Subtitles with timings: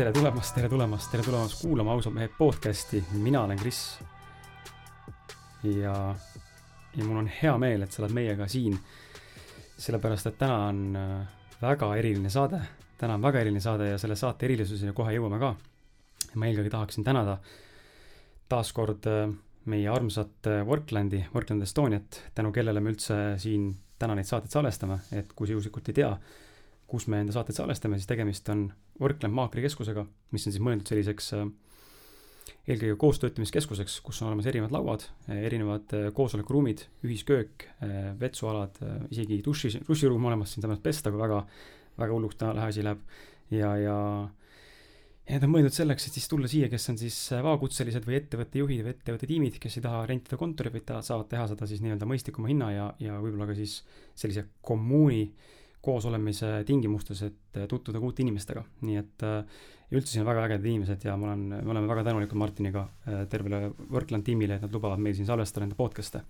[0.00, 3.02] tere tulemast, tere tulemast, tere tulemast kuulama Ausad mehed podcasti.
[3.12, 3.98] mina olen Kris.
[5.62, 6.14] ja,
[6.96, 8.78] ja mul on hea meel, et sa oled meiega siin.
[9.76, 11.26] sellepärast, et täna on äh,
[11.60, 12.62] väga eriline saade.
[12.98, 15.54] täna on väga eriline saade ja selle saate erilisuseni kohe jõuame ka.
[16.34, 17.36] ma eelkõige tahaksin tänada
[18.48, 19.28] taaskord äh,
[19.64, 25.02] meie armsat äh, Worklandi, Workland Estoniat, tänu kellele me üldse siin täna neid saateid salvestame,
[25.12, 26.16] et kui sa juhuslikult ei tea
[26.90, 30.04] kus me enda saateid salvestame, siis tegemist on Workland Maakrikeskusega,
[30.34, 31.46] mis on siis mõeldud selliseks äh,
[32.68, 37.68] eelkõige koostöötamiskeskuseks, kus on olemas erinevad lauad, äh, erinevad äh, koosolekuruumid, ühisköök,
[38.20, 38.76] vetsualad,
[39.10, 41.40] isegi duši, duširuum olemas siinsamas pesta, kui väga,
[41.98, 43.00] väga hulluks täna asi läheb.
[43.50, 43.96] ja, ja,
[45.24, 48.60] ja need on mõeldud selleks, et siis tulla siia, kes on siis vabakutselised või ettevõtte
[48.60, 51.80] juhid või ettevõtte tiimid, kes ei taha rentida kontori, vaid ta, saavad teha seda siis
[51.84, 53.80] nii-öelda mõistlikuma hinna ja, ja võib-olla ka siis
[54.18, 59.24] sellise kommuuni äh, koosolemise tingimustes, et tutvuda uute inimestega, nii et
[59.90, 62.84] ja üldse siin on väga ägedad inimesed ja ma olen, me oleme väga tänulikud Martiniga,
[63.08, 66.22] äh, tervele Workland tiimile, et nad lubavad meil siin salvestada enda podcast'e.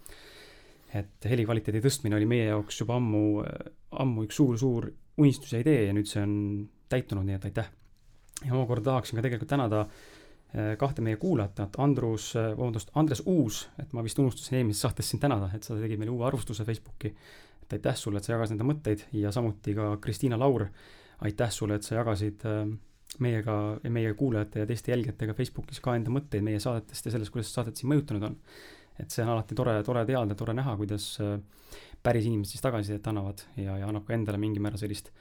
[0.91, 3.45] et helikvaliteedi tõstmine oli meie jaoks juba ammu,
[4.03, 4.89] ammu üks suur-suur
[5.23, 6.33] unistus ja idee ja nüüd see on
[6.91, 7.69] täitunud, nii et aitäh.
[8.47, 9.85] ja omakorda tahaksin ka tegelikult tänada
[10.79, 15.23] kahte meie kuulajat, Andrus, äh, vabandust, Andres Uus, et ma vist unustasin eelmises saates sind
[15.23, 17.13] tänada, et sa tegid meile uue arvustuse Facebooki
[17.71, 20.67] et aitäh sulle, et sa jagasid enda mõtteid ja samuti ka Kristiina Laur,
[21.27, 22.65] aitäh sulle, et sa jagasid äh,
[23.23, 23.55] meiega
[23.91, 27.79] meie kuulajate ja teiste jälgijatega Facebookis ka enda mõtteid meie saadetest ja sellest, kuidas saadet
[27.79, 28.37] siin mõjutanud on.
[29.01, 31.39] et see on alati tore, tore teada, tore näha, kuidas äh,
[32.03, 35.13] päris inimesed siis tagasisidet annavad ja, ja annab ka endale mingil määral sellist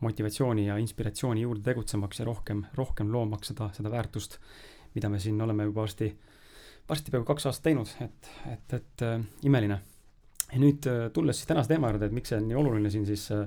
[0.00, 4.38] motivatsiooni ja inspiratsiooni juurde tegutsemaks ja rohkem, rohkem loomaks seda, seda väärtust,
[4.94, 6.10] mida me siin oleme juba varsti,
[6.88, 9.80] varsti peaaegu kaks aastat teinud, et, et, et äh, imeline
[10.52, 13.04] ja nüüd äh, tulles siis tänase teema juurde, et miks see on nii oluline siin,
[13.08, 13.44] siis äh,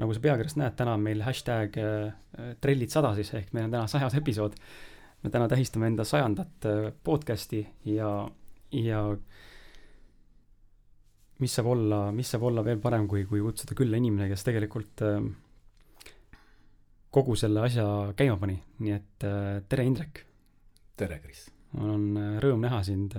[0.00, 3.74] nagu sa pealkirjast näed, täna on meil hashtag äh, trellid sada siis, ehk meil on
[3.74, 4.56] täna sajas episood.
[5.20, 6.64] me täna tähistame enda sajandat
[7.04, 8.08] podcast'i ja,
[8.72, 9.00] ja
[11.38, 15.04] mis saab olla, mis saab olla veel parem, kui, kui kutsuda külla inimene, kes tegelikult
[17.10, 17.84] kogu selle asja
[18.16, 19.28] käima pani, nii et
[19.68, 20.24] tere, Indrek!
[20.96, 21.50] tere, Kris!
[21.76, 22.06] mul on
[22.40, 23.18] rõõm näha sind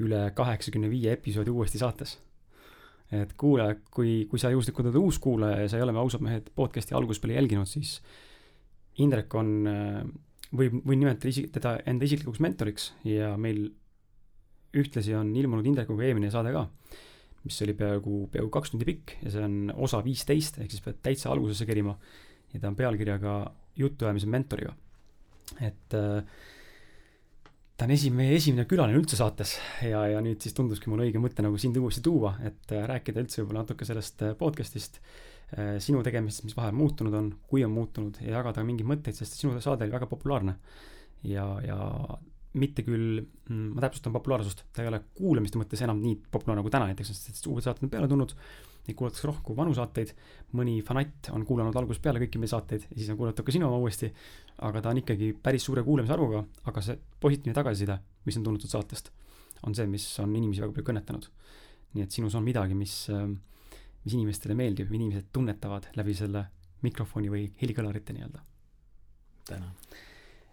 [0.00, 2.18] üle kaheksakümne viie episoodi uuesti saates
[3.10, 6.22] et kuulaja, kui, kui sa juhuslikult oled uus kuulaja ja sa ei ole me ausad
[6.22, 7.98] mehed podcast'i algusest peale jälginud, siis
[9.00, 9.50] Indrek on,
[10.54, 13.64] võib, võin nimetada isi-, teda enda isiklikuks mentoriks ja meil
[14.76, 16.66] ühtlasi on ilmunud Indrekuga eelmine saade ka,
[17.46, 21.00] mis oli peaaegu, peaaegu kaks tundi pikk ja see on osa viisteist, ehk siis pead
[21.02, 21.96] täitsa algusesse kerima.
[22.52, 23.34] ja ta on pealkirjaga
[23.78, 24.74] Jutuajamise mentoriga.
[25.60, 26.22] et äh,
[27.80, 29.54] ta on esi-, meie esimene külaline üldse saates
[29.86, 33.22] ja, ja nüüd siis tunduski mul õige mõte nagu sind uuesti tuua, et äh, rääkida
[33.24, 34.98] üldse võib-olla natuke sellest äh, podcast'ist,
[35.56, 39.38] äh, sinu tegemistest, mis vahel muutunud on, kui on muutunud ja jagada mingeid mõtteid, sest
[39.40, 40.58] sinu saade oli väga populaarne.
[41.24, 41.78] ja, ja
[42.58, 46.72] mitte küll, mm, ma täpsustan populaarsust, ta ei ole kuulamiste mõttes enam nii populaarne nagu
[46.72, 48.34] täna näiteks, sest uued saated on peale tulnud
[48.86, 50.12] neid kuulatakse rohkem kui vanu saateid,
[50.56, 53.68] mõni fanatt on kuulanud algusest peale kõiki meie saateid ja siis on kuulatud ka sinu
[53.68, 54.10] oma uuesti,
[54.66, 58.66] aga ta on ikkagi päris suure kuulamise arvuga, aga see positiivne tagasiside, mis on tulnud
[58.66, 59.10] saatest,
[59.66, 61.30] on see, mis on inimesi väga palju kõnetanud.
[61.90, 62.94] nii et sinus on midagi, mis,
[64.04, 66.44] mis inimestele meeldib, inimesed tunnetavad läbi selle
[66.86, 68.44] mikrofoni või helikõlarite nii-öelda.
[69.50, 69.74] tänan.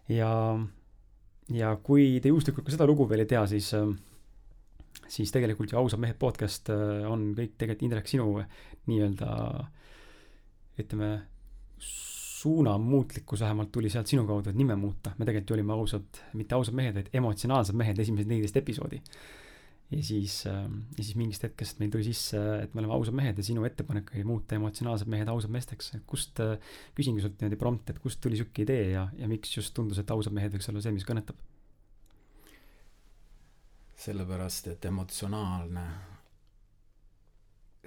[0.10, 0.32] ja,
[1.54, 3.88] ja kui te juhuslikult ka seda lugu veel ei tea, siis äh,
[5.08, 8.30] siis tegelikult ju Ausad mehed podcast äh, on kõik tegelikult Indrek sinu
[8.88, 9.32] nii-öelda
[10.78, 11.10] ütleme,
[12.38, 15.12] suunamuutlikkus vähemalt tuli sealt sinu kaudu, et nime muuta.
[15.18, 19.02] me tegelikult ju olime ausad, mitte ausad mehed, vaid emotsionaalsed mehed esimesed neliteist episoodi.
[19.92, 20.64] Ja siis, äh,
[20.98, 24.12] ja siis mingist hetkest meil tuli sisse, et me oleme ausad mehed ja sinu ettepanek
[24.16, 25.94] oli muuta emotsionaalsed mehed ausad meesteks.
[26.06, 26.58] kust, äh,
[26.96, 30.12] küsingi sult niimoodi prompt, et kust tuli sihuke idee ja, ja miks just tundus, et
[30.12, 31.40] ausad mehed võiks olla see, mis kõnetab?
[33.98, 35.84] sellepärast, et emotsionaalne,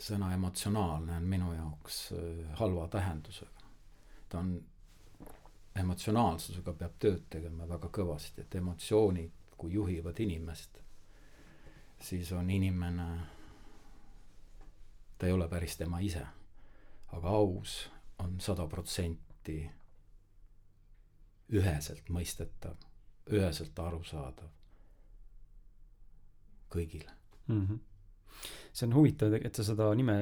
[0.01, 3.69] sõna emotsionaalne on minu jaoks äh, halva tähendusega.
[4.29, 4.57] ta on,
[5.81, 10.81] emotsionaalsusega peab tööd tegema väga kõvasti, et emotsioonid, kui juhivad inimest,
[12.00, 13.08] siis on inimene,
[15.19, 16.26] ta ei ole päris tema ise.
[17.12, 19.70] aga aus on sada protsenti
[21.50, 22.76] üheselt mõistetav,
[23.35, 24.50] üheselt arusaadav
[26.70, 27.11] kõigile
[27.47, 27.67] mm.
[27.67, 27.79] -hmm.
[28.73, 30.17] see on huvitav, et sa seda nime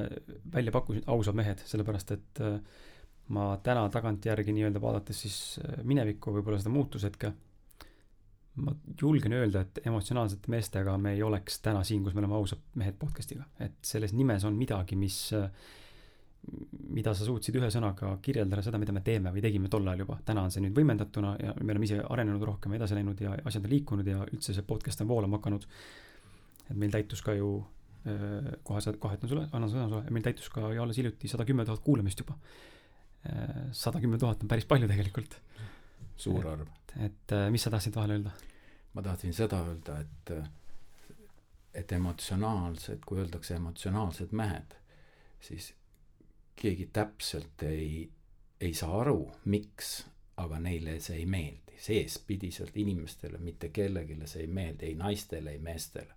[0.53, 2.57] välja pakkusid, ausad mehed, sellepärast et äh,
[3.29, 7.33] ma täna tagantjärgi nii-öelda vaadates siis äh, minevikku, võib-olla seda muutushetke,
[8.59, 12.61] ma julgen öelda, et emotsionaalsete meestega me ei oleks täna siin, kus me oleme ausad
[12.79, 15.17] mehed podcast'iga, et selles nimes on midagi, mis,
[16.95, 20.19] mida sa suutsid ühe sõnaga kirjeldada seda, mida me teeme või tegime tol ajal juba.
[20.25, 23.67] täna on see nüüd võimendatuna ja me oleme ise arenenud rohkem, edasi läinud ja asjad
[23.67, 25.67] on liikunud ja üldse see podcast on voolama hakanud.
[26.69, 27.53] et meil täitus ka ju,
[28.63, 31.45] kohe sa, kohe ütlen sulle, annan sõna sulle, meil täitus ka ju alles hiljuti sada
[31.45, 32.37] kümme tuhat kuulamist juba.
[33.75, 35.35] Sada kümme tuhat on päris palju tegelikult.
[36.19, 36.67] suur arv.
[36.99, 38.31] et, mis sa tahtsid vahele öelda?
[38.99, 40.31] Ma tahtsin seda öelda, et
[41.73, 44.73] et emotsionaalsed, kui öeldakse emotsionaalsed mehed,
[45.39, 45.69] siis
[46.59, 48.09] keegi täpselt ei,
[48.61, 49.91] ei saa aru, miks,
[50.43, 51.77] aga neile see ei meeldi.
[51.79, 56.13] seespidiselt inimestele, mitte kellelegi see ei meeldi, ei naistele, ei meestele.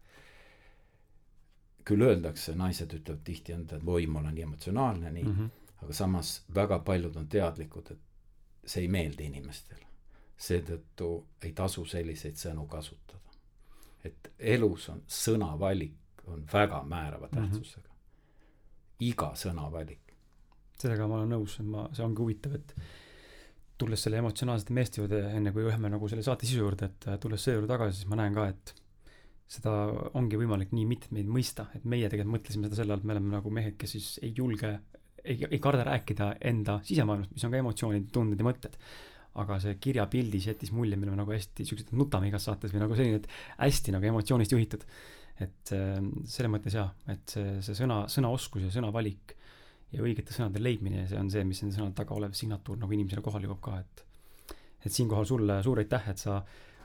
[1.85, 5.85] küll öeldakse, naised ütlevad tihti enda, et oi, ma olen nii emotsionaalne, nii mm, -hmm.
[5.85, 9.92] aga samas väga paljud on teadlikud, et see ei meeldi inimestele.
[10.37, 11.09] Seetõttu
[11.43, 13.19] ei tasu selliseid sõnu kasutada.
[14.05, 17.37] et elus on sõnavalik on väga määrava mhm.
[17.37, 17.95] tähtsusega mm.
[17.95, 19.07] -hmm.
[19.09, 20.03] iga sõnavalik
[20.83, 22.75] sellega ma olen nõus, ma, see ongi huvitav, et
[23.83, 27.43] tulles selle emotsionaalsete meeste juurde, enne kui läheme nagu selle saate sisu juurde, et tulles
[27.43, 28.75] selle juurde tagasi, siis ma näen ka, et
[29.53, 29.73] seda
[30.19, 33.35] ongi võimalik nii mitmeid mõista, et meie tegelikult mõtlesime seda selle all, et me oleme
[33.35, 34.73] nagu mehed, kes siis ei julge,
[35.23, 38.79] ei, ei karda rääkida enda sisemaailmast, mis on ka emotsioonid, tunded ja mõtted.
[39.41, 42.97] Aga see kirjapildis jättis mulje, me oleme nagu hästi siuksed nutame igas saates või nagu
[42.99, 44.85] selline, et hästi nagu emotsioonist juhitud.
[45.41, 45.97] et äh,
[46.29, 49.37] selles mõttes jaa, et see, see sõna, sõnaoskus ja sõnavalik
[49.93, 53.25] ja õigete sõnade leidmine see on see, mis nende sõnade taga olev signatuur nagu inimesele
[53.25, 54.05] kohale jõuab ka, et
[54.83, 56.41] et siinkohal sulle suur aitäh, et sa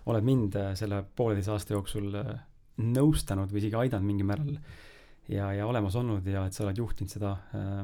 [0.07, 2.35] oled mind äh, selle pooleteise aasta jooksul äh,
[2.83, 4.53] nõustanud või isegi aidanud mingil määral
[5.27, 7.81] ja, ja olemas olnud ja et sa oled juhtinud seda äh,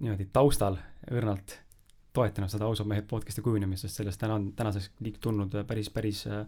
[0.00, 0.78] niimoodi taustal
[1.10, 1.58] õrnalt
[2.14, 6.24] toetanud seda ausad mehed podcast'i kujunemist, sest sellest täna on tänaseks liik tulnud päris, päris
[6.30, 6.44] äh,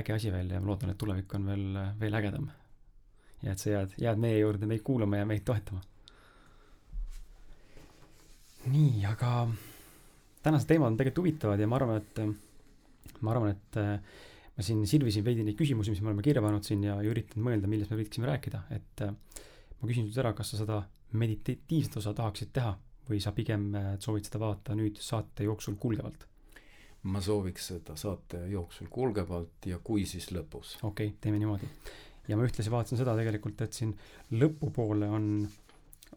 [0.00, 2.48] äge asi välja ja ma loodan, et tulevik on veel, veel ägedam.
[3.42, 5.80] ja et sa jääd, jääd meie juurde meid kuulama ja meid toetama.
[8.68, 9.30] Nii, aga
[10.44, 13.94] tänased teemad on tegelikult huvitavad ja ma arvan, et, ma arvan, et äh,
[14.56, 17.46] ma siin silvisin veidi neid küsimusi, mis me oleme kirja pannud siin ja, ja üritanud
[17.46, 19.14] mõelda, millest me võiksime rääkida, et äh,
[19.78, 20.82] ma küsin sult ära, kas sa seda
[21.16, 22.74] meditatiivset osa tahaksid teha
[23.10, 26.26] või sa pigem äh, soovid seda vaadata nüüd saate jooksul kulgevalt?
[27.10, 30.76] ma sooviks seda saate jooksul kulgevalt ja kui, siis lõpus.
[30.82, 31.68] okei okay,, teeme niimoodi.
[32.28, 33.96] ja ma ühtlasi vaatasin seda tegelikult, et siin
[34.36, 35.32] lõpupoole on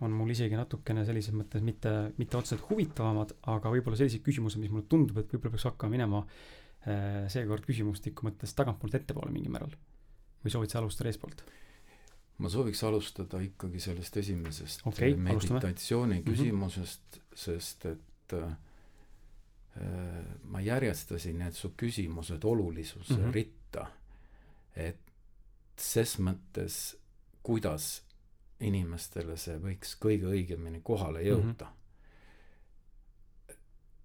[0.01, 4.71] on mul isegi natukene sellises mõttes mitte, mitte otseselt huvitavamad, aga võib-olla sellised küsimused, mis
[4.73, 9.75] mulle tundub, et võib-olla peaks hakkama minema äh, seekord küsimustiku mõttes tagantpoolt ettepoole mingil määral.
[10.43, 11.45] või soovid sa alustada eespoolt?
[12.43, 16.35] Ma sooviks alustada ikkagi sellest esimesest okay, meditatsiooni alustame.
[16.35, 17.37] küsimusest mm, -hmm.
[17.45, 18.55] sest et äh,
[20.43, 23.33] ma järjestasin need su küsimused olulisuse mm -hmm.
[23.33, 23.87] ritta.
[24.75, 24.99] et
[25.77, 26.97] ses mõttes,
[27.43, 28.03] kuidas
[28.59, 31.27] inimestele see võiks kõige õigemini kohale mhm.
[31.27, 31.71] jõuda mm.
[33.47, 33.57] -hmm.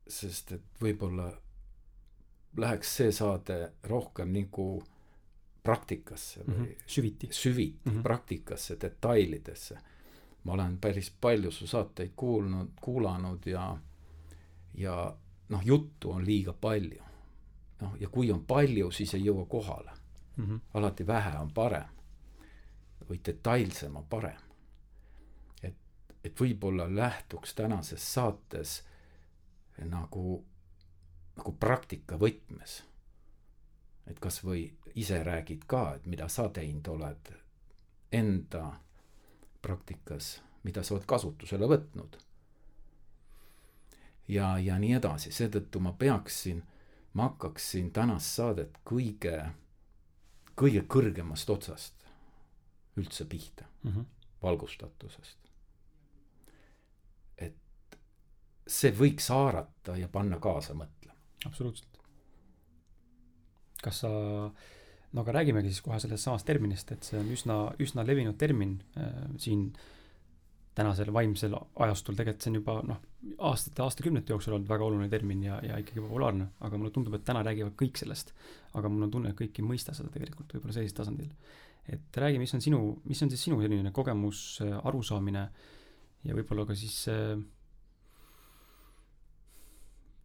[0.08, 1.32] sest et võib-olla
[2.56, 4.84] läheks see saade rohkem nagu
[5.62, 6.84] praktikasse või mm -hmm.
[6.86, 8.02] süviti, süviti mm -hmm.
[8.02, 9.78] praktikasse, detailidesse.
[10.44, 13.78] ma olen päris palju su saateid kuulnud, kuulanud ja,
[14.74, 15.16] ja
[15.48, 17.02] noh, juttu on liiga palju.
[17.80, 19.90] noh, ja kui on palju, siis ei jõua kohale
[20.36, 20.44] mm.
[20.44, 20.60] -hmm.
[20.74, 21.88] alati vähe on parem
[23.10, 24.48] või detailsem on parem
[26.24, 28.82] et võib-olla lähtuks tänases saates
[29.78, 30.42] nagu,
[31.38, 32.82] nagu praktika võtmes.
[34.08, 37.32] Et kas või ise räägid ka, et mida sa teinud oled
[38.12, 38.64] enda
[39.62, 42.18] praktikas, mida sa oled kasutusele võtnud.
[44.28, 46.62] ja, ja nii edasi, seetõttu ma peaksin,
[47.12, 49.50] ma hakkaksin tänast saadet kõige,
[50.54, 52.08] kõige kõrgemast otsast
[52.96, 54.04] üldse pihta mm, -hmm.
[54.42, 55.48] valgustatusest
[58.68, 61.16] see võiks haarata ja panna kaasa mõtlema.
[61.46, 61.97] absoluutselt.
[63.82, 64.10] Kas sa,
[65.12, 68.78] no aga räägimegi siis kohe sellest samast terminist, et see on üsna, üsna levinud termin
[68.98, 69.70] äh, siin
[70.78, 72.98] tänasel vaimsel ajastul, tegelikult see on juba noh,
[73.48, 77.24] aastate, aastakümnete jooksul olnud väga oluline termin ja, ja ikkagi populaarne, aga mulle tundub, et
[77.26, 78.30] täna räägivad kõik sellest.
[78.78, 81.32] aga mul on tunne, et kõik ei mõista seda tegelikult võib-olla sellisel tasandil.
[81.88, 82.80] et räägi, mis on sinu,
[83.10, 85.48] mis on siis sinu selline kogemus, arusaamine
[86.28, 87.34] ja võib-olla ka siis äh,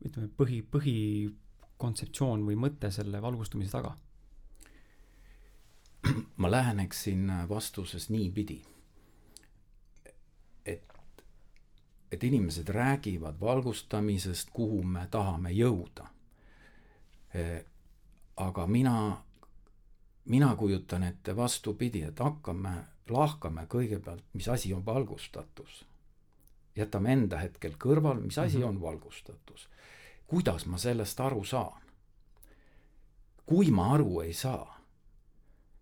[0.08, 0.62] ütleme, põhi,
[1.78, 3.98] põhikontseptsioon või mõte selle valgustumise taga?
[6.38, 8.62] ma läheneksin vastuses niipidi,
[10.66, 10.84] et,
[12.12, 16.08] et inimesed räägivad valgustamisest, kuhu me tahame jõuda.
[18.38, 19.24] aga mina,
[20.26, 25.86] mina kujutan ette vastupidi, et hakkame, lahkame kõigepealt, mis asi on valgustatus
[26.76, 28.68] jätame enda hetkel kõrval, mis asi Mhm.
[28.68, 29.70] on valgustatus.
[30.28, 31.82] Kuidas ma sellest aru saan?
[33.46, 34.80] kui ma aru ei saa,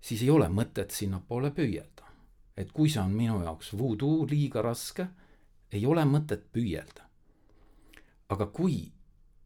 [0.02, 2.08] siis ei ole mõtet sinnapoole püüelda.
[2.58, 5.08] et kui see on minu jaoks voodoo liiga raske,
[5.72, 7.06] ei ole mõtet püüelda.
[8.30, 8.92] aga kui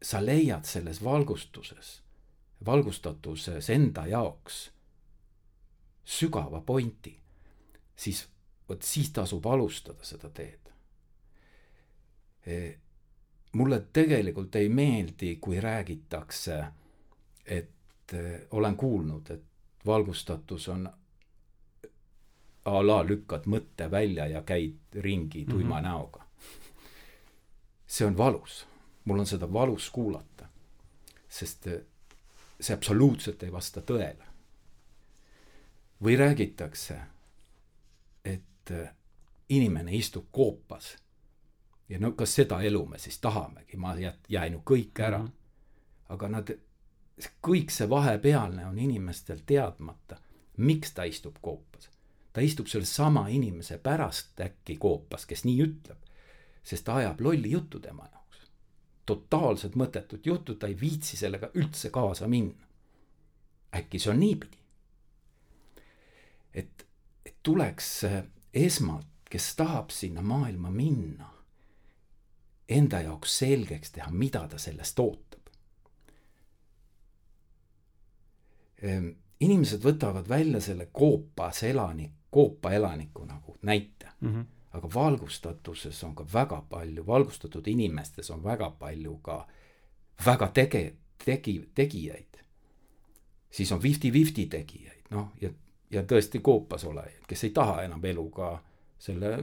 [0.02, 2.00] sa leiad selles valgustuses,
[2.66, 4.70] valgustatuses enda jaoks
[6.06, 7.16] sügava pointi,
[7.96, 8.28] siis
[8.68, 10.72] vot siis tasub alustada seda teed.
[13.56, 16.64] Mulle tegelikult ei meeldi, kui räägitakse,
[17.46, 19.42] et eh, olen kuulnud, et
[19.86, 20.88] valgustatus on
[22.66, 25.88] a la lükkad mõtte välja ja käid ringi tuima mm -hmm.
[25.88, 26.22] näoga.
[27.86, 28.66] see on valus,
[29.04, 30.48] mul on seda valus kuulata,
[31.28, 31.80] sest eh,
[32.60, 34.26] see absoluutselt ei vasta tõele.
[36.02, 37.00] või räägitakse,
[38.24, 38.90] et eh,
[39.48, 40.96] inimene istub koopas
[41.88, 45.26] ja no kas seda elu me siis tahamegi, ma jät-, jäin ju kõik ära mm.
[45.26, 46.14] -hmm.
[46.14, 46.50] aga nad,
[47.42, 50.16] kõik see vahepealne on inimestel teadmata,
[50.56, 51.90] miks ta istub koopas.
[52.32, 55.98] ta istub selle sama inimese pärast äkki koopas, kes nii ütleb,
[56.62, 58.50] sest ta ajab lolli juttu tema jaoks.
[59.06, 62.66] totaalselt mõttetut juttu, ta ei viitsi sellega üldse kaasa minna.
[63.76, 64.58] äkki see on niipidi?
[66.54, 66.86] et,
[67.24, 68.04] et tuleks
[68.54, 71.35] esmalt, kes tahab sinna maailma minna
[72.68, 75.40] enda jaoks selgeks teha, mida ta sellest ootab.
[79.40, 84.32] inimesed võtavad välja selle koopas elanik, koopa elaniku nagu näite mm.
[84.34, 84.44] -hmm.
[84.72, 89.46] aga valgustatuses on ka väga palju, valgustatud inimestes on väga palju ka
[90.26, 90.94] väga tege-,
[91.24, 92.36] tegi-, tegijaid.
[93.50, 95.50] siis on fifty-fifty tegijaid, noh, ja,
[95.90, 98.62] ja tõesti koopas olejaid, kes ei taha enam eluga,
[98.98, 99.38] selle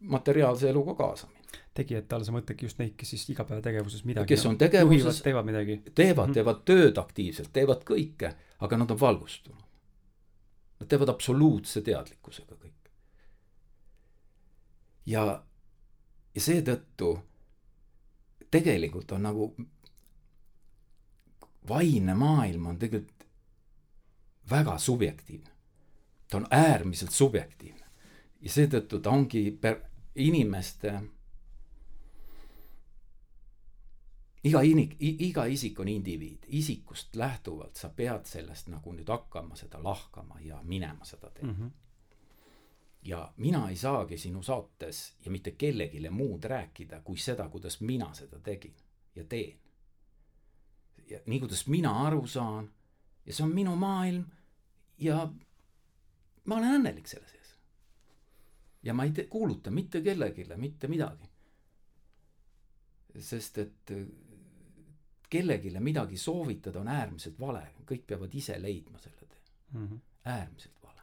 [0.00, 1.37] materiaalse eluga kaasa minna
[1.78, 5.78] tegijate all sa mõtledki just neid, kes siis igapäevategevuses midagi kes on tegevuses, teevad midagi.
[5.94, 6.34] teevad mm, -hmm.
[6.34, 8.32] teevad tööd aktiivselt, teevad kõike,
[8.66, 9.64] aga nad on valgustunud.
[10.78, 12.90] Nad teevad absoluutse teadlikkusega kõik.
[15.06, 15.42] ja,
[16.34, 17.18] ja seetõttu
[18.50, 19.54] tegelikult on nagu
[21.68, 23.26] vaimne maailm on tegelikult
[24.50, 25.50] väga subjektiivne.
[26.30, 27.84] ta on äärmiselt subjektiivne
[28.40, 29.82] ja seetõttu ta ongi per-,
[30.14, 30.92] inimeste
[34.44, 39.82] iga inik-, iga isik on indiviid, isikust lähtuvalt sa pead sellest nagu nüüd hakkama seda
[39.82, 41.54] lahkama ja minema seda teed mm.
[41.54, 41.70] -hmm.
[43.02, 48.14] ja mina ei saagi sinu saates ja mitte kellelegi muud rääkida kui seda, kuidas mina
[48.14, 48.74] seda tegin
[49.14, 49.58] ja teen.
[51.10, 52.70] ja nii, kuidas mina aru saan
[53.26, 54.24] ja see on minu maailm
[54.98, 55.32] ja
[56.44, 57.56] ma olen õnnelik selle sees.
[58.82, 61.28] ja ma ei te-, kuuluta mitte kellelegi mitte midagi.
[63.18, 63.92] sest et
[65.30, 69.40] kellelegi midagi soovitada on äärmiselt vale, kõik peavad ise leidma selle tee
[69.72, 69.86] mm.
[69.86, 70.00] -hmm.
[70.24, 71.02] äärmiselt vale.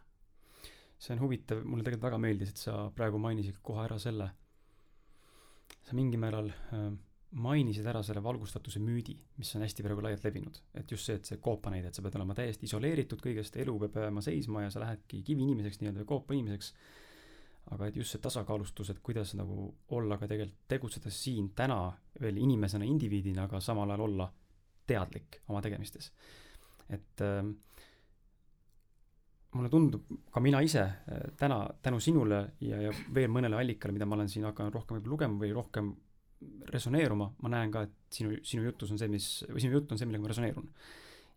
[1.00, 4.30] see on huvitav, mulle tegelikult väga meeldis, et sa praegu mainisid kohe ära selle,
[5.84, 6.92] sa mingil määral äh,
[7.36, 10.60] mainisid ära selle valgustatuse müüdi, mis on hästi praegu laialt levinud.
[10.74, 13.80] et just see, et see koopa näide, et sa pead olema täiesti isoleeritud kõigest, elu
[13.80, 16.74] peab jääma seisma ja sa lähedki kiviinimeseks nii-öelda või koopa inimeseks
[17.74, 19.68] aga et just see tasakaalustus, et kuidas nagu
[19.98, 21.80] olla ka tegelikult tegutsedes siin täna
[22.22, 24.28] veel inimesena, indiviidina, aga samal ajal olla
[24.88, 26.12] teadlik oma tegemistes.
[26.90, 27.42] et äh,
[29.56, 34.06] mulle tundub, ka mina ise äh, täna tänu sinule ja, ja veel mõnele allikale, mida
[34.06, 35.96] ma olen siin hakanud rohkem võib-olla lugema või rohkem
[36.70, 40.00] resoneeruma, ma näen ka, et sinu, sinu jutus on see, mis, või sinu jutt on
[40.00, 40.70] see, millega ma resoneerun.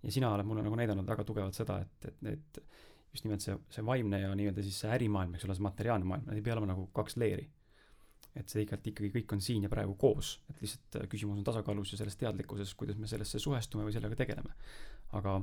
[0.02, 2.60] ja sina oled mulle nagu näidanud väga tugevalt seda, et, et need
[3.12, 6.26] just nimelt see, see vaimne ja nii-öelda siis see ärimaailm, eks ole, see materiaalne maailm,
[6.28, 7.48] nad ei pea olema nagu kaks leeri.
[8.38, 11.46] et see ikkagi, ikkagi kõik on siin ja praegu koos, et lihtsalt äh, küsimus on
[11.46, 14.54] tasakaalus ja selles teadlikkuses, kuidas me sellesse suhestume või sellega tegeleme.
[15.18, 15.40] aga,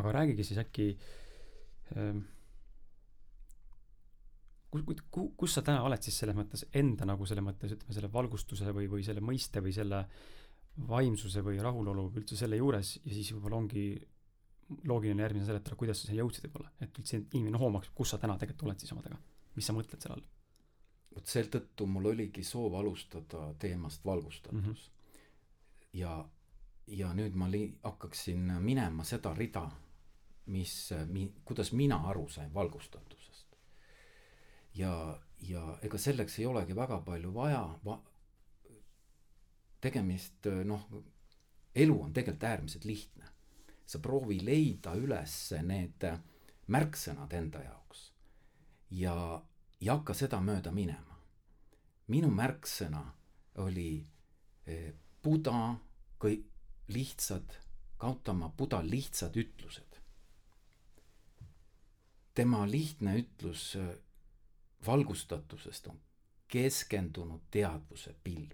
[0.00, 0.86] aga räägige siis äkki
[1.96, 2.22] ähm,
[4.70, 8.10] kus, kus, kus sa täna oled siis selles mõttes enda nagu selles mõttes, ütleme, selle
[8.12, 10.04] valgustuse või, või selle mõiste või selle
[10.88, 13.86] vaimsuse või rahulolu üldse selle juures ja siis võib-olla ongi
[14.84, 18.36] loogiline järgmisena seletada, kuidas sa siia jõudsid võib-olla, et üldse inimene hoomaks, kus sa täna
[18.40, 19.18] tegelikult oled siis omadega,
[19.54, 20.26] mis sa mõtled selle all?
[21.16, 24.72] vot seetõttu mul oligi soov alustada teemast valgustatus mm.
[24.72, 25.20] -hmm.
[26.00, 26.16] ja,
[26.86, 29.64] ja nüüd ma li-, hakkaksin minema seda rida,
[30.52, 30.74] mis
[31.08, 33.56] mi,, kuidas mina aru sain valgustatusest.
[34.74, 34.92] ja,
[35.40, 38.00] ja ega selleks ei olegi väga palju vaja va,,
[39.80, 40.84] tegemist noh,
[41.74, 43.35] elu on tegelikult äärmiselt lihtne
[43.86, 46.04] sa proovi leida üles need
[46.66, 48.10] märksõnad enda jaoks
[48.90, 49.42] ja,
[49.80, 51.18] ja hakka seda mööda minema.
[52.08, 53.02] minu märksõna
[53.62, 54.06] oli
[54.66, 55.76] eh, Buda
[56.22, 56.44] kõik
[56.88, 57.56] lihtsad,
[57.98, 60.00] Gautama Buda lihtsad ütlused.
[62.34, 63.96] tema lihtne ütlus eh,
[64.86, 66.00] valgustatusest on
[66.48, 68.52] keskendunud teadvuse pilv.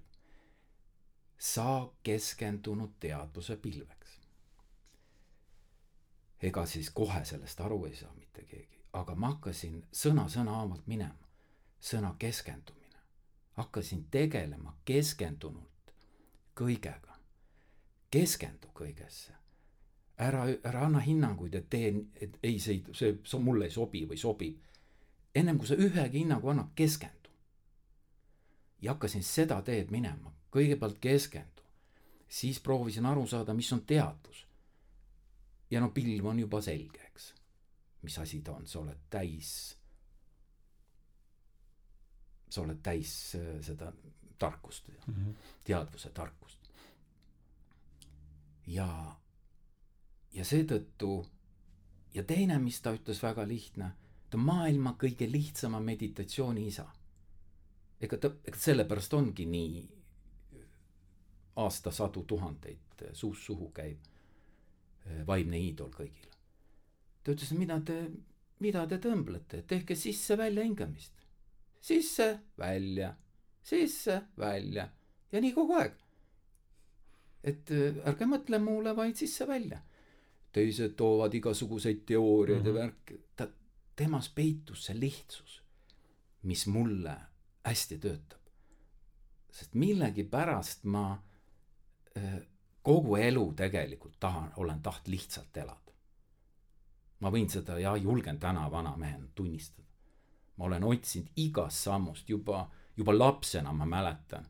[1.38, 4.01] saa keskendunud teadvuse pilveks.
[6.42, 11.28] Ega siis kohe sellest aru ei saa mitte keegi, aga ma hakkasin sõna-sõna haavalt minema.
[11.80, 12.98] sõna keskendumine.
[13.52, 15.94] hakkasin tegelema keskendunult
[16.54, 17.16] kõigega.
[18.10, 19.32] keskendu kõigesse.
[20.18, 24.16] ära, ära anna hinnanguid, et teen, et ei, see, see, see mulle ei sobi või
[24.16, 24.58] sobib.
[25.34, 27.22] ennem kui sa ühegi hinnangu annad, keskendu
[28.82, 31.62] ja hakkasin seda teed minema, kõigepealt keskendu,
[32.28, 34.46] siis proovisin aru saada, mis on teadvus.
[35.72, 37.32] Ja no pilv on juba selge, eks.
[38.02, 39.52] mis asi ta on, sa oled täis,
[42.50, 43.92] sa oled täis äh, seda
[44.38, 45.34] tarkust mm, -hmm.
[45.64, 46.58] teadvuse tarkust.
[48.66, 49.16] ja,
[50.32, 51.26] ja seetõttu
[52.14, 53.92] ja teine, mis ta ütles väga lihtne,
[54.30, 56.90] ta on maailma kõige lihtsama meditatsiooni isa
[58.00, 59.82] ega ta, ega sellepärast ongi nii
[61.62, 64.11] aastasadu tuhandeid suust suhu käib
[65.26, 66.30] vaimne iidol kõigile.
[67.22, 67.98] ta ütles, mida te,
[68.60, 71.12] mida te tõmblete, tehke sisse-välja hingamist.
[71.80, 73.14] sisse, välja,
[73.62, 74.88] sisse, välja
[75.32, 75.96] ja nii kogu aeg.
[77.42, 79.80] et eh, ärge mõtle muule, vaid sisse-välja.
[80.52, 82.76] teised toovad igasuguseid teooriaid mm -hmm.
[82.76, 83.48] ja värke, ta,
[83.96, 85.62] temas peitus see lihtsus,
[86.42, 87.16] mis mulle
[87.64, 88.40] hästi töötab.
[89.50, 91.22] sest millegipärast ma
[92.16, 92.40] äh,
[92.82, 95.78] kogu elu tegelikult tahan, olen taht lihtsalt elada.
[97.20, 99.88] ma võin seda ja julgen täna vanamehena tunnistada.
[100.56, 104.46] ma olen otsinud igast sammust juba, juba lapsena ma mäletan,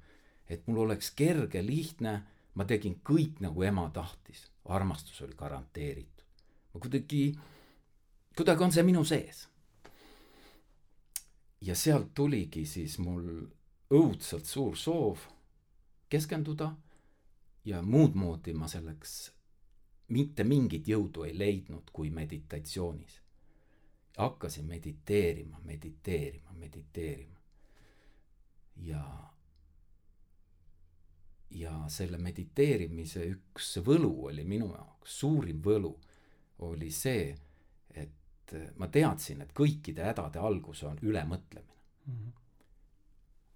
[0.48, 2.22] et mul oleks kerge, lihtne,
[2.54, 6.24] ma tegin kõik nagu ema tahtis, armastus oli garanteeritud.
[6.74, 7.38] ma kuidagi,
[8.36, 9.48] kuidagi on see minu sees
[11.62, 13.26] ja sealt tuligi siis mul
[13.92, 15.26] õudselt suur soov
[16.10, 16.72] keskenduda
[17.64, 19.32] ja muud moodi ma selleks
[20.12, 23.20] mitte mingit jõudu ei leidnud kui meditatsioonis.
[24.16, 27.38] hakkasin mediteerima, mediteerima, mediteerima.
[28.76, 29.04] ja,
[31.50, 35.94] ja selle mediteerimise üks võlu oli minu jaoks, suurim võlu
[36.58, 37.34] oli see,
[37.94, 42.14] et ma teadsin, et kõikide hädade algus on ülemõtlemine mm.
[42.14, 42.32] -hmm.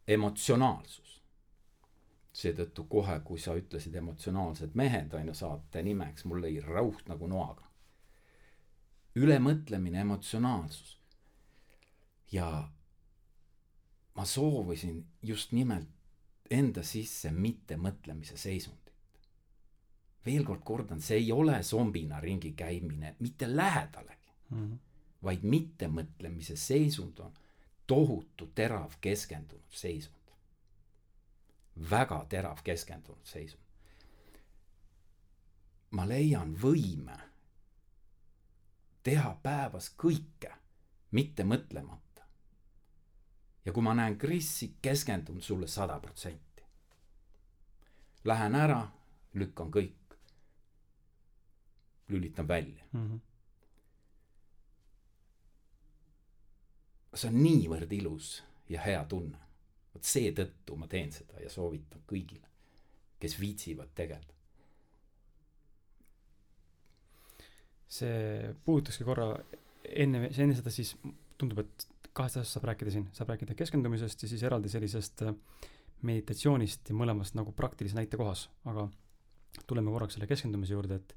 [0.07, 1.23] emotsionaalsus.
[2.37, 7.27] Seetõttu kohe, kui sa ütlesid emotsionaalsed mehed on ju saate nimeks, mul lõi rauht nagu
[7.27, 7.65] noaga.
[9.17, 10.99] ülemõtlemine, emotsionaalsus.
[12.33, 12.69] ja
[14.15, 15.89] ma soovisin just nimelt
[16.51, 18.93] enda sisse mittemõtlemise seisundit.
[20.27, 24.59] veel kord kordan, see ei ole zombina ringi käimine mitte lähedalegi mm.
[24.59, 24.79] -hmm
[25.27, 27.33] vaid mittemõtlemise seisund on
[27.87, 30.16] tohutu terav keskendunud seisund.
[31.77, 33.63] Väga terav keskendunud seisund.
[35.91, 37.17] ma leian võime
[39.03, 40.51] teha päevas kõike,
[41.11, 42.25] mitte mõtlemata.
[43.65, 46.63] ja kui ma näen Krissi, keskendun sulle sada protsenti.
[48.25, 48.89] Lähen ära,
[49.35, 50.19] lükkan kõik,
[52.09, 53.07] lülitan välja mm.
[53.11, 53.21] -hmm
[57.17, 59.39] see on niivõrd ilus ja hea tunne.
[59.97, 62.47] Vot seetõttu ma teen seda ja soovitan kõigile,
[63.21, 64.33] kes viitsivad tegeleda.
[67.97, 69.29] see puudutakski korra
[70.03, 70.91] enne, enne seda siis
[71.39, 75.37] tundub, et kahest asjast saab rääkida siin, saab rääkida keskendumisest ja siis eraldi sellisest äh,
[76.03, 78.89] meditatsioonist ja mõlemast nagu praktilise näite kohas, aga
[79.71, 81.15] tuleme korraks selle keskendumise juurde, et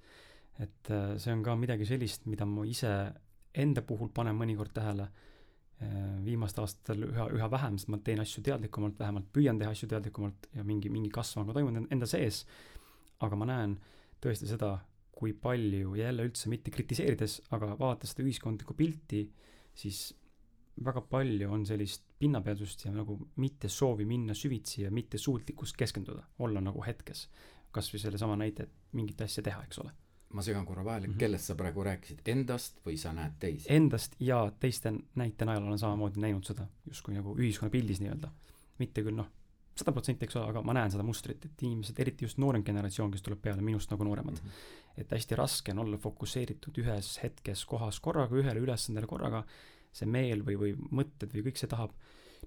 [0.61, 2.93] et äh, see on ka midagi sellist, mida ma ise
[3.57, 5.09] enda puhul panen mõnikord tähele.
[5.09, 5.29] Äh,
[6.25, 10.49] viimastel aastatel üha, üha vähem, sest ma teen asju teadlikumalt, vähemalt püüan teha asju teadlikumalt
[10.55, 12.45] ja mingi, mingi kasv on ka toimunud enda sees.
[13.19, 13.75] aga ma näen
[14.23, 14.77] tõesti seda,
[15.11, 19.25] kui palju ja jälle üldse mitte kritiseerides, aga vaadates seda ühiskondlikku pilti,
[19.75, 20.13] siis
[20.83, 26.23] väga palju on sellist pinnapealsust ja nagu mitte soovi minna süvitsi ja mitte suutlikkust keskenduda,
[26.39, 27.27] olla nagu hetkes.
[27.71, 29.91] kas või sellesama näite, et mingit asja teha, eks ole
[30.33, 31.19] ma segan korra vahele mm, -hmm.
[31.19, 33.65] kellest sa praegu rääkisid, endast või sa näed teisi?
[33.73, 38.31] Endast ja teiste näite najal olen samamoodi näinud seda justkui nagu ühiskonnapildis nii-öelda.
[38.79, 39.27] mitte küll noh,
[39.75, 43.11] sada protsenti, eks ole, aga ma näen seda mustrit, et inimesed, eriti just noorem generatsioon,
[43.11, 45.01] kes tuleb peale minust nagu nooremad mm, -hmm.
[45.01, 49.43] et hästi raske on olla fokusseeritud ühes hetkes kohas korraga, ühele ülesandele korraga,
[49.91, 51.95] see meel või, või mõtted või kõik see tahab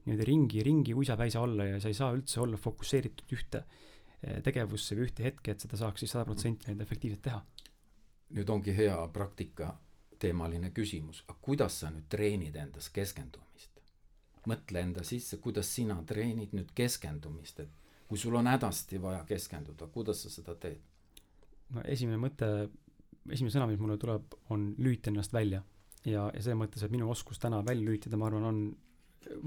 [0.05, 3.65] nii-öelda ringi, ringi uisapäisa olla ja sa ei saa üldse olla fokusseeritud ühte
[4.23, 7.43] eh, tegevusse või ühte hetke, et seda saaks siis sada protsenti nii-öelda efektiivselt teha.
[8.33, 9.75] Nüüd ongi hea praktika
[10.23, 13.71] teemaline küsimus, aga kuidas sa nüüd treenid endas keskendumist?
[14.51, 19.87] mõtle enda sisse, kuidas sina treenid nüüd keskendumist, et kui sul on hädasti vaja keskenduda,
[19.95, 20.81] kuidas sa seda teed?
[21.73, 22.49] no esimene mõte,
[23.31, 25.63] esimene sõna, mis mulle tuleb, on lülita ennast välja.
[26.05, 28.61] ja, ja selles mõttes, et minu oskus täna välja lülitada, ma arvan, on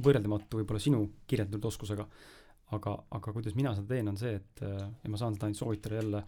[0.08, 2.08] võrreldamatu võib-olla sinu kirjeldatud oskusega.
[2.76, 6.00] aga, aga kuidas mina seda teen, on see, et ja ma saan seda ainult soovitada
[6.00, 6.24] jälle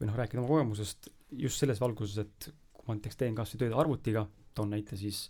[0.00, 1.10] või noh, rääkida oma kogemusest
[1.42, 4.24] just selles valguses, et kui ma näiteks teen kas või tööd arvutiga,
[4.56, 5.26] toon näite siis,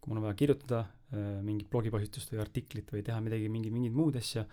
[0.00, 3.94] kui mul on vaja kirjutada äh, mingit blogipostitust või artiklit või teha midagi, mingi, mingit
[3.96, 4.44] muud asja,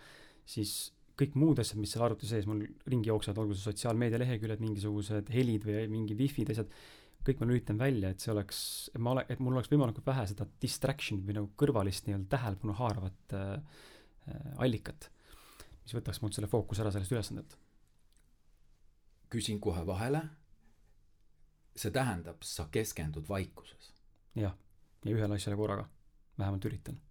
[0.45, 0.75] siis
[1.19, 5.31] kõik muud asjad, mis seal arvuti sees mul ringi jooksevad, olgu see sotsiaalmeedia leheküljed, mingisugused
[5.33, 6.71] helid või mingi wifi'd, asjad,
[7.25, 8.59] kõik ma lülitan välja, et see oleks,
[8.93, 12.75] et ma ole-, et mul oleks võimalikult vähe seda distraction või nagu kõrvalist nii-öelda tähelepanu
[12.77, 13.53] haaravat äh,
[14.29, 15.09] äh, allikat,
[15.85, 17.57] mis võtaks mult selle fookuse ära sellest ülesandelt.
[19.29, 20.21] Küsin kohe vahele.
[21.75, 23.93] see tähendab, sa keskendud vaikuses.
[24.35, 24.55] jah,
[25.05, 25.89] ja ühele asjale korraga,
[26.37, 27.01] vähemalt üritan.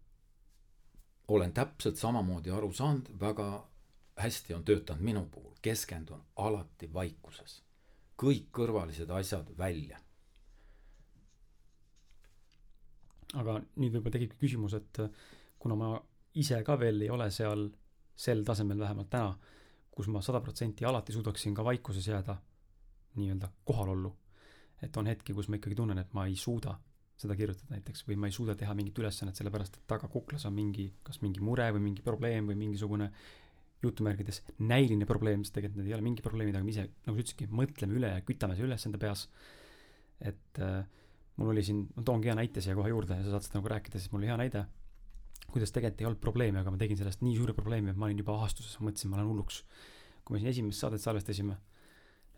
[1.28, 3.68] olen täpselt samamoodi aru saanud, väga
[4.16, 7.62] hästi on töötanud minu puhul, keskendun alati vaikuses.
[8.22, 9.98] kõik kõrvalised asjad välja.
[13.34, 15.10] aga nüüd võib-olla tekibki küsimus, et äh,
[15.58, 15.88] kuna ma
[16.34, 17.64] ise ka veel ei ole seal,
[18.14, 19.32] sel tasemel vähemalt täna,
[19.94, 22.36] kus ma sada protsenti alati suudaksin ka vaikuses jääda
[23.16, 24.16] nii-öelda kohalollu.
[24.82, 26.74] et on hetki, kus ma ikkagi tunnen, et ma ei suuda
[27.16, 30.54] seda kirjutada näiteks või ma ei suuda teha mingit ülesannet, sellepärast et taga kuklas on
[30.56, 33.08] mingi, kas mingi mure või mingi probleem või mingisugune
[33.84, 37.22] jutumärkides näiline probleem, sest tegelikult need ei ole mingi probleemid, aga me ise, nagu sa
[37.22, 39.28] ütlesidki, mõtleme üle ja kütame selle üles enda peas.
[40.20, 40.84] et äh,
[41.36, 43.70] mul oli siin, ma toongi hea näite siia kohe juurde ja sa saad seda nagu
[43.72, 44.64] rääkida, siis mul oli hea näide,
[45.52, 48.22] kuidas tegelikult ei olnud probleemi, aga ma tegin sellest nii suure probleemi, et ma olin
[48.22, 49.62] juba ahastuses, mõtlesin, ma lähen hulluks.
[50.24, 51.58] kui me siin esimest saadet salvestasime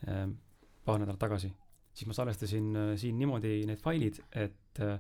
[0.09, 0.27] äh,
[0.85, 1.53] paar nädalat tagasi,
[1.95, 4.99] siis ma salvestasin äh, siin niimoodi need failid, et äh,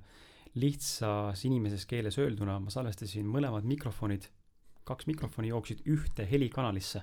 [0.56, 4.30] lihtsas inimeses keeles öelduna ma salvestasin mõlemad mikrofonid
[4.86, 7.02] kaks mikrofoni jooksid ühte helikanalisse.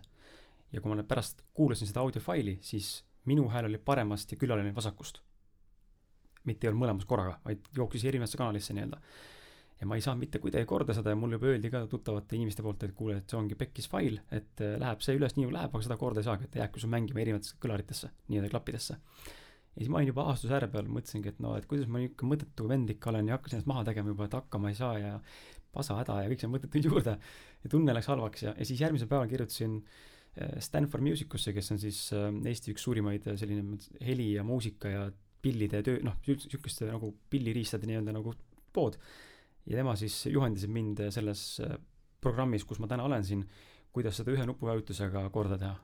[0.74, 5.22] ja kui ma pärast kuulasin seda audiofaili, siis minu hääl oli paremast ja külaline vasakust.
[6.44, 8.98] mitte ei olnud mõlemas korraga, vaid jooksis erinevasse kanalisse nii-öelda.
[9.84, 12.66] Ja ma ei saanud mitte kuidagi korda seda ja mulle juba öeldi ka tuttavate inimeste
[12.66, 15.58] poolt, et kuule, et see ongi pekkis fail, et äh, läheb see üles nii nagu
[15.58, 19.00] läheb, aga seda korda ei saagi, et ta jääbki sul mängima erinevatesse kõlaritesse, nii-öelda klappidesse
[19.74, 22.36] ja siis ma olin juba ahastuse ääre peal, mõtlesingi, et no, et kuidas ma niisugune
[22.36, 25.14] mõttetu vend ikka olen ja hakkasin ennast maha tegema juba, et hakkama ei saa ja
[25.74, 29.10] pasahäda ja kõik see mõtted tulid juurde ja tunne läks halvaks ja, ja siis järgmisel
[29.10, 34.46] päeval kirjutasin äh, Stanford Musicusse, kes on siis äh, Eesti üks suurimaid selline heli ja
[34.46, 35.08] muusika ja
[35.44, 38.32] pillide töö, noh, sihukeste nagu pilliriistade nii-öelda nagu
[38.74, 38.96] pood.
[39.66, 41.62] Ja tema siis juhendis mind selles
[42.22, 43.46] programmis, kus ma täna olen siin,
[43.94, 45.76] kuidas seda ühe nupuvajutusega korda teha.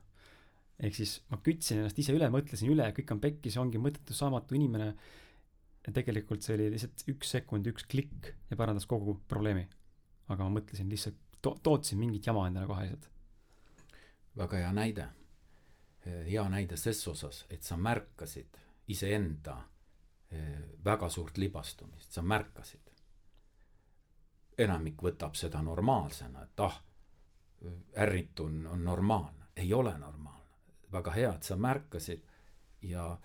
[0.80, 4.56] ehk siis ma kütsin ennast ise üle, mõtlesin üle, kõik on pekkis, ongi mõttetu, saamatu
[4.56, 4.94] inimene.
[5.86, 9.68] ja tegelikult see oli lihtsalt üks sekund, üks klikk ja parandas kogu probleemi
[10.30, 13.08] aga ma mõtlesin lihtsalt to-, tootsin mingit jama endale kohe lihtsalt.
[14.36, 15.08] väga hea näide.
[16.04, 18.56] hea näide ses osas, et sa märkasid
[18.88, 19.58] iseenda
[20.32, 22.89] eh, väga suurt libastumist, sa märkasid.
[24.60, 26.76] Enamik võtab seda normaalsena, et ah,
[27.96, 30.40] ärritun on normaalne, ei ole normaalne.
[30.92, 32.22] väga hea, et sa märkasid
[32.82, 33.18] ja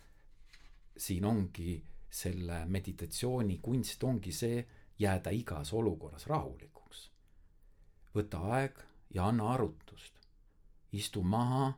[0.98, 4.65] siin ongi selle meditatsiooni kunst ongi see,
[5.00, 7.12] jääda igas olukorras rahulikuks.
[8.15, 8.80] võta aeg
[9.13, 10.13] ja anna arutust.
[10.91, 11.74] istu maha.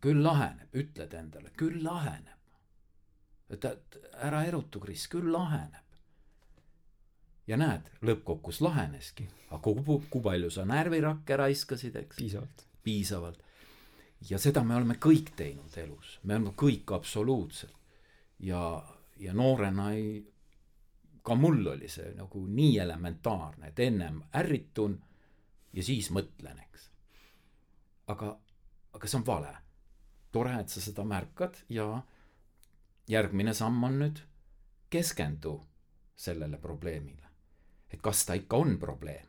[0.00, 2.38] küll laheneb, ütled endale, küll laheneb.
[3.50, 3.64] et
[4.14, 5.89] ära erutu, Kris, küll laheneb.
[7.50, 12.16] Ja näed, lõppkokkuvõttes laheneski, aga kui, kui palju sa närvirakke raiskasid, eks.
[12.16, 12.66] piisavalt.
[12.86, 13.44] piisavalt.
[14.30, 17.74] ja seda me oleme kõik teinud elus, me oleme kõik absoluutselt
[18.38, 18.60] ja,
[19.18, 20.20] ja noorena ei
[21.22, 24.96] ka mul oli see nagu nii elementaarne, et ennem ärritun
[25.72, 26.88] ja siis mõtlen, eks.
[28.10, 28.32] aga,
[28.96, 29.56] aga see on vale.
[30.32, 32.02] tore, et sa seda märkad ja
[33.10, 34.20] järgmine samm on nüüd
[34.90, 35.56] keskendu
[36.16, 37.29] sellele probleemile.
[37.90, 39.26] Et kas ta ikka on probleem.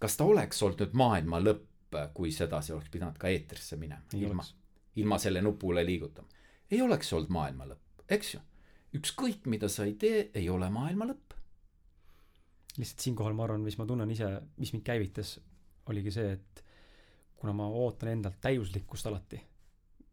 [0.00, 4.44] kas ta oleks olnud nüüd maailma lõpp, kui sedasi oleks pidanud ka eetrisse minema, ilma,
[4.96, 6.28] ilma selle nupule liigutama.
[6.70, 8.40] ei oleks olnud maailma lõpp, eks ju
[8.96, 11.36] ükskõik, mida sa ei tee, ei ole maailma lõpp.
[12.78, 15.38] lihtsalt siinkohal ma arvan, mis ma tunnen ise, mis mind käivitas,
[15.90, 16.64] oligi see, et
[17.38, 19.40] kuna ma ootan endalt täiuslikkust alati,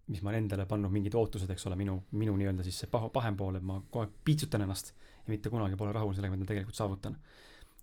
[0.08, 3.10] mis ma olen endale pannud mingid ootused, eks ole, minu, minu nii-öelda siis see paha,
[3.14, 4.94] pahem pool, et ma kogu aeg piitsutan ennast
[5.26, 7.18] ja mitte kunagi pole rahul sellega, mida ma tegelikult saavutan.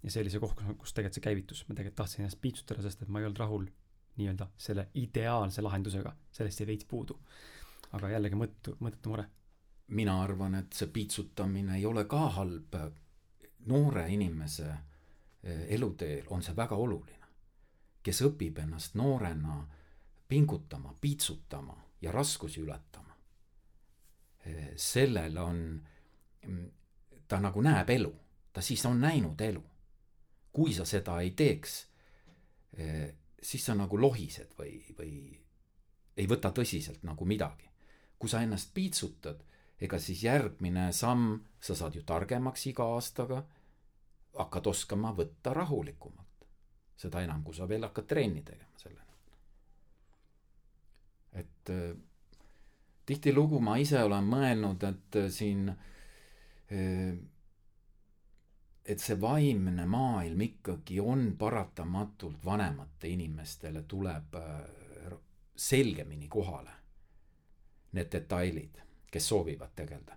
[0.02, 3.02] ja see oli see koht, kus tegelikult see käivitus, ma tegelikult tahtsin ennast piitsutada, sest
[3.02, 3.66] et ma ei olnud rahul
[4.16, 7.18] nii-öelda selle ideaalse lahendusega, sellest jäi veits puudu.
[7.92, 9.26] aga jällegi mõttetu, mõttetu mure.
[9.88, 12.74] mina arvan, et see piitsutamine ei ole ka halb.
[13.66, 14.68] noore inimese
[15.42, 17.26] eh, eluteel on see väga oluline.
[18.02, 19.66] kes õpib ennast noorena
[20.28, 23.16] pingutama, piitsutama ja raskusi ületama.
[24.46, 25.83] Eh, sellel on,
[26.46, 26.70] mm,
[27.32, 28.12] ta nagu näeb elu,
[28.52, 29.62] ta siis on näinud elu.
[30.52, 31.76] kui sa seda ei teeks
[32.76, 35.12] eh, siis sa nagu lohised või, või
[36.16, 37.70] ei võta tõsiselt nagu midagi.
[38.18, 39.40] kui sa ennast piitsutad,
[39.80, 43.40] ega siis järgmine samm, sa saad ju targemaks iga aastaga,
[44.36, 46.46] hakkad oskama võtta rahulikumalt.
[46.96, 49.16] seda enam, kui sa veel hakkad trenni tegema selleni.
[51.32, 51.96] et äh,
[53.06, 55.91] tihtilugu ma ise olen mõelnud, et äh, siin äh,
[58.85, 65.12] et see vaimne maailm ikkagi on paratamatult vanematele inimestele tuleb äh,
[65.56, 66.70] selgemini kohale.
[67.92, 68.78] Need detailid,
[69.11, 70.16] kes soovivad tegeleda.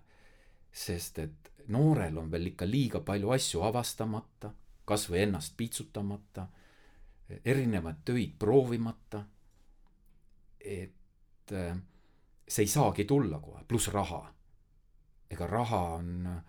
[0.76, 4.50] sest et noorel on veel ikka liiga palju asju avastamata,
[4.84, 6.46] kasvõi ennast piitsutamata,
[7.44, 9.24] erinevaid töid proovimata.
[10.60, 11.76] et äh,
[12.48, 14.35] see ei saagi tulla kohe, pluss raha.
[15.30, 16.42] Ega raha on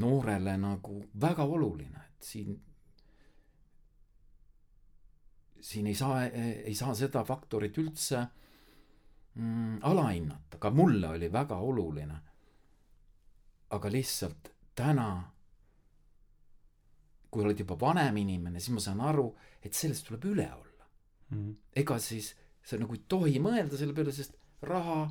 [0.00, 2.54] noorele nagu väga oluline, et siin,
[5.60, 8.20] siin ei saa, ei saa seda faktorit üldse
[9.34, 12.20] mm, alahinnata, ka mulle oli väga oluline.
[13.70, 15.30] aga lihtsalt täna,
[17.30, 19.28] kui oled juba vanem inimene, siis ma saan aru,
[19.62, 20.86] et sellest tuleb üle olla
[21.28, 21.38] mm.
[21.38, 21.54] -hmm.
[21.76, 25.10] ega siis sa nagu ei tohi mõelda selle peale, sest raha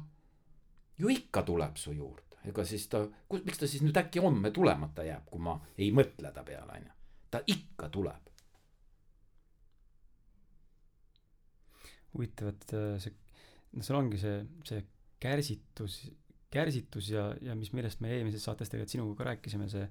[0.97, 4.51] ju ikka tuleb su juurde ega siis ta, kus, miks ta siis nüüd äkki homme
[4.55, 6.93] tulemata jääb, kui ma ei mõtle ta peale, onju.
[7.31, 8.25] ta ikka tuleb.
[12.09, 13.13] huvitav, et äh, see,
[13.77, 14.79] no seal ongi see, see
[15.21, 15.99] kärsitus,
[16.49, 19.83] kärsitus ja, ja mis, millest me eelmises saates tegelikult sinuga ka rääkisime, see,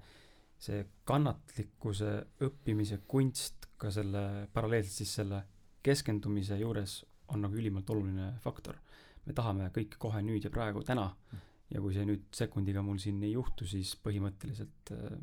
[0.59, 2.11] see kannatlikkuse
[2.43, 5.45] õppimise kunst ka selle, paralleelselt siis selle
[5.87, 6.99] keskendumise juures
[7.31, 8.83] on nagu ülimalt oluline faktor.
[9.29, 13.01] me tahame kõike kohe nüüd ja praegu, täna mm ja kui see nüüd sekundiga mul
[13.03, 15.19] siin ei juhtu, siis põhimõtteliselt äh,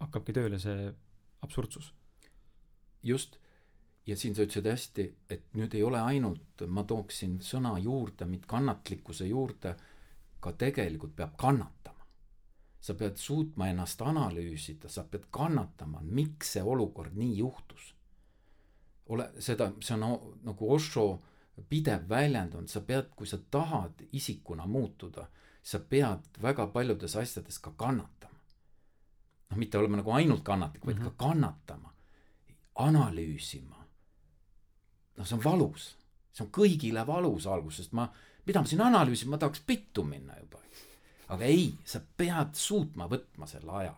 [0.00, 0.90] hakkabki tööle see
[1.46, 1.92] absurdsus.
[3.02, 3.38] just,
[4.06, 8.48] ja siin sa ütlesid hästi, et nüüd ei ole ainult, ma tooksin sõna juurde, mitte
[8.50, 9.76] kannatlikkuse juurde,
[10.40, 11.98] ka tegelikult peab kannatama.
[12.80, 17.94] sa pead suutma ennast analüüsida, sa pead kannatama, miks see olukord nii juhtus.
[19.06, 21.20] ole, seda, see on nagu Osho
[21.68, 25.26] pidev väljend on, sa pead, kui sa tahad isikuna muutuda
[25.62, 28.38] sa pead väga paljudes asjades ka kannatama.
[29.50, 31.16] noh, mitte olema nagu ainult kannatlik, vaid mm -hmm.
[31.16, 31.30] ka mhm.
[31.30, 31.94] kannatama,
[32.74, 33.76] analüüsima.
[35.16, 35.96] noh, see on valus,
[36.32, 38.08] see on kõigile valus alguses, ma,
[38.46, 40.84] mida ma siin analüüsin, ma tahaks pittu minna juba, eks.
[41.28, 43.94] aga ei, sa pead suutma võtma selle aja.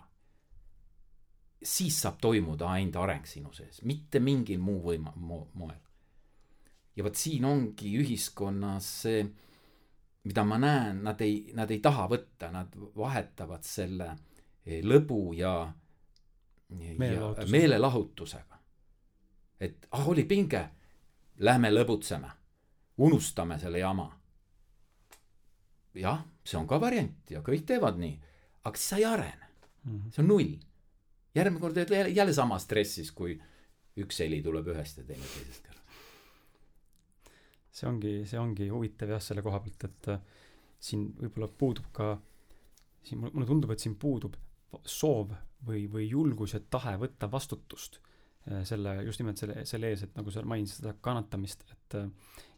[1.63, 5.79] siis saab toimuda ainult areng sinu sees, mitte mingil muu võima- mo,, moel.
[6.97, 9.35] ja vot siin ongi ühiskonnas see
[10.25, 14.09] mida ma näen, nad ei, nad ei taha võtta, nad vahetavad selle
[14.65, 15.55] eh, lõbu ja,
[16.71, 18.59] ja meelelahutusega.
[19.61, 20.63] et ah, oli pinge,
[21.39, 22.31] lähme lõbutseme,
[22.99, 24.11] unustame selle jama.
[25.95, 28.15] jah, see on ka variant ja kõik teevad nii,
[28.65, 29.49] aga siis sa ei arene
[29.85, 30.13] mm, -hmm.
[30.13, 30.55] see on null.
[31.35, 33.41] järgmine kord oled jälle, jälle sama stressis, kui
[33.97, 35.82] üks heli tuleb ühest ja teine teisest kõrvast
[37.73, 40.23] see ongi, see ongi huvitav jah, selle koha pealt, et äh,
[40.83, 42.13] siin võib-olla puudub ka,
[43.07, 44.37] siin mulle tundub, et siin puudub
[44.89, 45.33] soov
[45.67, 50.19] või, või julgus ja tahe võtta vastutust äh, selle, just nimelt selle, selle ees, et
[50.19, 52.11] nagu sa mainisid, seda kannatamist, et äh,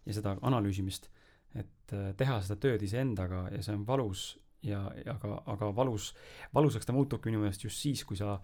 [0.04, 1.08] ja seda analüüsimist,
[1.54, 4.34] et teha seda tööd iseendaga ja see on valus
[4.66, 6.10] ja, ja aga, aga valus,
[6.54, 8.34] valusaks ta muutubki minu meelest just siis, kui sa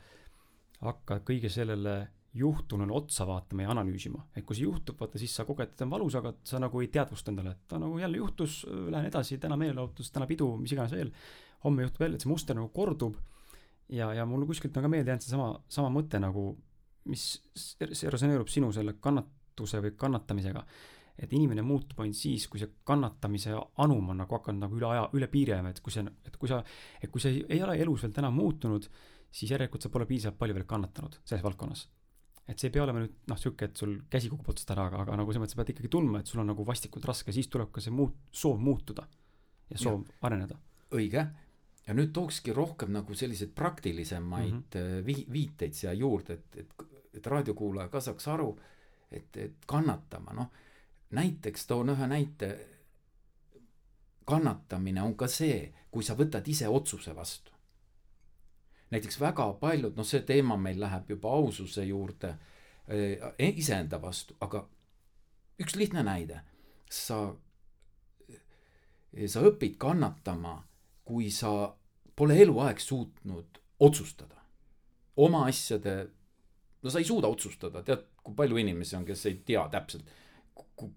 [0.80, 1.96] hakkad kõige sellele
[2.34, 4.22] juhtunule otsa vaatama ja analüüsima.
[4.36, 6.88] et kui see juhtub, vaata siis sa koged, et on valus, aga sa nagu ei
[6.88, 10.94] teadvusta endale, et ta nagu jälle juhtus, lähen edasi, täna meelelahutus, täna pidu, mis iganes
[10.94, 11.10] veel.
[11.64, 13.16] homme juhtub jälle, et see muster nagu kordub.
[13.88, 16.54] ja, ja mul kuskilt on ka meelde jäänud seesama, sama mõte nagu,
[17.10, 17.42] mis
[17.80, 20.64] resoneerub sinu selle kannatuse või kannatamisega.
[21.18, 25.08] et inimene muutub ainult siis, kui see kannatamise anum on nagu hakanud nagu üle aja,
[25.12, 26.62] üle piiri ajama, et kui see, et kui sa,
[27.02, 28.86] et kui sa ei, ei ole elus veel täna muutunud,
[29.30, 31.88] siis järelikult sa pole piisavalt palju veel kannatanud selles valdkonnas
[32.50, 35.04] et see ei pea olema nüüd noh, sihuke, et sul käsi kukub otsast ära, aga,
[35.04, 37.50] aga nagu selles mõttes sa pead ikkagi tundma, et sul on nagu vastikult raske, siis
[37.52, 39.06] tuleb ka see muut-, soov muutuda
[39.70, 40.16] ja soov ja.
[40.26, 40.58] areneda.
[40.98, 41.26] õige,
[41.86, 45.06] ja nüüd tookski rohkem nagu selliseid praktilisemaid mm -hmm.
[45.06, 46.74] vi-, viiteid siia juurde, et, et,
[47.14, 48.50] et raadiokuulaja ka saaks aru,
[49.10, 50.50] et, et kannatama, noh,
[51.10, 52.50] näiteks toon ühe näite,
[54.24, 57.49] kannatamine on ka see, kui sa võtad ise otsuse vastu.
[58.90, 62.34] Näiteks väga paljud, noh, see teema meil läheb juba aususe juurde
[62.88, 64.64] eh, iseenda vastu, aga
[65.60, 66.40] üks lihtne näide,
[66.90, 67.22] sa,
[69.26, 70.56] sa õpid kannatama
[71.10, 71.70] kui sa
[72.16, 74.40] pole eluaeg suutnud otsustada
[75.20, 75.94] oma asjade,
[76.82, 80.08] no sa ei suuda otsustada, tead, kui palju inimesi on, kes ei tea täpselt,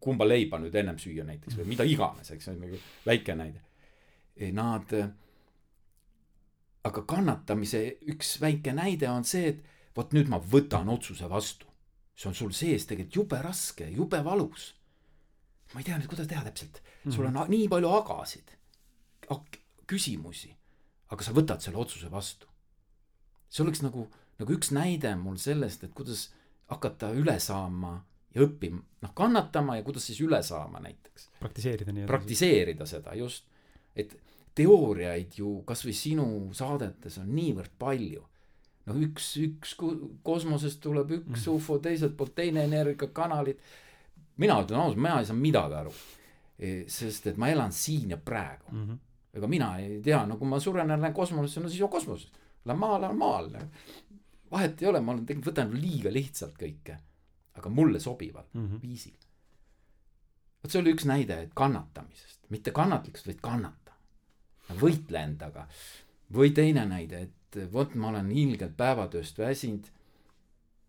[0.03, 3.63] kumba leiba nüüd ennem süüa näiteks või mida iganes, eks see on nagu väike näide.
[4.55, 4.93] Nad,
[6.83, 9.63] aga kannatamise üks väike näide on see, et
[9.95, 11.67] vot nüüd ma võtan otsuse vastu.
[12.15, 14.73] see on sul sees tegelikult jube raske, jube valus.
[15.73, 17.49] ma ei tea nüüd, kuidas teha täpselt, sul on mm -hmm.
[17.49, 18.57] nii palju agasid
[19.89, 20.51] küsimusi,
[21.13, 22.47] aga sa võtad selle otsuse vastu.
[23.53, 24.07] see oleks nagu,
[24.39, 26.31] nagu üks näide mul sellest, et kuidas
[26.71, 27.99] hakata üle saama
[28.33, 31.29] ja õppima, noh, kannatama ja kuidas siis üle saama näiteks.
[31.39, 32.13] praktiseerida nii-öelda.
[32.13, 33.45] praktiseerida seda, just.
[33.95, 34.15] et
[34.55, 38.25] teooriaid ju kasvõi sinu saadetes on niivõrd palju.
[38.85, 39.77] noh, üks, üks
[40.23, 41.53] kosmosest tuleb üks mm.
[41.55, 43.59] ufo, teiselt poolt teine energiakanalid.
[44.37, 45.95] mina ütlen ausalt, mina ei saa midagi aru.
[46.87, 48.85] Sest et ma elan siin ja praegu mm.
[48.89, 49.01] -hmm
[49.33, 52.29] ega mina ei tea, no kui ma suren ja lähen kosmosesse, no siis on kosmoses.
[52.65, 53.49] Lähen maale, olen maal.
[54.51, 56.99] vahet ei ole, ma olen tegelikult, võtan liiga lihtsalt kõike.
[57.53, 58.81] aga mulle sobival mm -hmm.
[58.81, 59.17] viisil.
[60.63, 63.92] vot see oli üks näide, et kannatamisest, mitte kannatlikust, vaid kannata.
[64.81, 65.67] Võitle endaga.
[66.33, 69.87] või teine näide, et vot ma olen ilgelt päevatööst väsinud.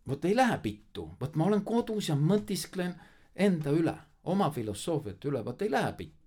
[0.08, 2.94] vot ei lähe pittu, vot ma olen kodus ja mõtisklen
[3.34, 6.24] enda üle, oma filosoofiate üle, vot ei lähe pittu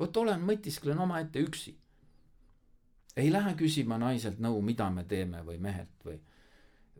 [0.00, 1.76] vot olen, mõtisklen omaette üksi.
[3.16, 6.16] ei lähe küsima naiselt nõu, mida me teeme või mehelt või,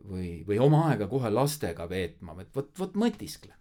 [0.09, 3.57] või, või oma aega kohe lastega veetma, et vot, vot mõtisklen.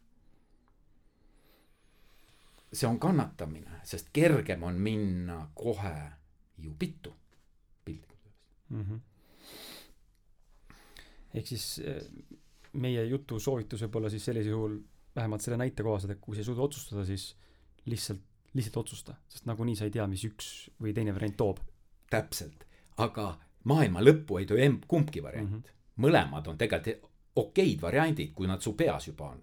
[2.73, 5.95] See on kannatamine, sest kergem on minna kohe
[6.59, 7.15] ju pittu,
[7.85, 8.35] piltlikult
[8.71, 8.97] öeldes mm.
[8.97, 9.01] -hmm.
[11.35, 12.03] ehk siis eh,
[12.73, 14.79] meie jutu soovitus võib olla siis sellisel juhul,
[15.17, 17.37] vähemalt selle näite kohaselt, et kui sa ei suuda otsustada, siis
[17.87, 18.21] lihtsalt
[18.55, 20.49] lihtsalt otsusta, sest nagunii sa ei tea, mis üks
[20.83, 21.61] või teine variant toob.
[22.11, 22.65] täpselt,
[22.99, 23.39] aga
[23.71, 25.61] maailma lõppu ei too emb kumbki variant mm.
[25.61, 26.03] -hmm.
[26.03, 29.43] mõlemad on tegelikult okeid variandid, kui nad su peas juba on.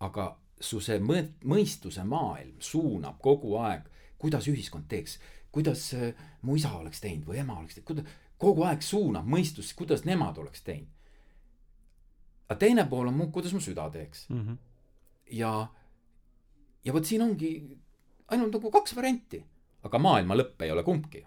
[0.00, 3.86] aga su see mõ-, mõistuse maailm suunab kogu aeg,
[4.20, 5.18] kuidas ühiskond teeks,
[5.52, 9.72] kuidas äh, mu isa oleks teinud või ema oleks teinud, kuidas, kogu aeg suunab mõistus,
[9.76, 10.88] kuidas nemad oleks teinud.
[12.48, 14.40] aga teine pool on mu, kuidas mu süda teeks mm.
[14.40, 14.56] -hmm.
[15.38, 15.68] ja,
[16.84, 17.78] ja vot siin ongi
[18.28, 19.42] ainult nagu kaks varianti,
[19.82, 21.26] aga maailma lõpp ei ole kumbki.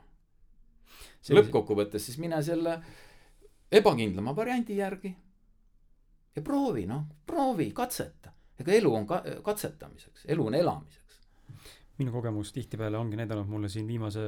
[1.30, 2.82] lõppkokkuvõttes siis mine selle
[3.72, 5.15] ebakindlama variandi järgi
[6.36, 8.33] ja proovi, noh, proovi, katseta.
[8.60, 11.22] Ega elu on ka katsetamiseks, elu on elamiseks.
[11.98, 14.24] minu kogemus tihtipeale ongi näidanud mulle siin viimase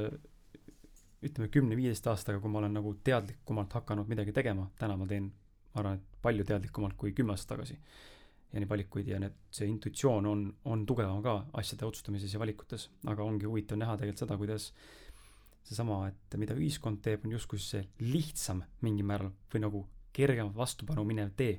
[1.26, 5.32] ütleme kümne-viieteist aastaga, kui ma olen nagu teadlikumalt hakanud midagi tegema, täna ma teen,
[5.74, 7.78] ma arvan, et palju teadlikumalt kui kümme aastat tagasi
[8.52, 12.88] ja neid valikuid ja need, see intuitsioon on, on tugevam ka asjade otsustamises ja valikutes,
[13.10, 14.70] aga ongi huvitav näha tegelikult seda, kuidas
[15.66, 19.82] seesama, et mida ühiskond teeb, on justkui see lihtsam mingil määral või nagu
[20.16, 21.58] kergem vastupanu minev tee.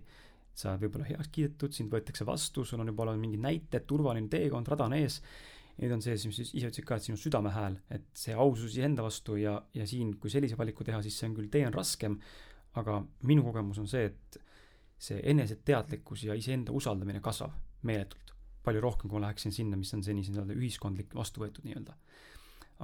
[0.58, 4.30] Sa oled võib-olla heaks kiidetud, sind võetakse vastu, sul on juba olemas mingid näited, turvaline
[4.32, 5.22] teekond, rada on ees.
[5.78, 9.04] nüüd on see, mis ise ütlesid ka, et sinu südame hääl, et see ausus iseenda
[9.06, 12.16] vastu ja, ja siin, kui sellise valiku teha, siis see on küll, tee on raskem,
[12.82, 14.40] aga minu kogemus on see, et
[14.98, 17.54] see eneseteadlikkus ja iseenda usaldamine kasvab
[17.86, 18.34] meeletult.
[18.68, 21.94] palju rohkem, kui ma läheksin sinna, mis on seni nii-öelda ühiskondlik vastu võetud nii-öelda.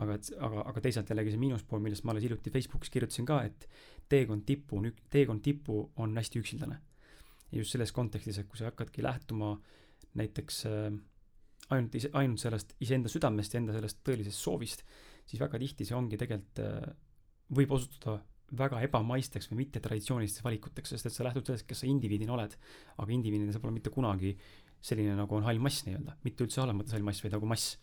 [0.04, 3.42] aga et, aga, aga teisalt jällegi see miinuspool, millest ma alles hiljuti Facebookis kirjutasin ka,
[3.50, 3.68] et
[4.10, 6.80] teekond tippu on, teekond tippu on hästi üksildane.
[7.54, 9.54] Ja just selles kontekstis, et kui sa hakkadki lähtuma
[10.18, 10.92] näiteks äh,
[11.72, 14.84] ainult ise, ainult sellest iseenda südamest ja enda sellest tõelisest soovist,
[15.30, 16.94] siis väga tihti see ongi tegelikult äh,,
[17.54, 18.18] võib osutuda
[18.58, 22.54] väga ebamaisteks või mittetraditsioonilisteks valikuteks, sest et sa lähtud sellest, kes sa indiviidina oled.
[22.98, 24.36] aga indiviidina sa pole mitte kunagi
[24.84, 27.78] selline, nagu on hall mass nii-öelda, mitte üldse halvas mõttes hall mass, vaid nagu mass.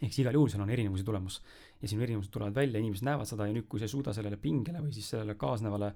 [0.00, 1.40] ehk siis igal juhul seal on erinevuse tulemus.
[1.80, 4.40] ja sinu erinevused tulevad välja, inimesed näevad seda ja nüüd, kui sa ei suuda sellele
[4.42, 5.92] pingele või siis sellele kaasnevale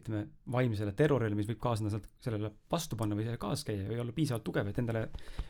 [0.00, 0.24] ütleme,
[0.54, 4.46] vaimsele terrorile, mis võib kaasneda sealt, sellele vastu panna või kaasas käia või olla piisavalt
[4.46, 5.06] tugev, et endale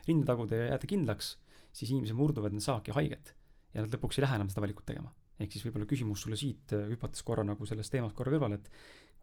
[0.09, 1.37] rinda taguda ja jääda kindlaks,
[1.73, 3.35] siis inimesed murduvad, nad saavadki haiget.
[3.73, 5.13] ja nad lõpuks ei lähe enam seda valikut tegema
[5.43, 8.69] ehk siis võib-olla küsimus sulle siit, äh, hüpates korra nagu sellest teemast korra kõrvale, et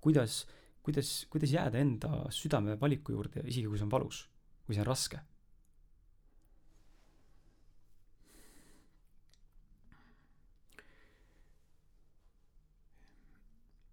[0.04, 0.42] kuidas,
[0.86, 4.24] kuidas, kuidas jääda enda südame valiku juurde, isegi kui see on valus,
[4.66, 5.22] kui see on raske?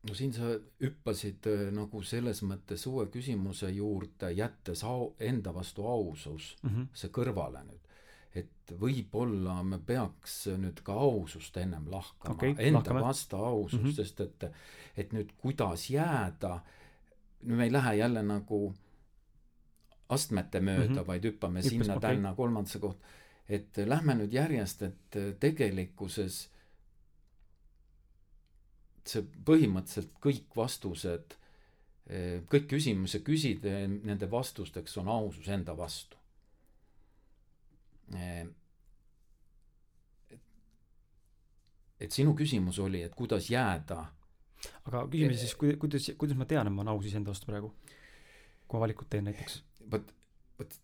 [0.09, 0.53] No siin sa
[0.83, 6.87] hüppasid äh, nagu selles mõttes uue küsimuse juurde, jättes au, enda vastu ausus mm, -hmm.
[6.95, 7.83] see kõrvale nüüd.
[8.37, 13.01] et võib-olla me peaks nüüd ka ausust ennem lahkama Okei, enda lahkame.
[13.01, 13.89] vastu ausust mm.
[13.89, 13.95] -hmm.
[13.97, 14.45] sest et,
[14.97, 16.61] et nüüd kuidas jääda,
[17.43, 18.75] me ei lähe jälle nagu
[20.09, 20.99] astmete mööda mm.
[20.99, 21.07] -hmm.
[21.07, 23.07] vaid hüppame sinna-tänna kolmandasse kohta.
[23.49, 26.49] et lähme nüüd järjest, et tegelikkuses
[29.11, 31.37] see põhimõtteliselt kõik vastused,
[32.51, 33.67] kõik küsimuse küsid,
[34.07, 36.17] nende vastusteks on ausus enda vastu.
[42.01, 44.05] et sinu küsimus oli, et kuidas jääda.
[44.87, 47.73] aga küsime siis, kuidas, kuidas ma tean, et ma olen aus iseenda vastu praegu?
[48.67, 49.63] kui ma valikut teen näiteks.
[49.91, 50.13] vot,
[50.59, 50.79] vot,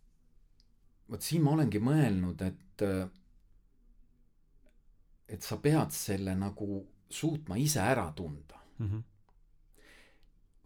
[1.11, 2.85] vot siin ma olengi mõelnud, et,
[5.29, 6.83] et sa pead selle nagu
[7.13, 8.89] suutma ise ära tunda mm.
[8.89, 9.03] -hmm.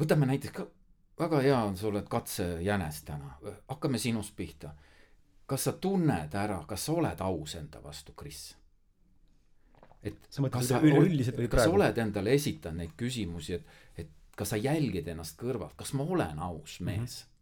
[0.03, 0.67] võtame näiteks ka,
[1.19, 3.39] väga hea on, sa oled katsejänes täna,
[3.69, 4.75] hakkame sinust pihta.
[5.47, 8.57] kas sa tunned ära, kas sa oled aus enda vastu, Kris?
[10.03, 11.81] et sa mõtled kas sa üle, üleüldiselt või kas sa praegu?
[11.81, 13.67] oled endale esitanud neid küsimusi, et,
[13.97, 17.33] et kas sa jälgid ennast kõrvalt, kas ma olen aus mees mm?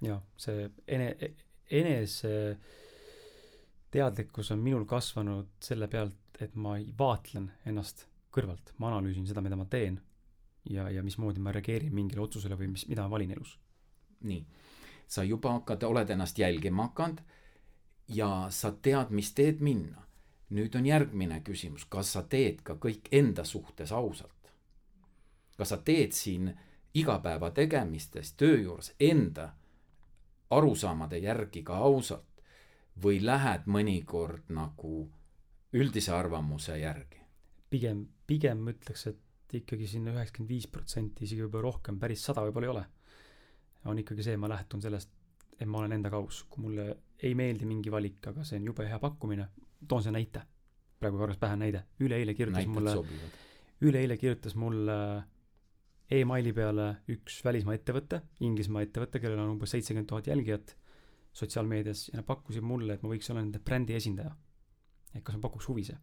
[0.00, 0.08] -hmm.
[0.08, 1.32] jaa, see ene-,
[1.70, 2.34] enese
[3.94, 9.56] teadlikkus on minul kasvanud selle pealt, et ma vaatlen ennast kõrvalt, ma analüüsin seda, mida
[9.56, 10.00] ma teen
[10.70, 13.58] ja, ja mismoodi ma reageerin mingile otsusele või mis, mida ma valin elus.
[14.24, 14.44] nii,
[15.06, 17.20] sa juba hakkad, oled ennast jälgima hakanud
[18.08, 20.02] ja sa tead, mis teed minna.
[20.50, 24.52] nüüd on järgmine küsimus, kas sa teed ka kõik enda suhtes ausalt?
[25.56, 26.54] kas sa teed siin
[26.94, 29.52] igapäeva tegemistes, töö juures enda
[30.50, 32.42] arusaamade järgi ka ausalt
[33.02, 35.08] või lähed mõnikord nagu
[35.72, 37.23] üldise arvamuse järgi?
[37.74, 42.68] Pigem, pigem ütleks, et ikkagi sinna üheksakümmend viis protsenti, isegi võib-olla rohkem, päris sada võib-olla
[42.68, 42.84] ei ole.
[43.90, 45.10] on ikkagi see, ma lähtun sellest,
[45.58, 46.86] et ma olen endaga aus, kui mulle
[47.20, 49.48] ei meeldi mingi valik, aga see on jube hea pakkumine,
[49.88, 50.44] toon see näite.
[50.98, 53.18] praegu korras pähe näide, üleeile kirjutas näited mulle,
[53.84, 54.96] üleeile kirjutas mulle
[56.14, 60.76] emaili peale üks välismaa ettevõte, Inglismaa ettevõte, kellel on umbes seitsekümmend tuhat jälgijat
[61.34, 64.34] sotsiaalmeedias ja nad pakkusid mulle, et ma võiks olla nende brändi esindaja.
[65.14, 65.98] et kas ma pakuks huvi see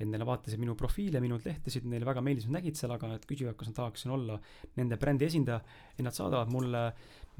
[0.00, 3.26] et neile vaatasid minu profiile, minult lehtesid, neile väga meeldis, nad nägid seal, aga nad
[3.28, 4.38] küsivad, kas ma tahaksin olla
[4.80, 5.60] nende brändi esindaja
[5.98, 6.84] ja nad saadavad mulle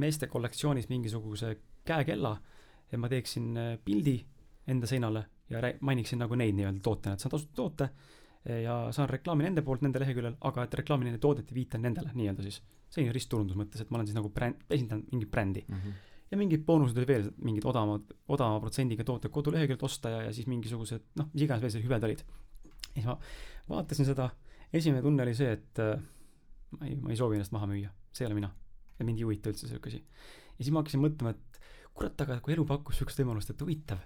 [0.00, 1.54] meeste kollektsioonis mingisuguse
[1.88, 2.34] käekella
[2.92, 4.18] ja ma teeksin äh, pildi
[4.70, 7.88] enda seinale ja mainiksin nagu neid nii-öelda tootena, et see on tasuta toote
[8.64, 12.12] ja saan reklaami nende poolt nende leheküljel, aga et reklaamin nende toodet ja viitan nendele
[12.14, 12.61] nii-öelda siis.
[12.90, 15.74] selline ristturundus mõttes, et ma olen siis nagu bränd, esindan mingit brändi mm.
[15.76, 15.92] -hmm.
[16.30, 20.46] ja mingid boonused olid veel, mingid odavamad, odavama protsendiga tooted koduleheküljelt osta ja, ja siis
[20.46, 22.24] mingisugused noh, mis iganes veel sellised hüved olid
[22.95, 23.18] siis ma
[23.76, 24.30] vaatasin seda,
[24.72, 26.01] esimene tunne oli see, et äh,
[26.78, 28.51] ma ei, ma ei soovi ennast maha müüa, see ei ole mina.
[28.99, 30.03] ja mind ei huvita üldse sihuke asi.
[30.03, 31.51] ja siis ma hakkasin mõtlema, et
[31.97, 34.01] kurat, aga kui elu pakkus sihukest võimalust, et huvitav,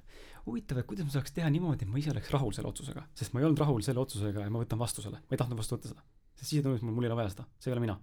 [0.47, 3.05] huvitav, et kuidas ma saaks teha niimoodi, et ma ise oleks rahul selle otsusega.
[3.17, 5.61] sest ma ei olnud rahul selle otsusega ja ma võtan vastu selle, ma ei tahtnud
[5.61, 6.05] vastu võtta seda.
[6.35, 7.99] sest siis tundus mul, mul ei ole vaja seda, see ei ole mina.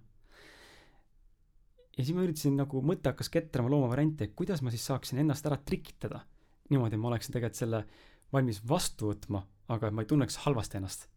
[1.98, 5.20] ja siis ma üritasin nagu, mõte hakkas ketrama looma varianti, et kuidas ma siis saaksin
[5.24, 6.22] ennast ära trikitada.
[6.70, 7.84] niimoodi, et ma oleksin tegelikult selle
[8.32, 11.08] valmis vastu võtma aga ma ei tunneks halvasti ennast.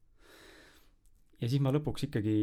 [1.41, 2.35] ja siis ma lõpuks ikkagi,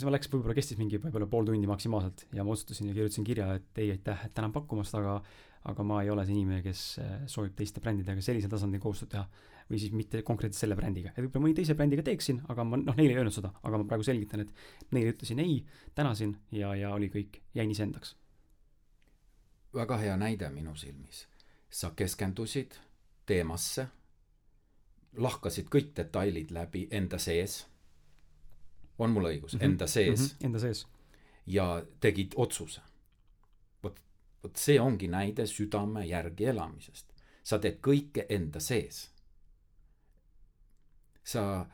[0.00, 3.50] see läks, võib-olla kestis mingi võib-olla pool tundi maksimaalselt ja ma otsustasin ja kirjutasin kirja,
[3.58, 5.20] et ei, aitäh, et tänan pakkumast, aga
[5.68, 6.82] aga ma ei ole see inimene, kes
[7.30, 9.28] soovib teiste brändidega sellisel tasandil koostööd teha.
[9.68, 12.94] või siis mitte konkreetselt selle brändiga, et võib-olla mõni teise brändiga teeksin, aga ma noh,
[12.96, 15.58] neile ei öelnud seda, aga ma praegu selgitan, et neile ütlesin ei,
[15.98, 18.14] tänasin ja, ja oli kõik, jäin iseendaks.
[19.74, 21.26] väga hea näide minu silmis.
[21.68, 22.78] sa keskendusid
[23.26, 23.88] teemasse
[25.16, 27.66] lahkasid kõik detailid läbi enda sees.
[28.98, 29.64] on mul õigus mm, -hmm.
[29.64, 30.26] enda sees mm?
[30.26, 30.46] -hmm.
[30.46, 30.86] Enda sees.
[31.46, 32.80] ja tegid otsuse.
[33.82, 34.00] vot,
[34.42, 37.06] vot see ongi näide südame järgi elamisest.
[37.42, 39.10] sa teed kõike enda sees.
[41.24, 41.66] sa,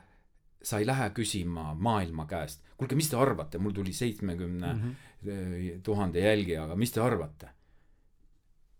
[0.61, 5.81] sa ei lähe küsima maailma käest, kuulge, mis te arvate, mul tuli seitsmekümne -hmm.
[5.83, 7.49] tuhande jälgijaga, mis te arvate?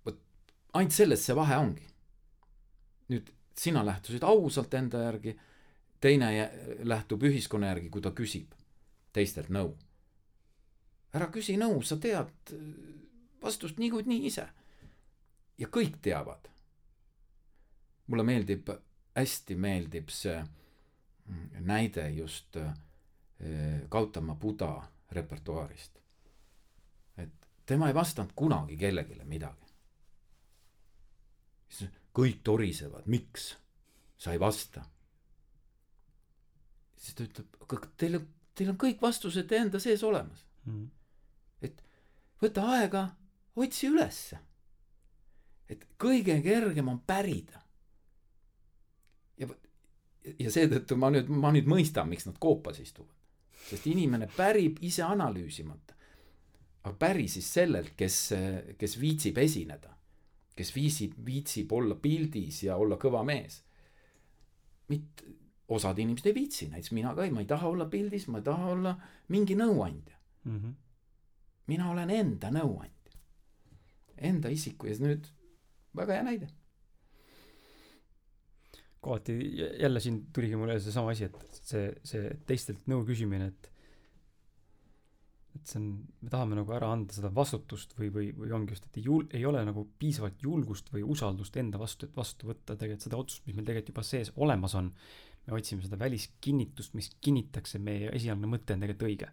[0.06, 0.20] vot
[0.74, 1.88] ainult selles see vahe ongi.
[3.10, 5.36] nüüd sina lähtusid ausalt enda järgi,
[6.02, 6.52] teine
[6.84, 8.54] lähtub ühiskonna järgi, kui ta küsib
[9.14, 9.76] teistelt nõu.
[11.16, 12.52] ära küsi nõu, sa tead
[13.42, 14.48] vastust niikuinii ise.
[15.58, 16.50] ja kõik teavad.
[18.08, 18.70] mulle meeldib,
[19.16, 20.44] hästi meeldib see
[21.60, 22.58] näide just
[23.90, 26.00] Gautama Buda repertuaarist.
[27.18, 29.66] et tema ei vastanud kunagi kellelegi midagi
[32.16, 33.54] kõik torisevad, miks
[34.18, 34.86] sa ei vasta?
[36.96, 38.22] siis ta ütleb, aga teile
[38.56, 40.88] teil on kõik vastused enda sees olemas mm..
[41.66, 41.84] et
[42.42, 43.06] võta aega,
[43.56, 44.40] otsi ülesse.
[45.70, 47.62] et kõige kergem on pärida.
[49.38, 49.50] ja,
[50.40, 53.14] ja seetõttu ma nüüd, ma nüüd mõistan, miks nad koopas istuvad.
[53.66, 55.96] sest inimene pärib ise analüüsimata.
[56.84, 58.22] aga päri siis sellelt, kes,
[58.78, 59.95] kes viitsib esineda.
[60.56, 63.64] Kes viisib, viitsib olla pildis ja olla kõva mees.
[64.88, 65.24] mitte,
[65.68, 68.44] osad inimesed ei viitsi, näiteks mina ka ei, ma ei taha olla pildis, ma ei
[68.46, 68.92] taha olla
[69.34, 70.18] mingi nõuandja.
[70.44, 70.74] Mm -hmm.
[71.68, 73.18] mina olen enda nõuandja,
[74.18, 75.26] enda isiku ja nüüd
[75.96, 76.48] väga hea näide.
[79.02, 83.72] kohati jä- jälle siin tuligi mulle seesama asi, et see, see teistelt nõu küsimine, et
[85.56, 85.86] et see on,
[86.22, 89.28] me tahame nagu ära anda seda vastutust või, või, või ongi just, et ei jul-,
[89.36, 93.46] ei ole nagu piisavalt julgust või usaldust enda vastu, et vastu võtta tegelikult seda otsust,
[93.48, 94.92] mis meil tegelikult juba sees olemas on.
[95.46, 99.32] me otsime seda väliskinnitust, mis kinnitaks, et meie esialgne mõte on tegelikult õige.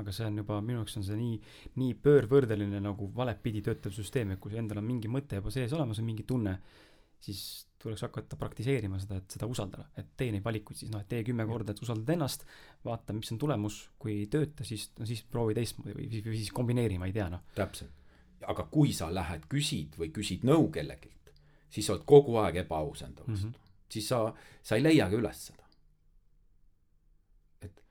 [0.00, 1.34] aga see on juba, minu jaoks on see nii,
[1.76, 6.00] nii pöörvõrdeline nagu valepidi töötav süsteem, et kui endal on mingi mõte juba sees olemas,
[6.00, 6.56] on mingi tunne,
[7.20, 7.42] siis
[7.82, 11.24] tuleks hakata praktiseerima seda, et seda usaldada, et tee neid valikuid siis noh, et tee
[11.26, 12.44] kümme korda, et usaldad ennast,
[12.84, 16.52] vaata, mis on tulemus, kui ei tööta, siis, no siis proovi teistmoodi või, või siis
[16.54, 17.42] kombineeri, ma ei tea noh.
[17.56, 17.98] täpselt.
[18.48, 21.34] aga kui sa lähed küsid või küsid nõu kellegilt,
[21.70, 23.52] siis sa oled kogu aeg ebaaus enda vastu mm.
[23.52, 23.74] -hmm.
[23.88, 24.22] siis sa,
[24.62, 25.66] sa ei leiagi üles seda.
[27.62, 27.84] et,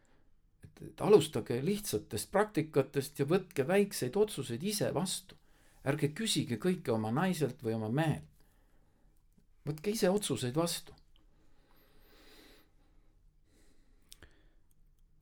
[0.64, 5.36] et, et alustage lihtsatest praktikatest ja võtke väikseid otsuseid ise vastu.
[5.86, 8.31] ärge küsige kõike oma naiselt või oma mehelt.
[9.68, 10.96] Võtke ise otsuseid vastu.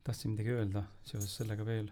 [0.09, 1.91] tahtsin midagi öelda seoses sellega veel.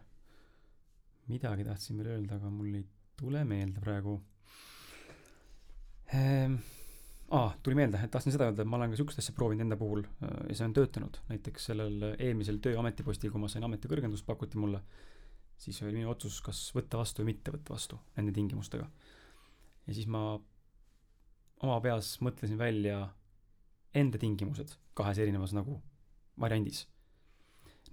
[1.28, 2.86] midagi tahtsin veel öelda, aga mul ei
[3.20, 4.16] tule meelde praegu
[6.16, 6.56] ehm,.
[7.38, 9.78] aa, tuli meelde, et tahtsin seda öelda, et ma olen ka siukest asja proovinud enda
[9.78, 11.22] puhul äh, ja see on töötanud.
[11.30, 14.82] näiteks sellel eelmisel tööametipostil, kui ma sain ametikõrgendust, pakuti mulle,
[15.62, 18.90] siis oli minu otsus, kas võtta vastu või mitte võtta vastu nende tingimustega.
[19.88, 20.40] ja siis ma
[21.66, 23.00] oma peas mõtlesin välja
[23.98, 25.80] enda tingimused kahes erinevas nagu
[26.42, 26.86] variandis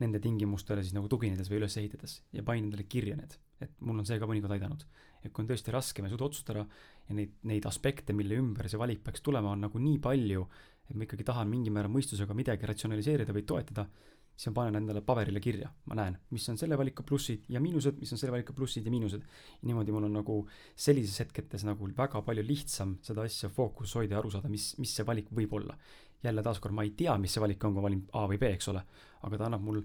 [0.02, 4.00] nende tingimustele siis nagu tuginedes või üles ehitades ja panin endale kirja need, et mul
[4.00, 4.84] on see ka mõnikord aidanud.
[5.24, 6.64] et kui on tõesti raske, ma ei suuda otsustada
[7.08, 10.42] ja neid, neid aspekte, mille ümber see valik peaks tulema, on nagu nii palju,
[10.90, 13.86] et ma ikkagi tahan mingil määral mõistusega midagi ratsionaliseerida või toetada,
[14.35, 18.01] siis ma panen endale paberile kirja, ma näen, mis on selle valiku plussid ja miinused,
[18.01, 19.22] mis on selle valiku plussid ja miinused.
[19.62, 20.39] niimoodi mul on nagu
[20.87, 24.95] sellises hetketes nagu väga palju lihtsam seda asja fookuses hoida ja aru saada, mis, mis
[24.97, 25.78] see valik võib olla.
[26.24, 28.49] jälle taaskord ma ei tea, mis see valik on, kui ma valin A või B,
[28.57, 28.80] eks ole,
[29.22, 29.82] aga ta annab mul,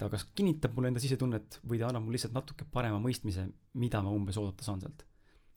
[0.00, 3.46] ta kas kinnitab mulle enda sisetunnet või ta annab mulle lihtsalt natuke parema mõistmise,
[3.78, 5.04] mida ma umbes oodata saan sealt.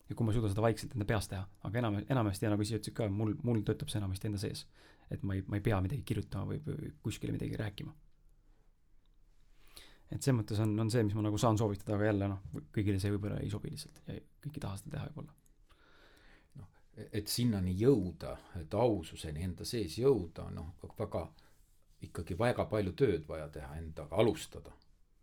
[0.09, 2.95] ja kui ma suudan seda vaikselt enda peas teha, aga enam, enamasti nagu sa ütlesid
[2.95, 4.67] ka, mul, mul töötab see enamasti enda sees.
[5.09, 7.95] et ma ei, ma ei pea midagi kirjutama või, või kuskile midagi rääkima.
[10.11, 12.43] Et selles mõttes on, on see, mis ma nagu saan soovitada, aga jälle noh,
[12.75, 15.33] kõigile see võib-olla ei sobi lihtsalt ja kõik ei taha seda teha võib-olla.
[17.13, 21.27] et sinnani jõuda, et aususeni enda sees jõuda, noh, väga,
[22.07, 24.71] ikkagi väga palju tööd vaja teha endaga, alustada.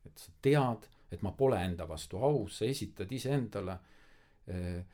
[0.05, 3.78] et sa tead, et ma pole enda vastu aus, sa esitad iseendale
[4.47, 4.85] eh,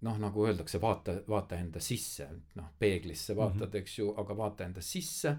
[0.00, 3.80] noh, nagu öeldakse, vaata, vaata enda sisse, noh, peeglisse vaatad mm, -hmm.
[3.80, 5.36] eks ju, aga vaata enda sisse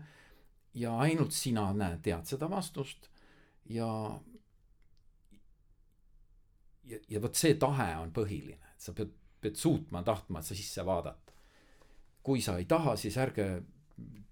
[0.74, 3.10] ja ainult sina näed, tead seda vastust
[3.70, 4.20] ja
[6.84, 10.86] ja, ja vot see tahe on põhiline, et sa pead pead suutma tahtma sa sisse
[10.86, 11.34] vaadata.
[12.24, 13.46] kui sa ei taha, siis ärge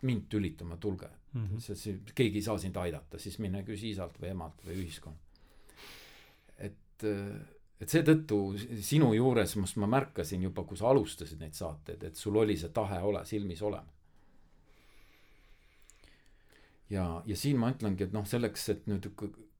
[0.05, 1.45] mind tülitama tulge mm.
[1.47, 1.59] -hmm.
[1.59, 5.41] sest see- keegi ei saa sind aidata, siis mine küsi isalt või emalt või ühiskonnalt.
[6.57, 7.03] et,
[7.81, 12.35] et seetõttu sinu juures, mis ma märkasin juba, kui sa alustasid neid saateid, et sul
[12.35, 13.98] oli see tahe ole silmis olemas.
[16.89, 19.09] ja, ja siin ma ütlengi, et noh, selleks, et nüüd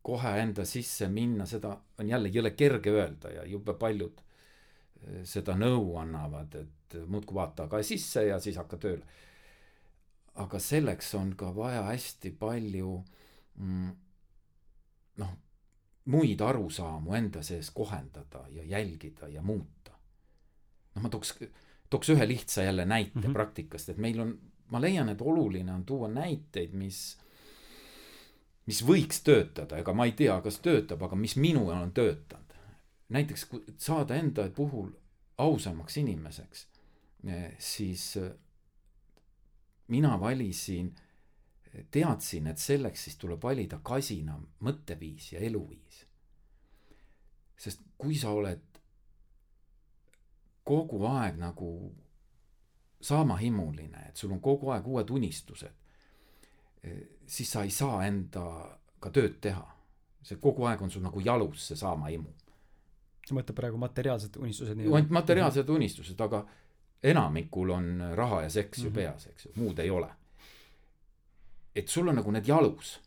[0.05, 5.57] kohe enda sisse minna, seda on jälle jõle kerge öelda ja jube paljud eh, seda
[5.59, 9.05] nõu annavad, et muudkui vaata ka sisse ja siis hakka tööle.
[10.39, 12.93] aga selleks on ka vaja hästi palju
[13.55, 13.89] mm,
[15.19, 15.34] noh,
[16.09, 19.91] muid arusaamu enda sees kohendada ja jälgida ja muuta.
[20.95, 21.36] noh, ma tooks,
[21.89, 23.23] tooks ühe lihtsa jälle näite mm.
[23.23, 23.34] -hmm.
[23.34, 24.38] praktikast, et meil on,
[24.70, 27.17] ma leian, et oluline on tuua näiteid, mis
[28.70, 32.45] mis võiks töötada, ega ma ei tea, kas töötab, aga mis minul on töötanud.
[33.09, 33.47] näiteks
[33.82, 34.91] saada enda puhul
[35.41, 36.67] ausamaks inimeseks,
[37.57, 38.32] siis eh,
[39.88, 40.91] mina valisin,
[41.91, 46.05] teadsin, et selleks siis tuleb valida kasinam mõtteviis ja eluviis.
[47.57, 48.61] sest kui sa oled
[50.63, 51.72] kogu aeg nagu
[53.02, 55.72] saamahimuline, et sul on kogu aeg uued unistused,
[57.28, 58.43] siis sa ei saa enda
[59.00, 59.66] ka tööd teha.
[60.24, 62.30] see kogu aeg on sul nagu jalus see saamaimu.
[63.26, 64.95] sa mõtled praegu materiaalsed unistused nii-öelda?
[64.95, 66.45] ainult materiaalsed unistused, aga
[67.04, 68.95] enamikul on raha ja seks ju mm -hmm.
[68.95, 70.10] peas, eks ju, muud ei ole.
[71.76, 73.00] et sul on nagu need jalus.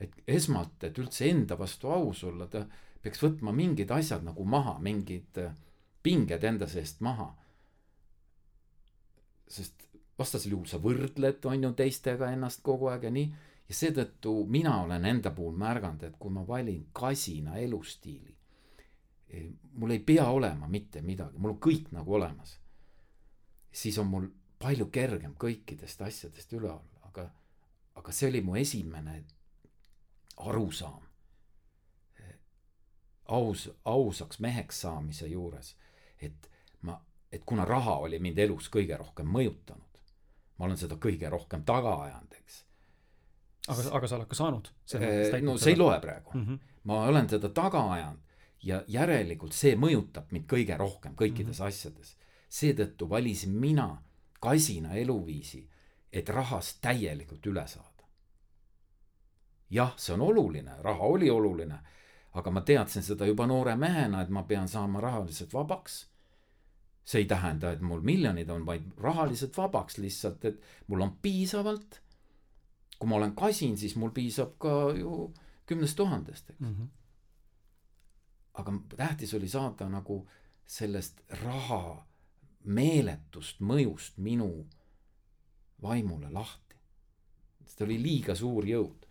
[0.00, 2.66] et esmalt, et üldse enda vastu aus olla, ta
[3.02, 5.38] peaks võtma mingid asjad nagu maha, mingid
[6.02, 7.34] pinged enda seest maha.
[9.52, 9.88] Sest
[10.18, 13.32] vastasel juhul sa võrdled, on ju, teistega ennast kogu aeg ja nii.
[13.68, 18.34] ja seetõttu mina olen enda puhul märganud, et kui ma valin kasina elustiili,
[19.28, 22.58] eh, mul ei pea olema mitte midagi, mul on kõik nagu olemas
[23.72, 24.26] siis on mul
[24.62, 27.26] palju kergem kõikidest asjadest üle olla, aga,
[27.98, 29.22] aga see oli mu esimene
[30.36, 31.08] arusaam.
[33.32, 35.76] aus, ausaks meheks saamise juures,
[36.20, 36.48] et
[37.32, 40.02] et kuna raha oli mind elus kõige rohkem mõjutanud,
[40.58, 42.64] ma olen seda kõige rohkem taga ajanud, eks.
[43.68, 44.72] aga, aga sa oled ka saanud?
[45.42, 46.46] no see ei loe praegu mm.
[46.46, 46.58] -hmm.
[46.84, 48.20] ma olen seda taga ajanud
[48.62, 51.68] ja järelikult see mõjutab mind kõige rohkem kõikides mm -hmm.
[51.68, 52.16] asjades
[52.52, 54.02] seetõttu valisin mina
[54.40, 55.62] kasina eluviisi,
[56.12, 57.88] et rahast täielikult üle saada.
[59.70, 61.78] jah, see on oluline, raha oli oluline,
[62.32, 66.08] aga ma teadsin seda juba noore mehena, et ma pean saama rahaliselt vabaks.
[67.04, 72.00] See ei tähenda, et mul miljonid on, vaid rahaliselt vabaks lihtsalt, et mul on piisavalt.
[72.98, 75.32] kui ma olen kasin, siis mul piisab ka ju
[75.66, 76.74] kümnest tuhandest, eks mm.
[76.74, 76.88] -hmm.
[78.54, 80.28] aga tähtis oli saada nagu
[80.66, 82.06] sellest raha
[82.64, 84.66] meeletust mõjust minu
[85.82, 86.76] vaimule lahti.
[87.64, 89.06] sest oli liiga suur jõud.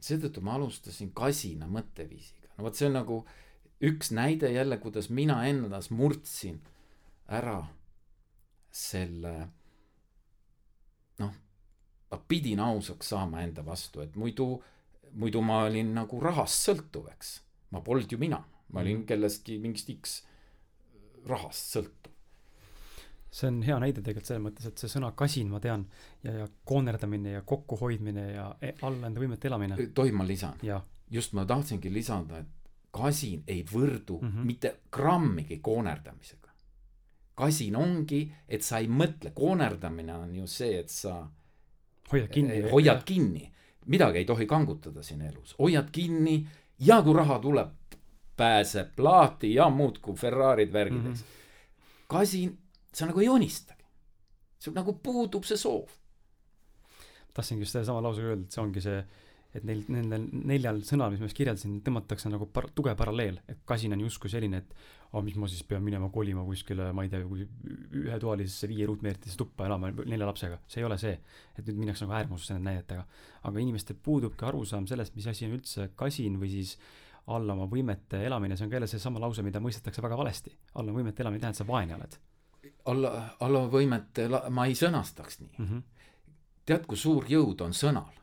[0.00, 2.48] seetõttu ma alustasin kasina mõtteviisiga.
[2.56, 3.26] no vot, see on nagu
[3.80, 6.62] üks näide jälle, kuidas mina endas murdsin
[7.28, 7.58] ära
[8.70, 9.34] selle
[11.18, 11.32] noh,
[12.10, 14.62] ma pidin ausaks saama enda vastu, et muidu,
[15.12, 17.40] muidu ma olin nagu rahast sõltuv, eks.
[17.70, 19.06] ma polnud ju mina, ma olin mhm.
[19.08, 20.20] kellestki mingist X
[21.26, 22.06] rahast sõltuv
[23.36, 25.84] see on hea näide tegelikult selles mõttes, et see sõna kasin, ma tean,
[26.24, 29.78] ja, ja koonerdamine ja kokkuhoidmine ja e, alla enda võimete elamine.
[29.94, 30.62] tohib, ma lisan?
[31.12, 34.44] just, ma tahtsingi lisada, et kasin ei võrdu mm -hmm.
[34.44, 36.45] mitte grammigi koonerdamisega.
[37.36, 41.18] Kasin ongi, et sa ei mõtle, koonerdamine on ju see, et sa
[42.12, 42.60] hoiad kinni.
[42.62, 43.44] Eh, hoiad kinni,
[43.92, 46.38] midagi ei tohi kangutada siin elus, hoiad kinni
[46.86, 47.74] ja kui raha tuleb,
[48.36, 52.04] pääseb lahti ja muudkui Ferrari'd, värgid mm, -hmm.
[52.06, 52.58] kasin
[52.92, 53.84] sa nagu ei unistagi.
[54.58, 55.88] sul nagu puudub see soov.
[57.34, 59.04] tahtsingi just sedasama lausega öelda, et see ongi see,
[59.56, 63.62] et neil, nendel neljal sõnal, mis ma just kirjeldasin, tõmmatakse nagu par-, tugev paralleel, et
[63.68, 64.74] kasin on justkui selline, et
[65.12, 67.22] oh,, mis ma siis pean minema kolima kuskile, ma ei tea,
[68.02, 71.16] ühetoalisesse viie ruutmeetrisse tuppa elama nelja lapsega, see ei ole see.
[71.56, 73.06] et nüüd minnakse nagu äärmusse nende näidetega.
[73.48, 76.76] aga inimestel puudubki arusaam sellest, mis asi on üldse kasin või siis
[77.26, 80.54] alla oma võimete elamine, see on ka jälle seesama lause, mida mõistetakse väga valesti.
[80.74, 82.18] alla võimete elamine ei tähenda, et sa vaene oled
[82.90, 85.66] alla, alla võimete, ma ei sõnastaks nii mm.
[85.66, 85.82] -hmm.
[86.66, 88.14] tead, kui suur jõud on sõnal.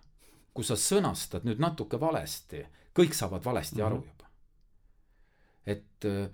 [0.54, 2.62] Kui sa sõnastad nüüd natuke valesti,
[2.94, 3.86] kõik saavad valesti mm -hmm.
[3.86, 4.30] aru juba.
[5.66, 6.30] et äh,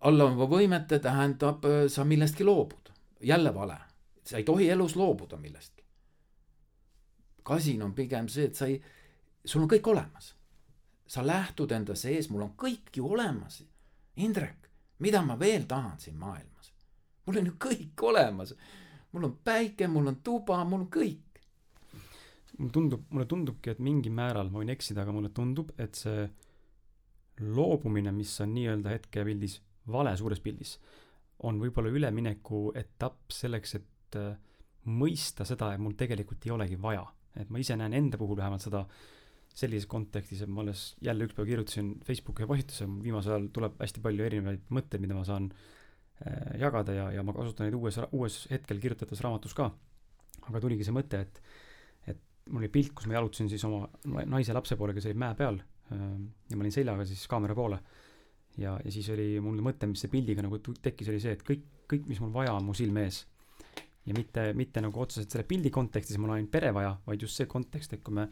[0.00, 2.90] alla oma võimete tähendab, äh, sa millestki loobud.
[3.20, 3.78] jälle vale.
[4.24, 5.84] sa ei tohi elus loobuda millestki.
[7.42, 8.82] kasin on pigem see, et sa ei,
[9.44, 10.34] sul on kõik olemas.
[11.06, 13.64] sa lähtud enda sees, mul on kõik ju olemas.
[14.16, 14.68] Indrek,
[14.98, 16.72] mida ma veel tahan siin maailmas?
[17.26, 18.54] mul on ju kõik olemas.
[19.12, 21.25] mul on päike, mul on tuba, mul on kõik.
[22.58, 26.26] Mulle tundub, mulle tundubki, et mingil määral, ma võin eksida, aga mulle tundub, et see
[27.56, 29.58] loobumine, mis on nii-öelda hetkepildis
[29.92, 30.76] vale suures pildis,
[31.44, 34.32] on võib-olla ülemineku etapp selleks, et äh,
[34.86, 37.04] mõista seda, et mul tegelikult ei olegi vaja.
[37.36, 38.86] et ma ise näen enda puhul vähemalt seda
[39.56, 44.02] sellises kontekstis, et ma alles jälle üks päev kirjutasin Facebooki postituse, viimasel ajal tuleb hästi
[44.04, 48.38] palju erinevaid mõtteid, mida ma saan äh, jagada ja, ja ma kasutan neid uues, uues
[48.52, 49.70] hetkel kirjutatud raamatus ka.
[50.46, 51.40] aga tuligi see mõte, et
[52.50, 53.86] mul oli pilt, kus ma jalutasin siis oma
[54.30, 56.02] naise lapse poole, kes oli mäe peal äh,
[56.50, 57.78] ja ma olin seljaga siis kaamera poole.
[58.58, 61.64] ja, ja siis oli mul mõte, mis see pildiga nagu tekkis, oli see, et kõik,
[61.90, 63.24] kõik, mis mul vaja on mu silme ees.
[64.06, 67.36] ja mitte, mitte nagu otseselt selle pildi kontekstis, mul on ainult pere vaja, vaid just
[67.36, 68.30] see kontekst, et kui me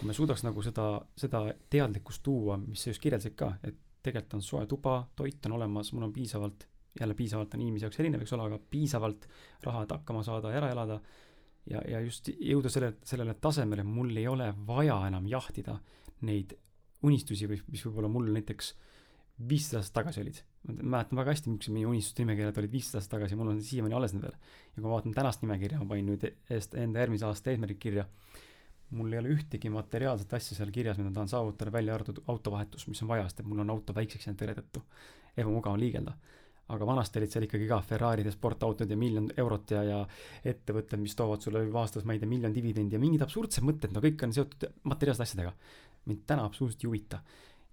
[0.00, 0.84] kui me suudaks nagu seda,
[1.20, 5.58] seda teadlikkust tuua, mis sa just kirjeldasid ka, et tegelikult on soe tuba, toit on
[5.58, 6.64] olemas, mul on piisavalt,
[7.00, 9.26] jälle piisavalt on inimese jaoks erinev, eks ole, aga piisavalt
[9.66, 10.96] raha, et hakkama saada ära elada.
[11.66, 15.78] Ja, ja just jõuda selle, sellele tasemele, mul ei ole vaja enam jahtida
[16.26, 16.54] neid
[17.06, 18.74] unistusi või mis võib-olla mul näiteks
[19.50, 20.42] viissada aastat tagasi olid.
[20.68, 23.96] ma mäletan väga hästi, millised meie unistuste nimekirjad olid viissada aastat tagasi, mul on siiamaani
[23.96, 24.36] alles need veel.
[24.36, 28.06] ja kui ma vaatan tänast nimekirja, ma panin nüüd eest enda järgmise aasta eesmärgid kirja
[28.90, 33.02] mul ei ole ühtegi materiaalset asja seal kirjas, mida tahan saavutada, välja arvatud autovahetus, mis
[33.04, 34.82] on vaja, sest et mul on auto väikseks jäänud tõre tõttu.
[35.36, 36.16] ebamugav on liigelda.
[36.70, 40.00] Aga vanasti olid seal ikkagi ka Ferrari'd ja sportautod ja miljon eurot ja, ja
[40.44, 44.02] ettevõtted, mis toovad sulle aastas, ma ei tea, miljon dividendi ja mingid absurdsed mõtted, no
[44.04, 45.54] kõik on seotud materiaalsete asjadega.
[46.10, 47.22] mind täna absoluutselt ei huvita.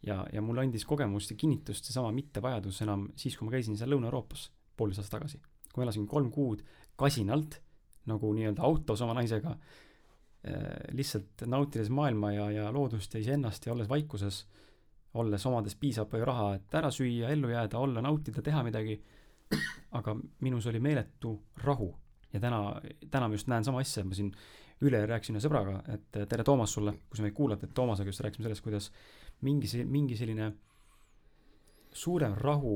[0.03, 3.89] ja, ja mulle andis kogemust ja kinnitust seesama mittevajadus enam siis, kui ma käisin seal
[3.89, 5.41] Lõuna-Euroopas poolteist aastat tagasi.
[5.73, 6.63] kui ma elasin kolm kuud
[6.95, 7.61] kasinalt
[8.07, 9.57] nagu nii-öelda autos oma naisega
[10.47, 14.45] Äh, lihtsalt nautides maailma ja, ja loodust ja iseennast ja olles vaikuses,
[15.13, 18.97] olles omades piisavalt palju raha, et ära süüa, ellu jääda, olla, nautida, teha midagi,
[19.97, 21.93] aga minus oli meeletu rahu.
[22.33, 22.81] ja täna,
[23.11, 24.33] täna ma just näen sama asja, ma siin
[24.83, 28.21] üle rääkisin ühe sõbraga, et tere, Toomas, sulle, kui sa meid kuulad, et Toomasega just
[28.21, 28.91] rääkisime sellest, kuidas
[29.47, 30.51] mingi mingi selline
[31.93, 32.75] suurem rahu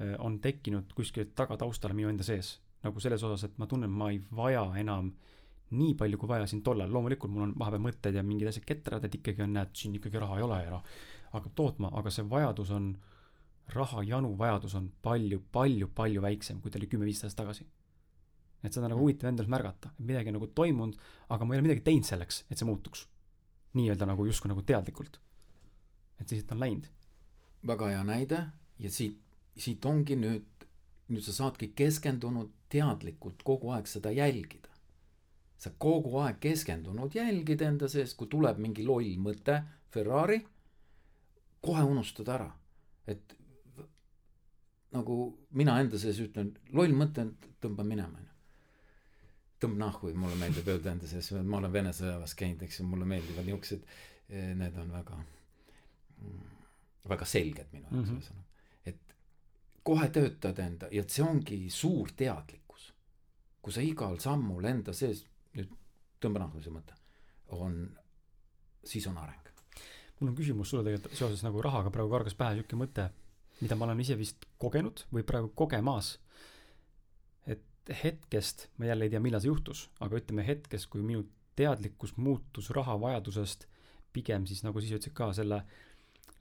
[0.00, 2.60] äh, on tekkinud kuskilt tagataustale minu enda sees.
[2.84, 5.06] nagu selles osas, et ma tunnen, ma ei vaja enam
[5.72, 9.06] nii palju, kui vaja siin tollal, loomulikult mul on vahepeal mõtted ja mingid asjad ketrad,
[9.06, 10.84] et ikkagi on, näed, siin ikkagi raha ei ole ja noh,
[11.34, 12.92] hakkab tootma, aga see vajadus on,
[13.74, 17.66] rahajanu vajadus on palju, palju, palju väiksem, kui ta oli kümme-viisteist aastat tagasi.
[18.64, 20.96] et seda on nagu huvitav endal märgata, et midagi on nagu toimunud,
[21.28, 23.06] aga ma ei ole midagi teinud selleks, et see muutuks.
[23.74, 25.20] nii-öelda nagu justkui nagu teadlikult.
[26.20, 26.90] et lihtsalt on läinud.
[27.66, 28.46] väga hea näide
[28.78, 29.18] ja siit,
[29.56, 30.68] siit ongi nüüd,
[31.08, 34.74] nüüd sa saadki keskendunud teadlikult kogu aeg seda jälgida
[35.64, 39.62] sa kogu aeg keskendunud, jälgid enda sees, kui tuleb mingi loll mõte,
[39.94, 40.40] Ferrari,
[41.64, 42.50] kohe unustad ära,
[43.08, 43.34] et
[44.94, 45.16] nagu
[45.58, 47.26] mina enda sees ütlen, loll mõte,
[47.62, 48.30] tõmba minema, onju.
[49.64, 53.06] tõmb nahku, mulle meeldib öelda enda sees, ma olen Vene sõjaväes käinud, eks ju, mulle
[53.08, 53.86] meeldivad niuksed,
[54.28, 55.20] eh, need on väga,
[57.14, 58.20] väga selged minu jaoks mm -hmm.
[58.20, 58.50] ühesõnaga.
[58.84, 59.14] et
[59.82, 62.92] kohe töötad enda ja see ongi suur teadlikkus.
[63.62, 65.70] kui sa igal sammul enda sees nüüd
[66.20, 66.94] tõmba nahku see mõte,
[67.48, 67.96] on,
[68.84, 69.43] siis on areng.
[70.24, 73.10] Mul on küsimus sulle tegelikult seoses nagu rahaga praegu kargas pähe siuke mõte,
[73.60, 76.18] mida ma olen ise vist kogenud või praegu kogemas.
[77.46, 82.16] et hetkest, ma jälle ei tea, millal see juhtus, aga ütleme hetkest, kui minu teadlikkus
[82.16, 83.68] muutus rahavajadusest
[84.14, 85.60] pigem siis nagu siis ütlesid ka selle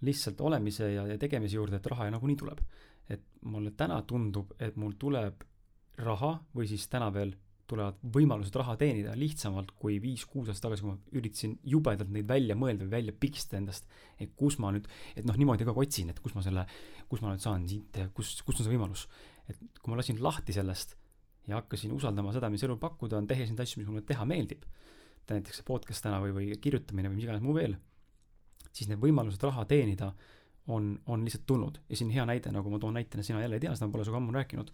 [0.04, 2.64] lihtsalt olemise ja, ja tegemise juurde, et raha nagunii tuleb.
[3.10, 5.42] et mulle täna tundub, et mul tuleb
[5.98, 7.34] raha või siis täna veel
[7.70, 12.58] tulevad võimalused raha teenida lihtsamalt kui viis-kuus aastat tagasi, kui ma üritasin jubedalt neid välja
[12.60, 13.88] mõelda või välja pigistada endast.
[14.20, 16.66] et kus ma nüüd, et noh, niimoodi aeg otsin, et kus ma selle,
[17.10, 19.08] kus ma nüüd saan siit, kus, kus on see võimalus.
[19.48, 20.98] et kui ma lasin lahti sellest
[21.48, 24.68] ja hakkasin usaldama seda, mis elul pakkuda on, tehes neid asju, mis mulle teha meeldib.
[25.30, 27.78] näiteks see podcast täna või, või kirjutamine või mis iganes muu veel.
[28.74, 30.12] siis need võimalused raha teenida
[30.68, 33.64] on, on lihtsalt tulnud ja siin hea näide, nagu ma toon näitena, sina jälle ei
[33.64, 34.72] tea, seda ma pole sinuga ammu rääkinud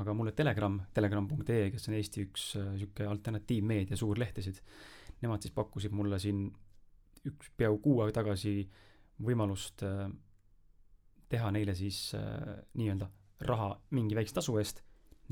[0.00, 4.60] aga mulle Telegram, telegram.ee, kes on Eesti üks niisugune äh, alternatiivmeedia suurlehtesid,
[5.22, 6.46] nemad siis pakkusid mulle siin
[7.28, 8.54] üks, peaaegu kuu aega tagasi
[9.22, 10.06] võimalust äh,
[11.32, 13.10] teha neile siis äh, nii-öelda
[13.48, 14.80] raha mingi väikse tasu eest,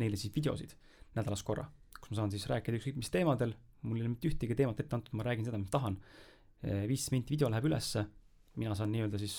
[0.00, 0.76] neile siis videosid
[1.16, 1.64] nädalas korra,
[1.96, 3.54] kus ma saan siis rääkida ükskõik mis teemadel,
[3.86, 5.96] mul ei ole mitte ühtegi teemat ette antud, ma räägin seda, mis tahan.
[6.61, 8.04] viisteist minti video läheb ülesse,
[8.61, 9.36] mina saan nii-öelda siis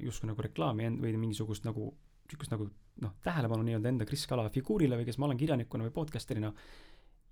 [0.00, 1.90] justkui nagu reklaami või mingisugust nagu,
[2.28, 2.68] niisugust nagu
[3.02, 6.52] noh, tähelepanu nii-öelda enda Kris Kala figuurile või kes ma olen kirjanikuna või podcaster'ina.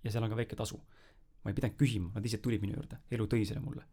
[0.04, 0.80] ja seal on ka väike tasu.
[1.44, 3.84] ma ei pidanud küsima, nad ise tulid minu juurde, elu tõi selle mulle.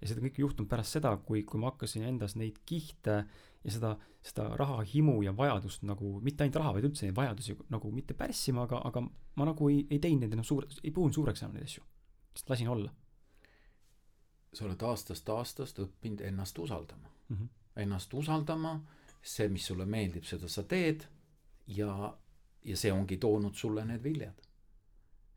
[0.00, 3.24] ja seda kõike juhtunud pärast seda, kui, kui ma hakkasin endas neid kihte
[3.64, 7.90] ja seda, seda rahahimu ja vajadust nagu, mitte ainult raha, vaid üldse neid vajadusi nagu
[7.92, 11.42] mitte pärssima, aga, aga ma nagu ei, ei teinud neid enam suure, ei puhunud suureks
[11.42, 11.84] enam neid asju.
[12.32, 12.94] lihtsalt lasin olla.
[14.52, 17.36] sa oled aastast aastast õppinud ennast usaldama mm.
[17.36, 17.48] -hmm.
[17.78, 18.80] Ennast usaldama,
[19.22, 21.04] see, mis sulle meeldib, seda sa teed
[21.74, 21.92] ja,
[22.64, 24.44] ja see ongi toonud sulle need viljad.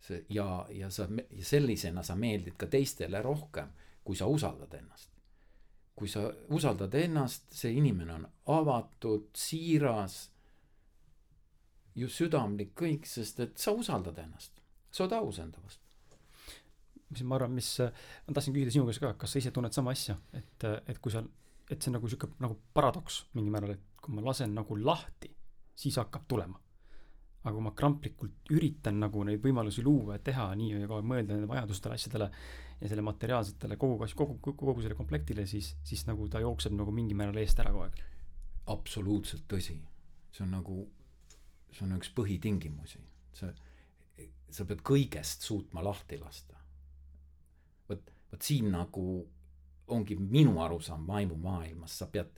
[0.01, 3.69] see ja, ja sa ja sellisena sa meeldid ka teistele rohkem,
[4.03, 5.09] kui sa usaldad ennast.
[5.95, 10.31] kui sa usaldad ennast, see inimene on avatud, siiras,
[11.95, 14.61] just südamlik kõik, sest et sa usaldad ennast,
[14.91, 15.91] sa oled aus enda vastu
[17.11, 19.93] mis ma arvan, mis, ma tahtsin küsida sinu käest ka, kas sa ise tunned sama
[19.95, 21.23] asja, et, et kui sa,
[21.71, 25.31] et see on nagu sihuke nagu paradoks mingil määral, et kui ma lasen nagu lahti
[25.81, 26.59] siis hakkab tulema.
[27.41, 31.07] aga kui ma kramplikult üritan nagu neid võimalusi luua ja teha nii ja kogu aeg
[31.09, 32.27] mõelda nende vajadustele, asjadele
[32.81, 36.93] ja selle materiaalsetele kogu, kogu, kogu, kogu selle komplektile, siis, siis nagu ta jookseb nagu
[36.93, 37.97] mingil määral eest ära kogu aeg.
[38.75, 39.79] absoluutselt tõsi.
[40.31, 40.77] see on nagu,
[41.71, 43.01] see on üks põhitingimusi.
[43.33, 43.49] sa,
[44.49, 46.61] sa pead kõigest suutma lahti lasta.
[47.89, 49.07] vot, vot siin nagu
[49.91, 52.31] ongi minu arusaam vaimumaailmas, sa pead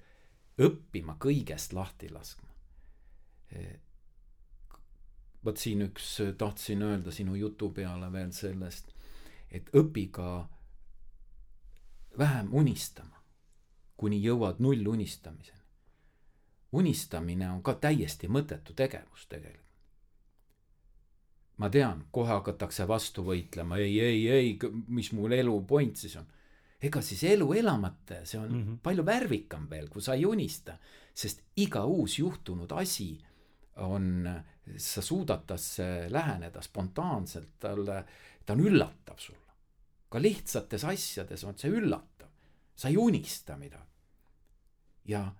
[0.61, 2.49] õppima kõigest lahti laskma
[5.45, 8.93] vot siin üks tahtsin öelda sinu jutu peale veel sellest,
[9.51, 10.27] et õpi ka
[12.17, 13.23] vähem unistama,
[13.97, 15.59] kuni jõuad nullunistamiseni.
[16.71, 19.59] unistamine on ka täiesti mõttetu tegevus tegelikult.
[21.57, 26.25] ma tean, kohe hakatakse vastu võitlema, ei, ei, ei, mis mul elu point siis on.
[26.83, 28.79] Ega siis elu elamata, see on mm -hmm.
[28.83, 30.77] palju värvikam veel, kui sa ei unista,
[31.13, 33.17] sest iga uus juhtunud asi
[33.75, 34.29] on,
[34.77, 38.03] sa suudad tasse läheneda spontaanselt, talle,
[38.45, 39.39] ta on üllatav sulle.
[40.09, 42.29] ka lihtsates asjades on see üllatav,
[42.75, 43.89] sa ei unista midagi.
[45.05, 45.35] ja,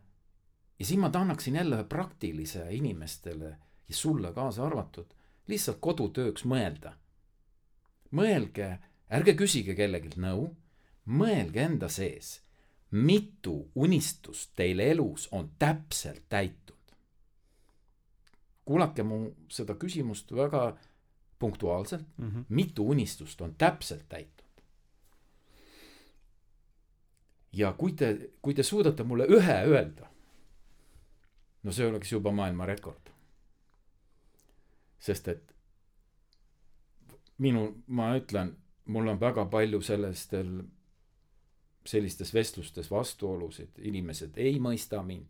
[0.80, 5.14] ja siin ma annaksin jälle ühe praktilise inimestele ja sulle kaasa arvatud,
[5.48, 6.94] lihtsalt kodutööks mõelda.
[8.12, 8.80] mõelge,
[9.10, 10.56] ärge küsige kellelgi nõu,
[11.06, 12.41] mõelge enda sees,
[12.91, 16.64] mitu unistust teil elus on täpselt täitunud
[18.66, 19.18] kuulake mu
[19.51, 20.78] seda küsimust väga
[21.39, 22.45] punktuaalselt mm, -hmm.
[22.49, 24.43] mitu unistust on täpselt täitunud.
[27.54, 30.08] ja kui te, kui te suudate mulle ühe öelda,
[31.64, 33.10] no see oleks juba maailmarekord.
[34.99, 35.56] sest et
[37.38, 40.64] minu, ma ütlen, mul on väga palju sellistel,
[41.86, 45.30] sellistes vestlustes vastuolusid, inimesed ei mõista mind.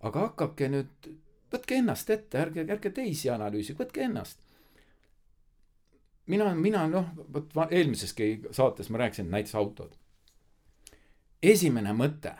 [0.00, 1.10] aga hakake nüüd
[1.52, 4.38] võtke ennast ette, ärge, ärge teisi analüüsige, võtke ennast.
[6.26, 9.96] mina, mina noh, vot eelmiseski saates ma rääkisin näiteks autod.
[11.42, 12.34] esimene mõte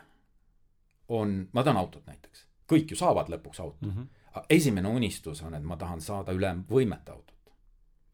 [1.08, 3.90] on, ma tahan autot näiteks, kõik ju saavad lõpuks auto mm.
[3.90, 4.44] -hmm.
[4.50, 7.52] esimene unistus on, et ma tahan saada üle võimete autot.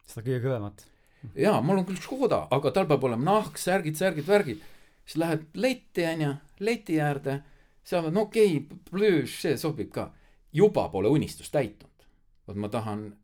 [0.07, 0.85] seda kõige kõvemat.
[1.35, 4.61] jaa, mul on küll Škoda, aga tal peab olema nahk, särgid, särgid, värgid.
[5.07, 7.39] Siis lähed letti, onju, leti äärde,
[7.83, 10.11] seal on okei okay,, plööš, see sobib ka
[10.53, 12.07] juba pole unistus täitunud.
[12.47, 13.15] vot ma tahan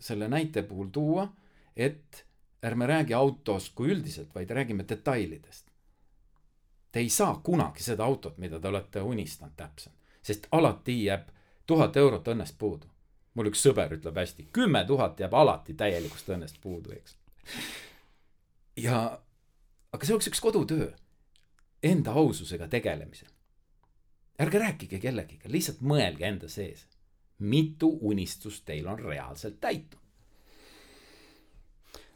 [0.00, 1.28] selle näite puhul tuua,
[1.76, 2.26] et
[2.62, 5.70] ärme räägi autost kui üldiselt, vaid räägime detailidest.
[6.92, 11.28] Te ei saa kunagi seda autot, mida te olete unistanud täpselt, sest alati jääb
[11.66, 12.86] tuhat eurot õnnest puudu.
[13.34, 17.16] mul üks sõber ütleb hästi, kümme tuhat jääb alati täielikust õnnest puudu, eks.
[18.76, 19.18] ja,
[19.92, 20.92] aga see oleks üks kodutöö
[21.84, 23.34] enda aususega tegelemisel
[24.40, 26.84] ärge rääkige kellegiga, lihtsalt mõelge enda sees,
[27.46, 30.02] mitu unistust teil on reaalselt täitunud.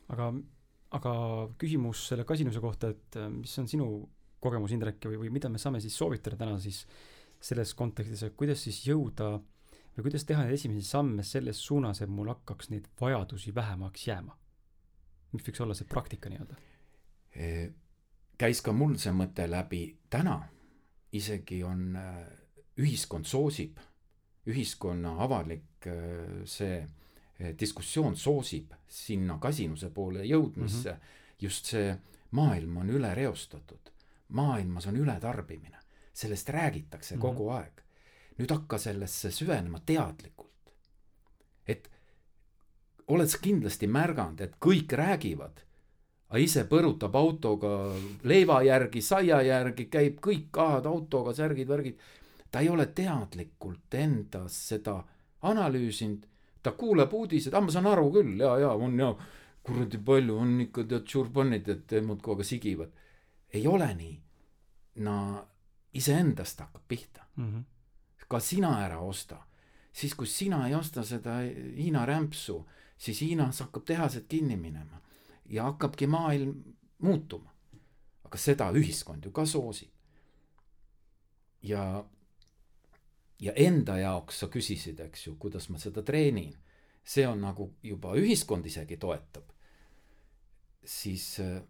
[0.08, 0.32] aga,
[0.96, 1.12] aga
[1.60, 3.88] küsimus selle kasinuse kohta, et äh, mis on sinu
[4.40, 6.86] kogemus, Indrek, või, või mida me saame siis soovitada täna siis
[7.40, 9.34] selles kontekstis, et kuidas siis jõuda
[9.96, 14.36] või kuidas teha neid esimesi samme selles suunas, et mul hakkaks neid vajadusi vähemaks jääma?
[15.28, 16.56] mis võiks olla see praktika nii-öelda?
[18.39, 20.39] Käis ka mul see mõte läbi täna
[21.12, 22.26] isegi on, äh,
[22.78, 23.78] ühiskond soosib,
[24.49, 30.97] ühiskonna avalik äh, see äh, diskussioon soosib sinna kasinuse poole jõudmisse mm.
[30.97, 31.45] -hmm.
[31.45, 31.97] just see
[32.30, 33.93] maailm on ülereostatud,
[34.28, 35.78] maailmas on ületarbimine,
[36.12, 37.22] sellest räägitakse mm -hmm.
[37.22, 37.82] kogu aeg.
[38.39, 40.72] nüüd hakka sellesse süvenema teadlikult.
[41.66, 41.91] et
[43.09, 45.67] oled sa kindlasti märganud, et kõik räägivad
[46.29, 47.70] aga ise põrutab autoga
[48.29, 51.97] leiva järgi, saia järgi, käib kõik ahad autoga, särgid, värgid.
[52.51, 54.99] ta ei ole teadlikult endas seda
[55.49, 56.24] analüüsinud,
[56.62, 59.12] ta kuuleb uudiseid, ah ma saan aru küll, ja, ja on ja
[59.62, 62.93] kuradi palju on ikka tead tšurbanid, et muudkui aga sigivad.
[63.53, 64.20] ei ole nii.
[65.05, 65.47] no
[65.93, 67.45] iseendast hakkab pihta mm.
[67.45, 67.62] -hmm.
[68.29, 69.37] ka sina ära osta,
[69.93, 71.41] siis kui sina ei osta seda
[71.76, 72.66] Hiina rämpsu,
[72.99, 75.01] siis Hiinas hakkab tehased kinni minema
[75.49, 76.55] ja hakkabki maailm
[76.99, 77.55] muutuma.
[78.24, 79.90] aga seda ühiskond ju ka soosib.
[81.62, 82.05] ja,
[83.40, 86.57] ja enda jaoks sa küsisid, eks ju, kuidas ma seda treenin.
[87.05, 89.44] see on nagu juba ühiskond isegi toetab.
[90.84, 91.62] siis äh,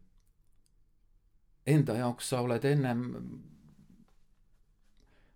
[1.67, 3.05] enda jaoks sa oled ennem,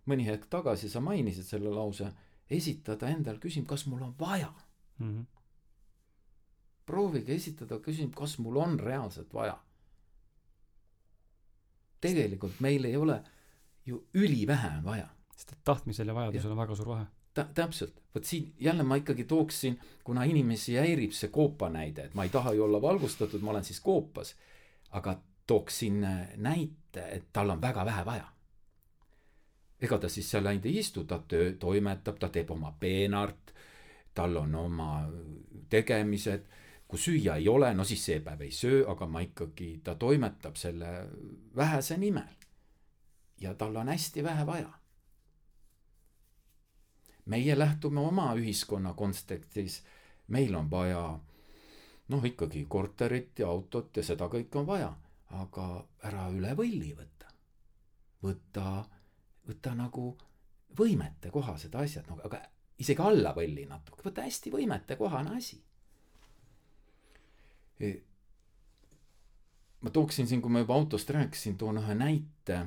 [0.05, 2.11] mõni hetk tagasi sa mainisid selle lause,
[2.49, 4.53] esitada endale küsimus, kas mul on vaja
[4.99, 5.09] mm.
[5.09, 5.32] -hmm
[6.85, 9.57] proovige esitada küsimus, kas mul on reaalselt vaja.
[12.03, 13.21] tegelikult meil ei ole
[13.85, 15.07] ju ülivähe on vaja.
[15.35, 16.51] sest et tahtmisel ja vajadusel ja.
[16.51, 17.05] on väga suur vahe.
[17.33, 22.13] tä-, täpselt, vot siin jälle ma ikkagi tooksin, kuna inimesi häirib see koopa näide, et
[22.13, 24.35] ma ei taha ju olla valgustatud, ma olen siis koopas.
[24.91, 25.17] aga
[25.47, 28.27] tooksin äh, näite, et tal on väga vähe vaja.
[29.81, 33.53] ega ta siis seal ainult ei istu, ta töö, toimetab, ta teeb oma peenart,
[34.13, 35.09] tal on oma
[35.69, 36.45] tegemised
[36.93, 40.59] kui süüa ei ole, no siis see päev ei söö, aga ma ikkagi, ta toimetab
[40.61, 40.91] selle
[41.57, 42.35] vähese nimel.
[43.41, 44.69] ja tal on hästi vähe vaja.
[47.25, 49.79] meie lähtume oma ühiskonna kontekstis,
[50.27, 51.19] meil on vaja
[52.07, 54.93] noh, ikkagi korterit ja autot ja seda kõike on vaja.
[55.41, 55.67] aga
[56.03, 57.33] ära üle võlli võta.
[58.23, 58.85] võta,
[59.49, 60.17] võta nagu
[60.77, 62.45] võimetekohased asjad, no aga
[62.77, 65.72] isegi alla võlli natuke, võta hästi võimetekohane asi e
[69.83, 72.59] ma tooksin siin, kui ma juba autost rääkisin, toon ühe näite,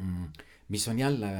[0.00, 0.26] mm,
[0.68, 1.30] mis on jälle,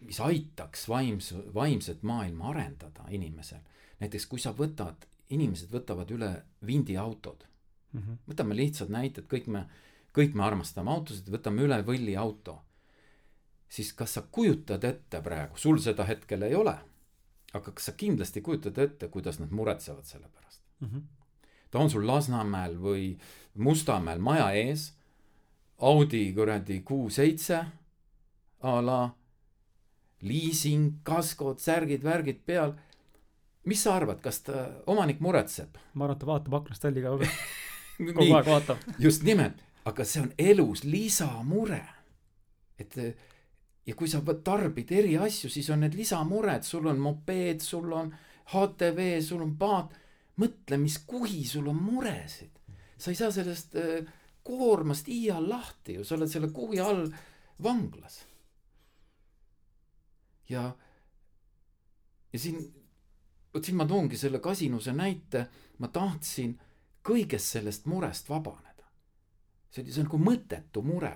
[0.00, 3.60] mis aitaks vaimsu, vaimset maailma arendada inimesel.
[4.00, 6.30] näiteks kui sa võtad, inimesed võtavad üle
[6.66, 7.44] vindiautod
[7.92, 8.00] mm.
[8.00, 8.18] -hmm.
[8.28, 9.66] võtame lihtsad näited, kõik me,
[10.16, 12.62] kõik me armastame autosid, võtame üle võlli auto.
[13.68, 16.78] siis kas sa kujutad ette praegu, sul seda hetkel ei ole,
[17.52, 20.88] aga kas sa kindlasti kujutad ette, kuidas nad muretsevad selle pärast mm?
[20.88, 21.08] -hmm
[21.70, 23.04] ta on sul Lasnamäel või
[23.60, 24.90] Mustamäel maja ees,
[25.80, 27.60] Audi kuradi Q7
[28.68, 29.00] a la
[30.20, 32.74] liising, kaskod, särgid, värgid peal.
[33.64, 35.78] mis sa arvad, kas ta, omanik muretseb?
[35.94, 37.16] ma arvan, et ta vaatab aknast välja ka
[38.12, 38.84] kogu aeg vaatab.
[38.98, 41.82] just nimelt, aga see on elus lisamure.
[42.78, 42.96] et
[43.86, 48.12] ja kui sa tarbid eri asju, siis on need lisamured, sul on mopeed, sul on
[48.52, 49.96] HTV, sul on paat
[50.36, 52.50] mõtle, mis kuhi sul on muresid.
[52.98, 54.06] sa ei saa sellest äh,
[54.42, 57.08] koormast iial lahti ju, sa oled selle kuhi all
[57.62, 58.24] vanglas.
[60.48, 60.76] ja,
[62.32, 62.58] ja siin,
[63.54, 65.46] vot siin ma toongi selle kasinuse näite,
[65.78, 66.58] ma tahtsin
[67.06, 68.88] kõigest sellest murest vabaneda.
[69.70, 71.14] see oli, see on nagu mõttetu mure.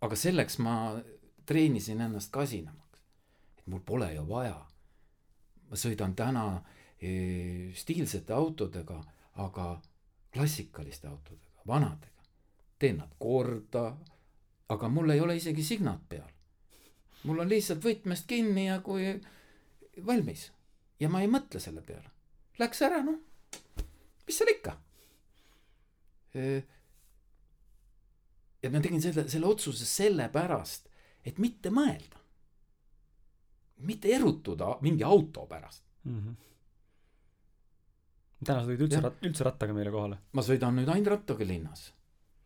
[0.00, 0.76] aga selleks ma
[1.46, 3.02] treenisin ennast kasinamaks.
[3.58, 4.66] et mul pole ju vaja.
[5.70, 6.62] ma sõidan täna
[7.74, 9.80] stiilsete autodega, aga
[10.32, 12.12] klassikaliste autodega, vanadega.
[12.78, 13.96] teen nad korda,
[14.68, 16.30] aga mul ei ole isegi signat peal.
[17.24, 19.20] mul on lihtsalt võtmest kinni ja kui
[20.06, 20.50] valmis
[21.00, 22.10] ja ma ei mõtle selle peale.
[22.58, 23.18] Läks ära, noh,
[24.26, 24.76] mis seal ikka.
[28.62, 30.88] ja ma tegin selle, selle otsuse sellepärast,
[31.24, 32.20] et mitte mõelda.
[33.76, 36.18] mitte erutuda mingi auto pärast mm.
[36.18, 36.46] -hmm
[38.44, 40.18] täna sa tulid üldse, rat, üldse rattaga meile kohale?
[40.36, 41.86] ma sõidan nüüd ainult rattaga linnas.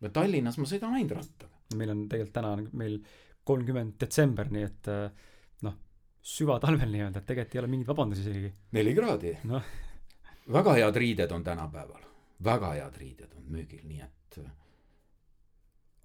[0.01, 1.51] ja Tallinnas ma sõidan ainult rattaga.
[1.75, 3.01] meil on tegelikult täna on meil
[3.47, 5.27] kolmkümmend detsember, nii et äh,
[5.65, 5.77] noh,
[6.21, 8.53] süvatalvel nii-öelda, et tegelikult ei ole mingeid vabandusi isegi.
[8.77, 9.61] neli kraadi no.
[10.53, 12.09] väga head riided on tänapäeval,
[12.43, 14.51] väga head riided on müügil, nii et äh,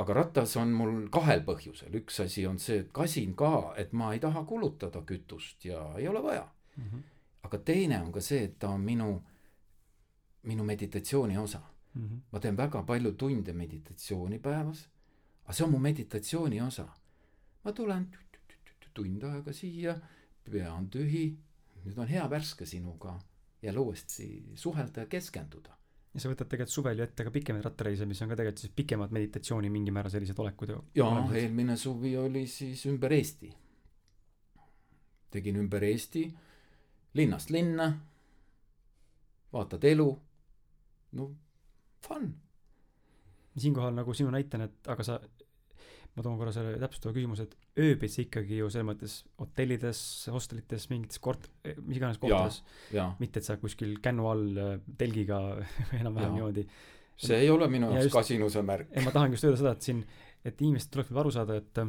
[0.02, 4.12] aga rattas on mul kahel põhjusel, üks asi on see, et kasin ka, et ma
[4.14, 6.44] ei taha kulutada kütust ja ei ole vaja
[6.76, 6.84] mm.
[6.84, 7.02] -hmm.
[7.48, 9.22] aga teine on ka see, et ta on minu
[10.46, 11.60] minu meditatsiooni osa
[11.94, 12.02] mm.
[12.02, 12.20] -hmm.
[12.32, 14.88] ma teen väga palju tunde meditatsiooni päevas,
[15.44, 16.88] aga see on mu meditatsiooni osa.
[17.64, 18.08] ma tulen
[18.96, 19.96] tund aega siia,
[20.50, 21.26] pea on tühi,
[21.84, 23.18] nüüd on hea värske sinuga
[23.62, 25.76] jälle uuesti suhelda ja keskenduda.
[26.14, 28.74] ja sa võtad tegelikult suvel ju ette ka pikemaid rattareise, mis on ka tegelikult siis
[28.76, 30.82] pikemad meditatsiooni mingil määral sellised olekud ju.
[30.94, 33.52] jaa, eelmine suvi oli siis ümber Eesti.
[35.30, 36.24] tegin ümber Eesti,
[37.14, 37.90] linnast linna,
[39.52, 40.08] vaatad elu
[41.12, 41.30] no
[42.04, 42.34] fun.
[43.56, 45.16] siinkohal nagu sinu näitena, et aga sa,
[46.16, 50.00] ma toon korra selle täpsustava küsimuse, et ööbid sa ikkagi ju selles mõttes hotellides,
[50.32, 51.48] hostelites, mingites kort-,
[51.84, 52.60] mis iganes kohtades.
[53.20, 55.40] mitte, et sa kuskil kännu all äh, telgiga
[56.00, 56.66] enam-vähem niimoodi.
[57.16, 58.92] see ei ole minu jaoks kasinuse märk.
[59.04, 60.04] ma tahangi just öelda seda, et siin,
[60.44, 61.82] et inimesed tuleb aru saada, et,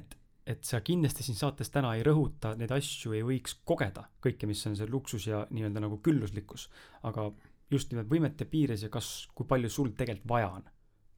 [0.00, 0.16] et
[0.50, 4.62] et sa kindlasti siin saates täna ei rõhuta, neid asju ei võiks kogeda, kõike, mis
[4.66, 6.68] on see luksus ja nii-öelda nagu külluslikkus.
[7.06, 7.28] aga
[7.70, 10.64] just nimelt võimete piires ja kas, kui palju sul tegelikult vaja on.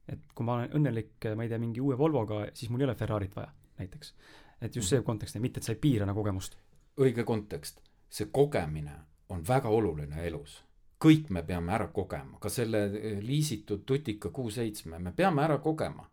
[0.07, 2.95] et kui ma olen õnnelik, ma ei tea, mingi uue Volvoga, siis mul ei ole
[2.99, 4.13] Ferrarit vaja, näiteks.
[4.61, 5.05] et just see mhm.
[5.05, 6.57] kontekst, mitte et sa ei piira nagu kogemust.
[6.99, 8.97] õige kontekst, see kogemine
[9.29, 10.63] on väga oluline elus.
[11.03, 16.09] kõik me peame ära kogema, ka selle eh, liisitud tutika Q7 me peame ära kogema.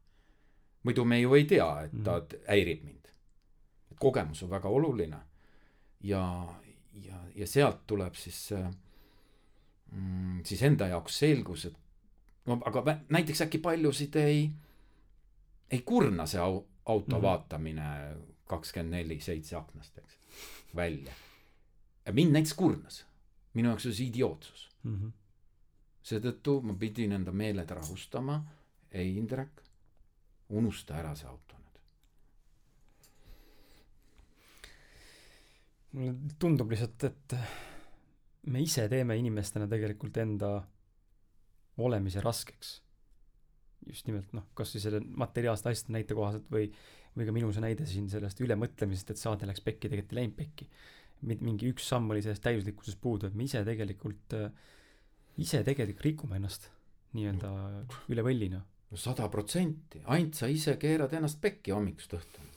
[0.83, 2.47] muidu me ju ei tea, et ta mm.
[2.49, 3.11] häirib mind.
[3.91, 5.19] et kogemus on väga oluline.
[6.01, 6.55] ja,
[6.93, 8.71] ja, ja sealt tuleb siis see äh,
[9.93, 11.77] mm, siis enda jaoks selgus, et
[12.47, 14.51] no aga näiteks äkki paljusid ei,
[15.71, 17.23] ei kurna see au, auto mm -hmm.
[17.23, 18.17] vaatamine
[18.51, 20.19] kakskümmend neli, seitse aknast, eks,
[20.77, 21.13] välja.
[22.07, 23.05] ja mind näiteks kurnas,
[23.55, 25.13] minu jaoks oli see idiootsus mm -hmm..
[26.03, 28.45] seetõttu ma pidin enda meeled rahustama,
[28.91, 29.63] ei Indrek,
[30.49, 31.81] unusta ära see auto nüüd.
[35.93, 37.35] mulle tundub lihtsalt, et
[38.49, 40.53] me ise teeme inimestena tegelikult enda
[41.85, 42.81] olemise raskeks.
[43.89, 46.67] just nimelt noh, kas või selle materiaalsete asjade näite kohaselt või,
[47.17, 50.37] või ka minu see näide siin sellest ülemõtlemisest, et saade läks pekki, tegelikult ei läinud
[50.37, 50.69] pekki.
[51.31, 54.37] mingi üks samm oli sellest täiuslikkusest puudu, et me ise tegelikult,
[55.41, 56.69] ise tegelikult rikume ennast.
[57.17, 57.51] nii-öelda
[58.13, 58.67] üle võlli, noh.
[58.91, 62.53] no sada protsenti, ainult sa ise keerad ennast pekki hommikust õhtuni.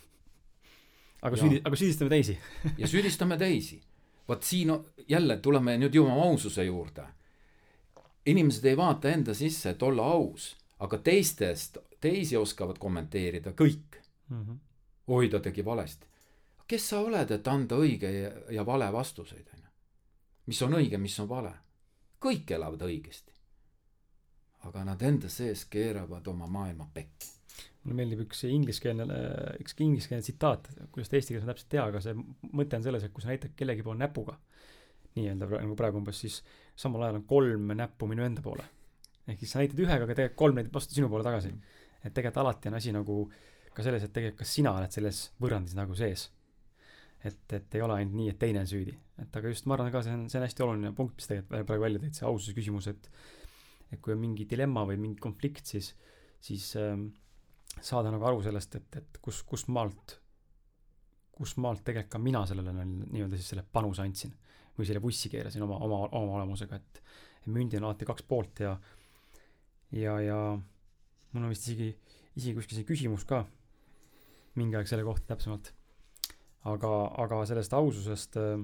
[1.23, 2.38] aga süüdi-, aga süüdistame teisi
[2.77, 3.79] ja süüdistame teisi.
[4.28, 4.71] Vot siin
[5.07, 7.05] jälle tuleme nüüd jõuame aususe juurde.
[8.26, 13.99] inimesed ei vaata enda sisse, et olla aus, aga teistest, teisi oskavad kommenteerida kõik
[14.30, 14.45] mm.
[14.45, 14.57] -hmm.
[15.07, 16.07] oi, ta tegi valesti.
[16.67, 19.69] kes sa oled, et anda õige ja, ja vale vastuseid, onju.
[20.45, 21.53] mis on õige, mis on vale.
[22.19, 23.34] kõik elavad õigesti
[24.63, 27.28] aga nad enda sees keeravad oma maailma pekki.
[27.84, 29.05] Mulle meeldib üks ingliskeelne,
[29.59, 32.15] üks ingliskeelne tsitaat, kuidas ta eesti keeles ma täpselt ei tea, aga see
[32.55, 34.38] mõte on selles, et kui sa näitad kellegi poole näpuga,
[35.17, 36.39] nii-öelda nagu praegu umbes, siis
[36.79, 38.65] samal ajal on kolm näppu minu enda poole.
[39.27, 41.51] ehk siis sa näitad ühega, aga tegelikult kolm näitab vastu sinu poole tagasi.
[42.03, 43.17] et tegelikult alati on asi nagu
[43.73, 46.29] ka selles, et tegelikult kas sina oled selles võrrandis nagu sees.
[47.23, 48.95] et, et ei ole ainult nii, et teine on süüdi.
[49.21, 51.67] et aga just ma arvan ka see on, see on hästi oluline punkt, mis tegelikult
[51.67, 53.11] praegu välja tõid, see aususe küsimus, et
[53.93, 55.91] et kui on mingi dilemma või mingi konflikt, siis,
[56.41, 57.11] siis ähm,
[57.82, 60.17] saada nagu aru sellest, et, et kus, kust maalt,
[61.34, 64.34] kust maalt tegelikult ka mina sellele nii-öelda siis selle panuse andsin.
[64.74, 67.01] või selle vussi keerasin oma, oma, oma olemusega, et
[67.53, 68.71] mündil on alati kaks poolt ja,
[69.93, 70.38] ja, ja
[71.34, 71.91] mul on vist isegi,
[72.34, 73.43] isegi kuskil see küsimus ka
[74.57, 75.69] mingi aeg selle kohta täpsemalt.
[76.65, 76.89] aga,
[77.21, 78.57] aga sellest aususest äh,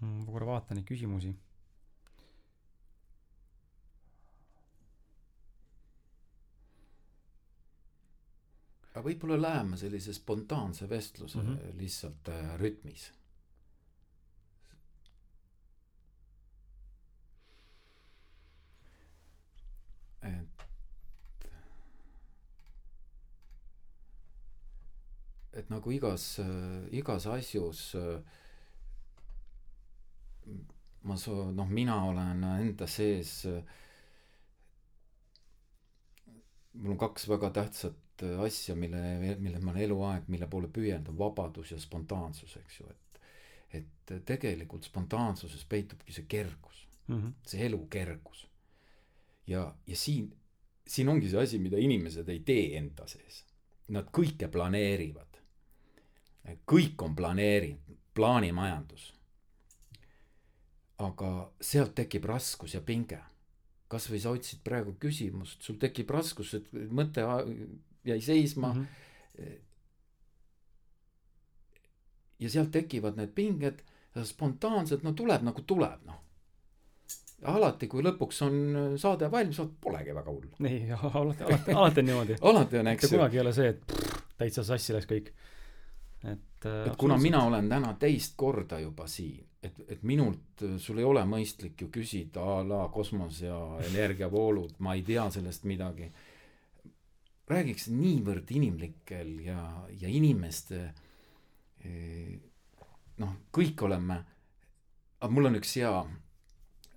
[0.00, 1.32] ma korra vaatan neid küsimusi.
[8.98, 11.78] Aga võib-olla läheme sellise spontaanse vestluse mm -hmm.
[11.78, 13.12] lihtsalt äh, rütmis.
[20.22, 20.64] et
[25.52, 28.20] et nagu igas äh,, igas asjus äh,
[31.02, 33.46] ma soo-, noh, mina olen enda sees.
[36.72, 38.07] mul on kaks väga tähtsat
[38.44, 39.00] asja, mille,
[39.38, 43.20] mille ma olen eluaeg, mille poole püüelnud, on vabadus ja spontaansus, eks ju, et.
[43.78, 47.32] et tegelikult spontaansuses peitubki see kergus mm, -hmm.
[47.46, 48.46] see elu kergus.
[49.46, 50.32] ja, ja siin,
[50.86, 53.44] siin ongi see asi, mida inimesed ei tee enda sees.
[53.88, 55.38] Nad kõike planeerivad.
[56.66, 59.18] kõik on planeerinud, plaanimajandus
[61.02, 63.20] aga sealt tekib raskus ja pinge.
[63.88, 67.22] kasvõi sa otsid praegu küsimust, sul tekib raskus, et mõte
[68.08, 68.86] jäi seisma mm.
[69.38, 69.58] -hmm.
[72.38, 73.82] ja sealt tekivad need pinged,
[74.24, 76.22] spontaanselt, no tuleb nagu tuleb, noh.
[77.42, 78.54] alati, kui lõpuks on
[78.98, 80.48] saade valmis, polegi väga hull.
[80.58, 83.16] nii, alati, alati, alati on niimoodi alati on, eks ju.
[83.16, 85.32] kunagi ei ole see, et pff, täitsa sassi läks kõik.
[86.24, 86.64] et.
[86.64, 91.22] et kuna mina olen täna teist korda juba siin et, et minult, sul ei ole
[91.28, 93.58] mõistlik ju küsida a la kosmos ja
[93.90, 96.10] energiavoolud, ma ei tea sellest midagi.
[97.48, 99.60] Räägiks niivõrd inimlikel ja,
[100.00, 100.80] ja inimeste
[101.84, 102.34] eh,
[103.18, 104.18] noh, kõik oleme,
[105.20, 105.92] aga mul on üks hea,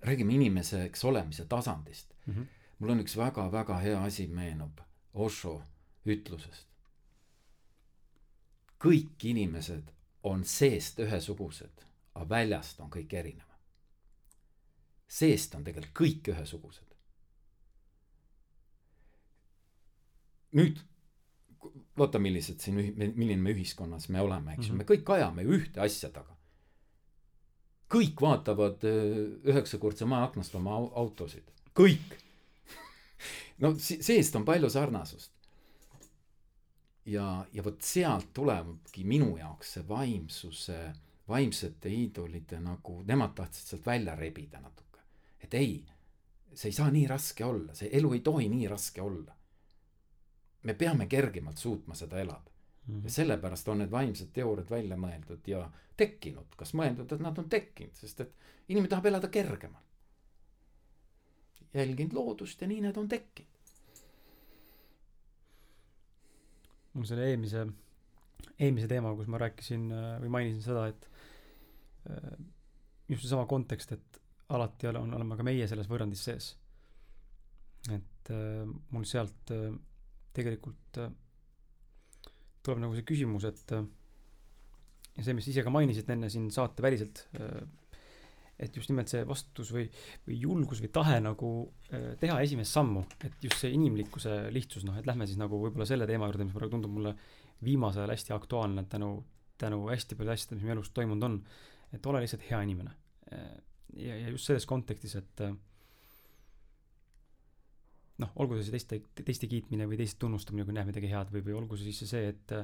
[0.02, 2.34] räägime inimeseks olemise tasandist mm.
[2.34, 2.46] -hmm.
[2.78, 4.80] mul on üks väga-väga hea asi meenub
[5.14, 5.62] Osho
[6.06, 6.66] ütlusest.
[8.80, 11.82] kõik inimesed on seest ühesugused
[12.14, 13.48] aga väljast on kõik erinev.
[15.08, 16.91] seest on tegelikult kõik ühesugused.
[20.52, 20.80] Nüüd
[21.98, 25.42] vaata, millised siin, milline me ühiskonnas me oleme, eks ju mm -hmm., me kõik ajame
[25.42, 26.36] ju ühte asja taga.
[27.92, 28.84] kõik vaatavad
[29.44, 31.44] üheksakordse maa aknast oma autosid,
[31.76, 32.16] kõik
[33.62, 35.32] no seest on palju sarnasust.
[37.04, 40.92] ja, ja vot sealt tulebki minu jaoks see vaimsuse
[41.28, 45.00] vaimsete iidolite nagu, nemad tahtsid sealt välja rebida natuke.
[45.40, 45.84] et ei,
[46.54, 49.34] see ei saa nii raske olla, see elu ei tohi nii raske olla.
[50.62, 52.50] Me peame kergemalt suutma seda elada
[52.86, 52.94] mm.
[52.94, 53.04] -hmm.
[53.04, 57.48] ja sellepärast on need vaimsed teooriad välja mõeldud ja tekkinud, kas mõeldud, et nad on
[57.48, 58.34] tekkinud, sest et
[58.68, 59.84] inimene tahab elada kergemalt.
[61.74, 63.48] jälginud loodust ja nii need on tekkinud.
[66.92, 67.66] mul selle eelmise,
[68.58, 69.88] eelmise teema, kus ma rääkisin
[70.20, 71.08] või mainisin seda, et
[72.10, 72.38] Äh,
[73.08, 74.20] just seesama kontekst, et
[74.52, 76.52] alati on, oleme ka meie selles võrrandis sees.
[77.90, 79.70] et äh, mul sealt äh,
[80.36, 81.12] tegelikult äh,
[82.62, 83.84] tuleb nagu see küsimus, et äh,
[85.18, 87.62] ja see, mis ise ka mainisite enne siin saate väliselt äh,,
[88.62, 89.88] et just nimelt see vastutus või,
[90.28, 91.52] või julgus või tahe nagu
[91.90, 95.88] äh, teha esimest sammu, et just see inimlikkuse lihtsus, noh, et lähme siis nagu võib-olla
[95.88, 97.16] selle teema juurde, mis praegu tundub mulle
[97.62, 99.12] viimasel ajal hästi aktuaalne tänu,
[99.58, 101.36] tänu hästi palju asjadele, mis meie elus toimunud on
[101.92, 102.94] et ole lihtsalt hea inimene.
[103.96, 105.44] ja, ja just selles kontekstis, et
[108.22, 111.58] noh, olgu see teiste, teiste kiitmine või teiste tunnustamine, kui näeb midagi head või, või
[111.60, 112.56] olgu see siis see, et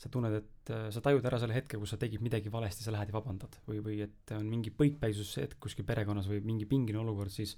[0.00, 3.10] sa tunned, et sa tajud ära selle hetke, kus sa tegid midagi valesti, sa lähed
[3.12, 7.34] ja vabandad või, või et on mingi põikpäisus hetk kuskil perekonnas või mingi pingeline olukord,
[7.34, 7.56] siis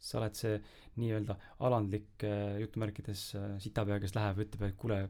[0.00, 0.54] sa oled see
[1.00, 1.36] nii-öelda
[1.66, 2.24] alandlik
[2.62, 3.24] jutumärkides
[3.64, 5.00] sitapea, kes läheb ütleb, et kuule,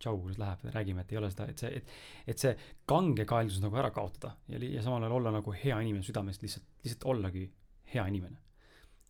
[0.00, 1.92] tšau, kuidas läheb, räägime, et ei ole seda, et see, et,
[2.32, 2.56] et see
[2.88, 7.06] kangekaelsus nagu ära kaotada ja, ja samal ajal olla nagu hea inimene südamest, lihtsalt, lihtsalt
[7.12, 7.46] ollagi
[7.92, 8.45] hea inimene.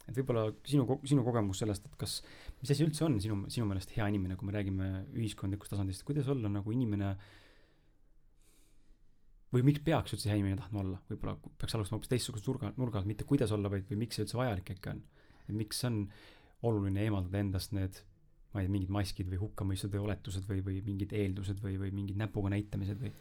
[0.06, 2.20] Et võib-olla sinu, sinu kogemus sellest, et kas,
[2.60, 6.30] mis asi üldse on sinu, sinu meelest hea inimene, kui me räägime ühiskondlikust tasandist, kuidas
[6.32, 7.12] olla nagu inimene
[9.54, 13.00] või miks peaks üldse hea inimene tahtma olla, võib-olla peaks alustama hoopis teistsuguse nurga, nurga
[13.00, 15.02] alt, mitte kuidas olla, vaid, või miks see üldse vajalik äkki on.
[15.46, 16.04] et miks on
[16.66, 18.02] oluline eemaldada endast need
[18.52, 21.90] ma ei tea, mingid maskid või hukkamõistud või oletused või, või mingid eeldused või, või
[21.94, 23.12] mingid näpuga näitamised või?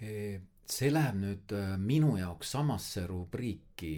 [0.00, 3.94] see läheb nüüd äh, minu jaoks samasse rubriiki,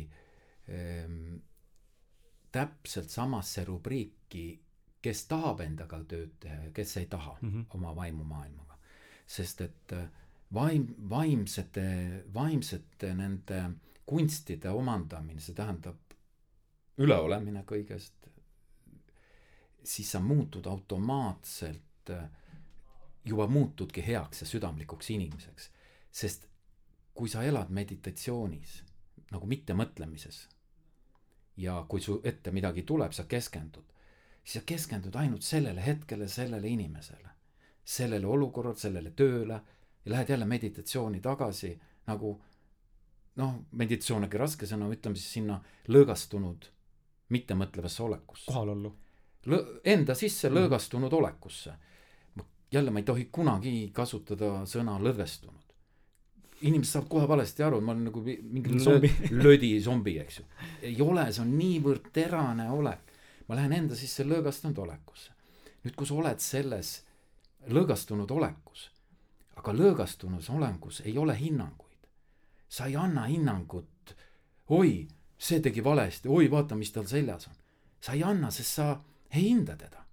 [2.52, 4.46] täpselt samasse rubriiki,
[5.02, 7.64] kes tahab endaga tööd teha ja kes ei taha mm -hmm.
[7.74, 8.78] oma vaimumaailmaga.
[9.26, 10.08] sest et äh,
[10.54, 13.70] vaim, vaimsete, vaimsete nende
[14.06, 15.96] kunstide omandamine, see tähendab
[16.98, 18.28] üleolemine kõigest,
[19.84, 22.28] siis sa muutud automaatselt, äh,
[23.24, 25.70] juba muutudki heaks ja südamlikuks inimeseks.
[26.10, 26.48] sest
[27.14, 28.82] kui sa elad meditatsioonis,
[29.30, 30.48] nagu mittemõtlemises,
[31.56, 33.84] ja kui su ette midagi tuleb, sa keskendud,
[34.42, 37.30] siis sa keskendud ainult sellele hetkele, sellele inimesele,
[37.84, 39.60] sellele olukorrale, sellele tööle
[40.04, 41.74] ja lähed jälle meditatsiooni tagasi
[42.06, 42.32] nagu
[43.36, 45.58] noh, meditatsioon on äkki raske sõna, ütleme siis sinna
[45.88, 46.68] lõõgastunud
[47.32, 48.46] mittemõtlevasse olekusse.
[48.50, 48.92] kohalollu
[49.46, 51.74] lõ-, enda sisse lõõgastunud olekusse.
[52.72, 55.71] jälle ma ei tohi kunagi kasutada sõna lõdvestunud.
[56.62, 59.10] Inimesed saavad kohe valesti aru, ma olen nagu mingi zombi.
[59.44, 60.44] lödi zombi, eks ju.
[60.88, 63.10] ei ole, see on niivõrd terane olek.
[63.48, 65.32] ma lähen enda sisse lõõgastunud olekusse.
[65.84, 66.92] nüüd, kui sa oled selles
[67.70, 68.90] lõõgastunud olekus,
[69.58, 72.06] aga lõõgastunud olengus ei ole hinnanguid.
[72.68, 74.14] sa ei anna hinnangut,
[74.68, 75.08] oi,
[75.38, 77.54] see tegi valesti, oi, vaata, mis tal seljas on.
[78.00, 78.88] sa ei anna, sest sa
[79.34, 80.04] ei hinda teda,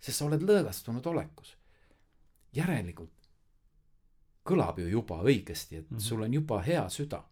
[0.00, 1.56] sest sa oled lõõgastunud olekus.
[2.54, 3.17] järelikult
[4.48, 6.00] kõlab ju juba õigesti, et mm -hmm.
[6.00, 7.22] sul on juba hea süda.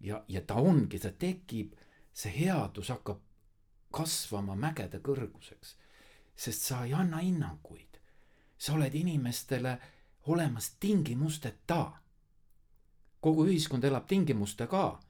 [0.00, 1.74] ja, ja ta ongi, ta tekib,
[2.12, 3.20] see headus hakkab
[3.90, 5.76] kasvama mägede kõrguseks.
[6.36, 8.00] sest sa ei anna hinnanguid.
[8.58, 9.78] sa oled inimestele
[10.26, 11.92] olemas tingimusteta.
[13.20, 15.00] kogu ühiskond elab tingimustega,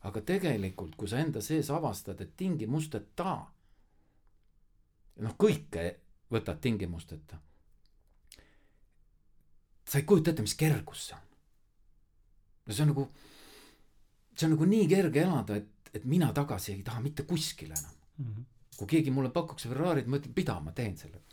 [0.00, 3.46] aga tegelikult, kui sa enda sees avastad, et tingimusteta
[5.16, 5.96] noh, kõike
[6.32, 7.36] võtad tingimusteta.
[9.92, 11.26] Sa ei kujuta ette, mis kergus see on.
[12.66, 13.04] no see on nagu,
[14.32, 17.94] see on nagu nii kerge elada, et, et mina tagasi ei taha mitte kuskile enam
[18.16, 18.32] mm.
[18.32, 18.48] -hmm.
[18.78, 21.24] kui keegi mulle pakuks Ferrari't, ma ütlen, mida ma teen sellega.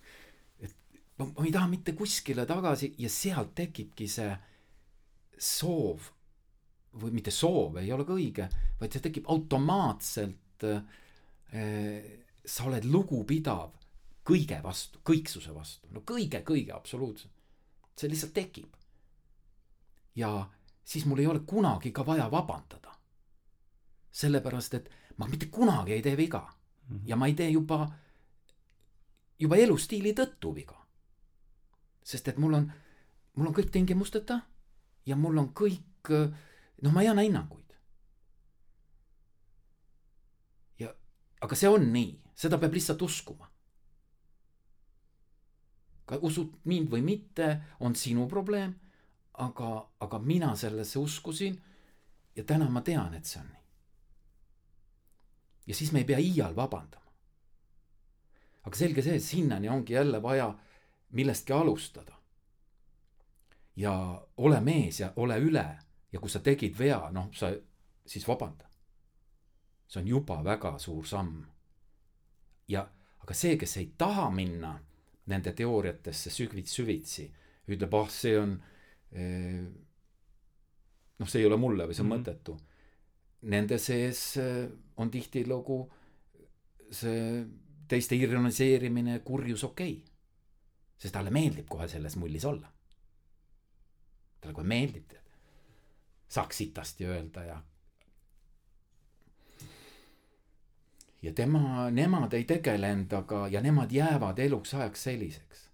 [0.60, 0.76] et
[1.18, 4.38] ma, ma ei taha mitte kuskile tagasi ja sealt tekibki see
[5.40, 6.12] soov
[7.00, 8.50] või mitte soov ei ole ka õige,
[8.80, 10.84] vaid see tekib automaatselt äh,
[12.46, 13.72] sa oled lugupidav
[14.30, 17.34] kõige vastu, kõiksuse vastu, no kõige, kõige absoluutselt.
[18.00, 18.74] See lihtsalt tekib.
[20.16, 20.50] ja
[20.84, 22.96] siis mul ei ole kunagi ka vaja vabandada.
[24.12, 27.02] sellepärast, et ma mitte kunagi ei tee viga mm -hmm.
[27.06, 27.92] ja ma ei tee juba,
[29.40, 30.86] juba elustiili tõttu viga.
[32.04, 32.72] sest et mul on,
[33.36, 34.40] mul on kõik tingimusteta
[35.06, 36.10] ja mul on kõik,
[36.82, 37.74] noh, ma ei anna hinnanguid.
[40.80, 40.96] ja,
[41.42, 43.52] aga see on nii seda peab lihtsalt uskuma.
[46.10, 47.50] Ka usud mind või mitte,
[47.86, 48.74] on sinu probleem,
[49.46, 49.70] aga,
[50.02, 51.60] aga mina sellesse uskusin
[52.36, 53.66] ja täna ma tean, et see on nii.
[55.70, 57.14] ja siis me ei pea iial vabandama.
[58.64, 60.50] aga selge see, sinnani ongi jälle vaja
[61.10, 62.18] millestki alustada.
[63.76, 63.94] ja
[64.38, 65.68] ole mees ja ole üle
[66.12, 67.54] ja kui sa tegid vea, noh, sa
[68.06, 68.66] siis vabanda.
[69.88, 71.46] see on juba väga suur samm
[72.68, 72.88] ja
[73.20, 74.80] aga see, kes ei taha minna
[75.30, 77.28] nende teooriatesse süvits süvitsi,
[77.70, 78.56] ütleb, ah, see on
[79.12, 79.62] eh,
[81.20, 82.26] noh, see ei ole mulle või see on mm -hmm.
[82.26, 82.58] mõttetu.
[83.54, 85.80] Nende sees eh, on tihtilugu
[86.92, 87.46] see
[87.90, 90.06] teiste ironiseerimine, kurjus okei okay..
[90.98, 92.72] sest talle meeldib kohe selles mullis olla.
[94.40, 95.26] talle kohe meeldib tead,
[96.28, 97.62] saaks sitasti öelda ja
[101.22, 105.70] ja tema, nemad ei tegele endaga ja nemad jäävad eluks ajaks selliseks.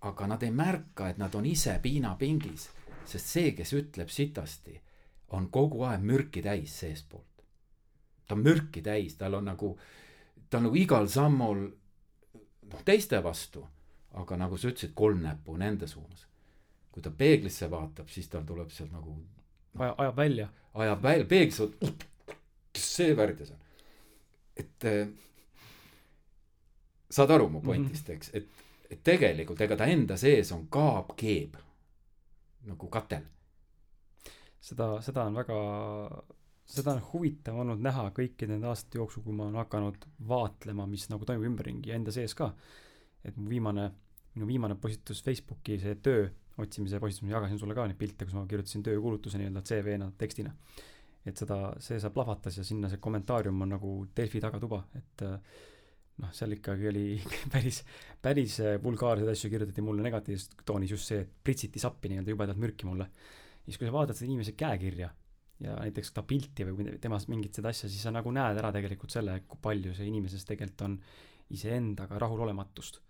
[0.00, 2.70] aga nad ei märka, et nad on ise piinapingis,
[3.06, 4.80] sest see, kes ütleb sitasti,
[5.30, 7.44] on kogu aeg mürki täis seestpoolt.
[8.26, 9.78] ta on mürki täis, tal on nagu,
[10.50, 11.62] ta on nagu igal sammul
[12.72, 13.64] noh, teiste vastu,
[14.12, 16.26] aga nagu sa ütlesid, kolm näppu nende suunas.
[16.92, 20.48] kui ta peeglisse vaatab, siis tal tuleb sealt nagu no, ajab välja.
[20.74, 21.60] ajab välja, peeglis,
[22.72, 23.61] kes see värdjas on.
[24.56, 25.06] Et äh,
[27.12, 31.58] saad aru mu pointist, eks, et, et tegelikult ega ta enda sees on ka keeb
[32.68, 33.24] nagu katel.
[34.62, 35.56] seda, seda on väga,
[36.70, 41.08] seda on huvitav olnud näha kõikide nende aastate jooksul, kui ma olen hakanud vaatlema, mis
[41.10, 42.52] nagu toimub ümberringi ja enda sees ka.
[43.24, 43.90] et mu viimane,
[44.34, 46.28] minu viimane postitus Facebooki, see töö
[46.62, 50.54] otsimise postitus, ma jagasin sulle ka neid pilte, kus ma kirjutasin töökuulutuse nii-öelda CV-na tekstina.
[51.26, 55.60] Et seda, see seal plahvatas ja sinna see kommentaarium on nagu Delfi tagatuba, et äh,
[56.22, 57.06] noh, seal ikkagi oli
[57.54, 57.82] päris,
[58.22, 62.62] päris äh, vulgaarseid asju kirjutati mulle negatiivses toonis just see, et pritsiti sappi nii-öelda jubedalt
[62.62, 63.08] mürki mulle.
[63.64, 65.12] siis kui sa vaatad seda inimese käekirja
[65.62, 69.14] ja näiteks ta pilti või temast mingit seda asja, siis sa nagu näed ära tegelikult
[69.14, 70.98] selle, kui palju see inimeses tegelikult on
[71.52, 73.00] iseendaga rahulolematust.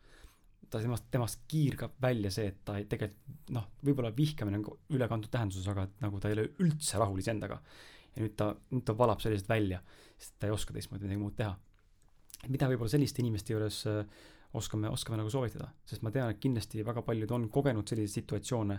[0.73, 5.31] ta temast, temast kiirgab välja see, et ta ei tegelikult noh, võib-olla vihkamine on ülekantud
[5.33, 7.61] tähenduses, aga et nagu ta ei ole üldse rahul iseendaga.
[8.17, 9.81] Ja nüüd ta, nüüd ta valab sellised välja,
[10.19, 11.53] sest ta ei oska teistmoodi midagi muud teha.
[12.51, 14.03] Mida võib-olla selliste inimeste juures äh,
[14.59, 18.79] oskame, oskame nagu soovitada, sest ma tean, et kindlasti väga paljud on kogenud selliseid situatsioone,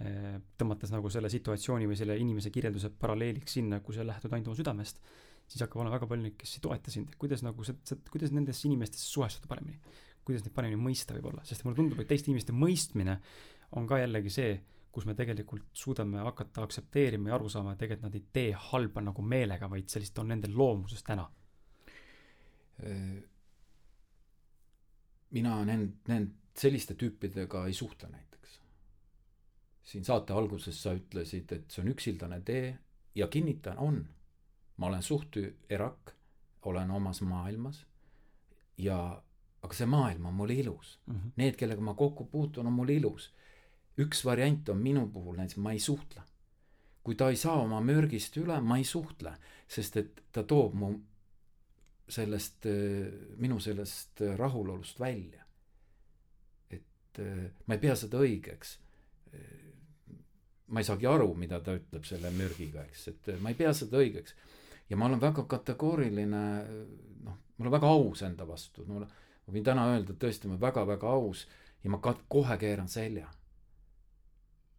[0.00, 0.30] äh,
[0.60, 4.60] tõmmates nagu selle situatsiooni või selle inimese kirjelduse paralleeliks sinna, kui sa lähtud ainult oma
[4.60, 5.02] südamest,
[5.48, 8.32] siis hakkab olema väga palju neid, kes ei toeta sind, kuidas nagu sa, sa, kuidas
[8.32, 9.80] nendesse inimestesse suhestuda paremini.
[10.24, 13.18] kuidas neid paremini mõista võib-olla, sest mulle tundub, et teiste inimeste mõistmine
[13.76, 14.54] on ka jällegi see,
[14.94, 19.02] kus me tegelikult suudame hakata aktsepteerima ja aru saama, et tegelikult nad ei tee halba
[19.02, 21.26] nagu meelega, vaid sellist on nende loomuses täna
[25.34, 28.60] mina nend-, nend-, selliste tüüpidega ei suhtle näiteks.
[29.84, 32.74] siin saate alguses sa ütlesid, et see on üksildane tee
[33.14, 34.04] ja kinnitan, on.
[34.76, 35.36] ma olen suht
[35.70, 36.14] erak,
[36.62, 37.84] olen omas maailmas
[38.78, 38.98] ja,
[39.62, 41.14] aga see maailm on mulle ilus mm.
[41.14, 41.32] -hmm.
[41.36, 43.32] Need, kellega ma kokku puutun, on mulle ilus.
[44.02, 46.22] Üks variant on minu puhul näiteks, ma ei suhtle.
[47.04, 49.34] kui ta ei saa oma mürgist üle, ma ei suhtle,
[49.68, 50.88] sest et ta toob mu
[52.08, 52.64] sellest,
[53.36, 55.44] minu sellest rahulolust välja.
[56.70, 57.20] et
[57.66, 58.78] ma ei pea seda õigeks.
[60.66, 64.00] ma ei saagi aru, mida ta ütleb selle mürgiga, eks, et ma ei pea seda
[64.00, 64.34] õigeks.
[64.90, 66.42] ja ma olen väga kategooriline,
[67.24, 70.56] noh, ma olen väga aus enda vastu, no ma võin täna öelda, et tõesti, ma
[70.56, 71.46] olen väga-väga aus
[71.84, 73.28] ja ma kat-, kohe keeran selja.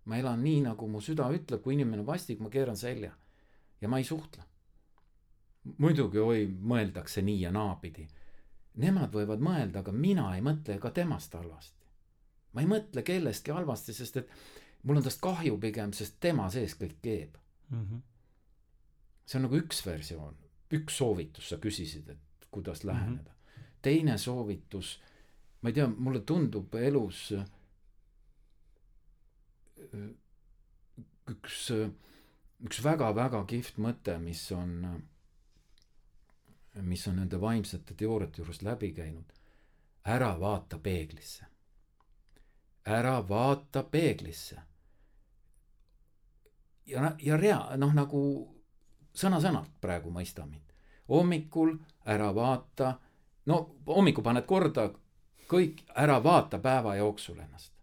[0.05, 3.11] Ma elan nii, nagu mu süda ütleb, kui inimene on vastik, ma keeran selja
[3.81, 4.43] ja ma ei suhtle
[5.81, 8.05] muidugi oi, mõeldakse nii ja naapidi.
[8.81, 11.83] Nemad võivad mõelda, aga mina ei mõtle ka temast halvasti.
[12.55, 14.29] ma ei mõtle kellestki halvasti, sest et
[14.83, 17.33] mul on tast kahju pigem, sest tema sees kõik keeb
[17.69, 17.81] mm.
[17.81, 18.01] -hmm.
[19.25, 20.37] see on nagu üks versioon,
[20.71, 22.87] üks soovitus, sa küsisid, et kuidas mhm.
[22.87, 23.51] läheneda mm.
[23.61, 23.75] -hmm.
[23.81, 25.01] teine soovitus,
[25.61, 27.33] ma ei tea, mulle tundub elus
[31.31, 31.59] üks,
[32.65, 34.79] üks väga-väga kihvt mõte, mis on
[36.81, 39.31] mis on nende vaimsete teooriate juurest läbi käinud.
[40.05, 41.45] ära vaata peeglisse.
[42.85, 44.61] ära vaata peeglisse.
[46.85, 48.21] ja, ja rea-, noh nagu
[49.15, 50.73] sõna-sõnalt praegu mõista mind.
[51.09, 52.99] hommikul ära vaata,
[53.45, 54.89] no hommikul paned korda
[55.47, 57.74] kõik, ära vaata päeva jooksul ennast.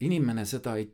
[0.00, 0.86] Inimene seda ei,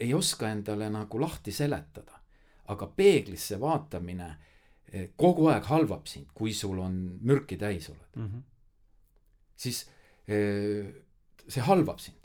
[0.00, 2.20] ei oska endale nagu lahti seletada,
[2.68, 4.36] aga peeglisse vaatamine
[4.88, 6.94] Eh, kogu aeg halvab sind, kui sul on
[7.28, 8.42] mürki täis oled mm, -hmm.
[9.56, 9.82] siis
[10.26, 10.94] eh,
[11.48, 12.24] see halvab sind.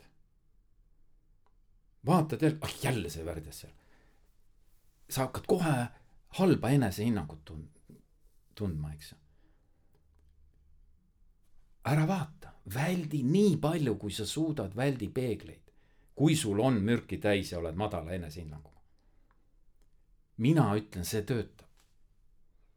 [2.06, 3.72] vaatad jälle, ah jälle see värdjas seal.
[5.10, 5.88] sa hakkad kohe
[6.28, 7.98] halba enesehinnangut tund-,
[8.54, 9.16] tundma, eks ju.
[11.84, 15.63] ära vaata, väldi nii palju, kui sa suudad, väldi peegleid.
[16.14, 18.80] Kui sul on mürki täis ja oled madala enesehinnanguga.
[20.36, 21.64] mina ütlen, see töötab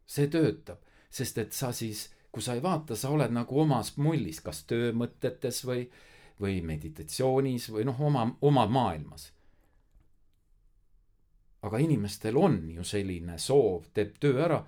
[0.08, 0.80] see töötab,
[1.12, 5.64] sest et sa siis, kui sa ei vaata, sa oled nagu omas mullis, kas töömõtetes
[5.68, 5.84] või,
[6.42, 9.32] või meditatsioonis või noh, oma, oma maailmas.
[11.68, 14.62] aga inimestel on ju selline soov, teeb töö ära,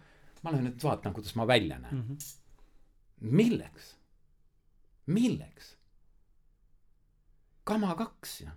[0.43, 2.01] ma lähen nüüd vaatan, kuidas ma välja näen mm.
[2.07, 3.35] -hmm.
[3.37, 3.95] milleks?
[5.05, 5.75] milleks?
[7.69, 8.51] Kama kaks ja,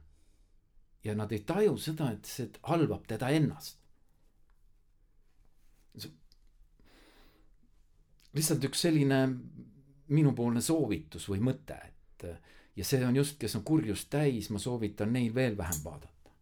[1.05, 3.82] ja nad ei taju seda, et see halvab teda ennast
[8.32, 9.18] lihtsalt üks selline
[10.12, 12.26] minupoolne soovitus või mõte, et
[12.76, 16.32] ja see on just, kes on kurjust täis, ma soovitan neil veel vähem vaadata.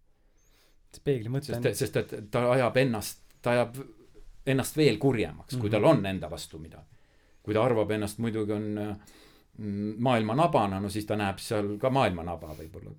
[1.04, 3.80] peegli mõte sest, sest et ta ajab ennast, ta ajab
[4.46, 5.60] ennast veel kurjemaks mm, -hmm.
[5.60, 6.86] kui tal on enda vastu midagi.
[7.42, 8.96] kui ta arvab ennast muidugi on mm,
[9.58, 12.94] maailma nabana, no siis ta näeb seal ka maailma naba võib-olla.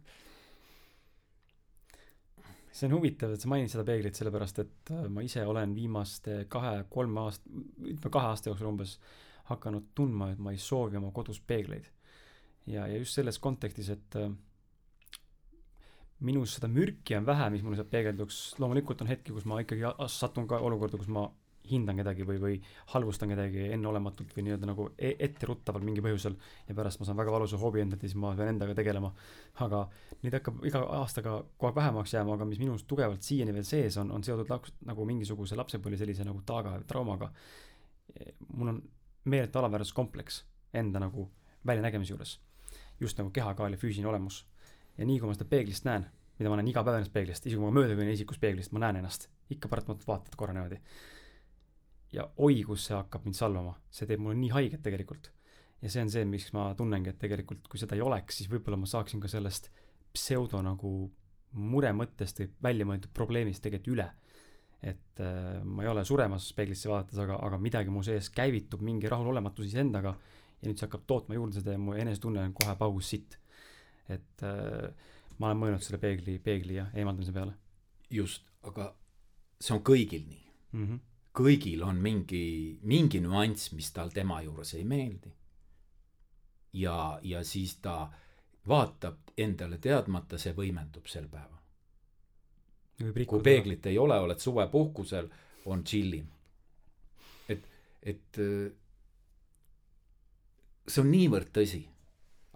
[2.71, 6.45] see on huvitav, et sa mainid seda peeglit, sellepärast et äh, ma ise olen viimaste
[6.49, 7.49] kahe-kolme aast-,
[7.83, 8.95] ütleme kahe aasta jooksul umbes
[9.49, 11.89] hakanud tundma, et ma ei soovi oma kodus peegleid.
[12.65, 14.31] ja, ja just selles kontekstis, et äh,
[16.21, 19.91] minus seda mürki on vähe, mis mulle sealt peegelduks, loomulikult on hetki, kus ma ikkagi
[20.13, 21.27] satun ka olukorda, kus ma
[21.69, 22.57] hindan kedagi või, või
[22.93, 27.33] halvustan kedagi enneolematult või nii-öelda nagu e etteruttavalt mingi põhjusel ja pärast ma saan väga
[27.33, 29.11] valusa hoobi endalt ja siis ma pean endaga tegelema.
[29.65, 29.81] aga
[30.23, 33.97] neid hakkab iga aastaga kogu aeg vähemaks jääma, aga mis minus tugevalt siiani veel sees
[33.97, 37.31] on, on seotud laks, nagu mingisuguse lapsepõlve sellise nagu taaga traumaga.
[38.53, 38.81] mul on
[39.25, 41.29] meeletu alaväärsuskompleks enda nagu
[41.65, 42.39] väljanägemise juures.
[42.99, 44.45] just nagu kehakaal ja füüsiline olemus
[44.97, 46.05] ja nii kui ma seda peeglist näen,
[46.39, 48.83] mida ma näen iga päev ennast peeglist, isegi kui ma mööda kõnnin isikus peeglist, ma
[48.83, 50.79] näen ennast, ikka paratamatult vaatad korra niimoodi.
[52.11, 55.31] Ja oi, kus see hakkab mind salvama, see teeb mulle nii haiget tegelikult.
[55.81, 58.77] ja see on see, miks ma tunnengi, et tegelikult kui seda ei oleks, siis võib-olla
[58.77, 59.71] ma saaksin ka sellest
[60.13, 60.91] pseudo nagu
[61.51, 64.09] muremõttest või väljamõeldud probleemist tegelikult üle.
[64.81, 69.09] et äh, ma ei ole suremas peeglisse vaadates, aga, aga midagi mu sees käivitub, mingi
[69.09, 70.15] rahulolematus iseendaga
[70.61, 73.41] ja nüüd see hakkab tootma juurde seda ja mu enesetunne on kohe paus sitt
[74.15, 74.89] et äh,
[75.39, 77.55] ma olen mõelnud selle peegli, peegli ja eemaldamise peale.
[78.11, 78.91] just, aga
[79.61, 80.41] see on kõigil nii
[80.73, 80.85] mm.
[80.85, 80.99] -hmm.
[81.33, 85.31] Kõigil on mingi, mingi nüanss, mis tal tema juures ei meeldi.
[86.73, 88.09] ja, ja siis ta
[88.67, 91.59] vaatab endale teadmata, see võimendub sel päeval.
[93.25, 95.29] kui peeglit ei ole, oled suvepuhkusel,
[95.65, 96.27] on chillim.
[97.49, 97.65] et,
[98.01, 98.71] et äh,
[100.87, 101.85] see on niivõrd tõsi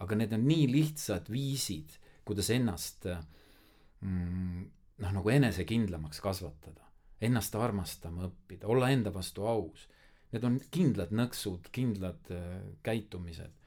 [0.03, 1.95] aga need on nii lihtsad viisid,
[2.27, 4.65] kuidas ennast mm,
[5.03, 6.84] noh, nagu enesekindlamaks kasvatada,
[7.25, 9.87] ennast armastama õppida, olla enda vastu aus.
[10.33, 13.61] Need on kindlad nõksud, kindlad äh, käitumised.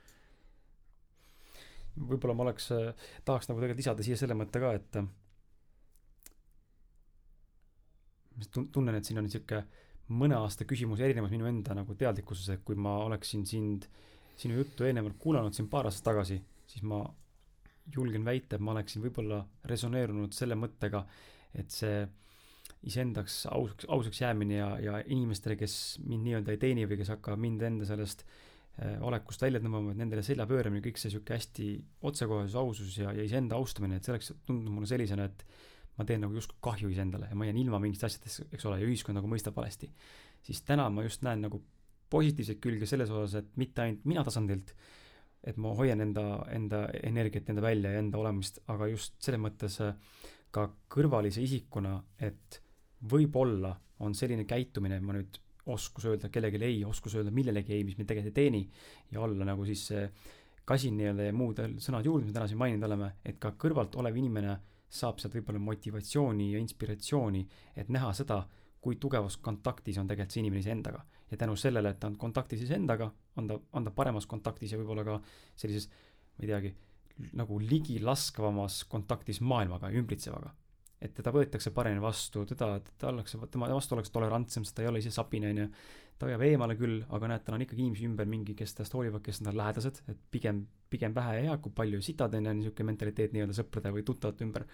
[1.98, 5.08] võib-olla ma oleks, äh, tahaks nagu tegelikult lisada siia selle mõtte ka, et äh,
[8.72, 9.64] tunnen, et siin on niisugune
[10.08, 13.88] mõne aasta küsimus erinevas minu enda nagu teadlikkuses, et kui ma oleksin sind
[14.38, 17.02] sinu juttu eelnevalt kuulanud siin paar aastat tagasi, siis ma
[17.94, 21.02] julgen väita, et ma oleksin võib-olla resoneerunud selle mõttega,
[21.58, 22.06] et see
[22.86, 27.40] iseendaks ausaks, ausaks jäämine ja, ja inimestele, kes mind nii-öelda ei teeni või kes hakkavad
[27.42, 31.72] mind enda sellest äh, olekust välja tõmbama, et nendele selja pööramine, kõik see sihuke hästi
[32.06, 35.42] otsekohesus, ausus ja, ja iseenda austamine, et see oleks tundunud mulle sellisena, et
[35.98, 38.86] ma teen nagu justkui kahju iseendale ja ma jään ilma mingitest asjadest, eks ole, ja
[38.86, 39.90] ühiskond nagu mõistab valesti.
[40.46, 41.60] siis täna ma just näen nagu
[42.10, 44.72] positiivseid külge selles osas, et mitte ainult mina tasandilt,
[45.44, 46.24] et ma hoian enda,
[46.54, 49.98] enda energiat enda välja ja enda olemist, aga just selles mõttes äh,
[50.54, 52.62] ka kõrvalise isikuna, et
[53.10, 55.38] võib-olla on selline käitumine, ma nüüd
[55.68, 58.62] oskus öelda kellelegi ei, oskus öelda millelegi ei, mis mind tegelikult ei teeni
[59.12, 59.88] ja olla nagu siis
[60.68, 63.96] kasin nii-öelda ja muud sõnad juurde, mis me täna siin maininud oleme, et ka kõrvalt
[64.00, 64.56] olev inimene
[64.88, 67.44] saab sealt võib-olla motivatsiooni ja inspiratsiooni,
[67.76, 68.42] et näha seda,
[68.80, 72.62] kui tugevas kontaktis on tegelikult see inimene iseendaga ja tänu sellele, et ta on kontaktis
[72.64, 75.18] iseendaga, on ta, on ta paremas kontaktis ja võib-olla ka
[75.58, 75.88] sellises,
[76.38, 76.72] ma ei teagi,
[77.36, 80.54] nagu ligilaskvamas kontaktis maailmaga, ümbritsevaga.
[81.00, 84.90] Et teda võetakse paremini vastu, teda, ta ollakse, tema vastu ollakse tolerantsem, sest ta ei
[84.90, 85.66] ole ise sapine, on ju.
[86.18, 89.22] ta hoiab eemale küll, aga näed, tal on ikkagi inimesi ümber mingi, kes tast hoolivad,
[89.22, 92.90] kes on tal lähedased, et pigem, pigem vähe hea, kui palju sitad on ja niisugune
[92.90, 94.66] mentaliteet nii-öelda sõprade või tuttavate ümber.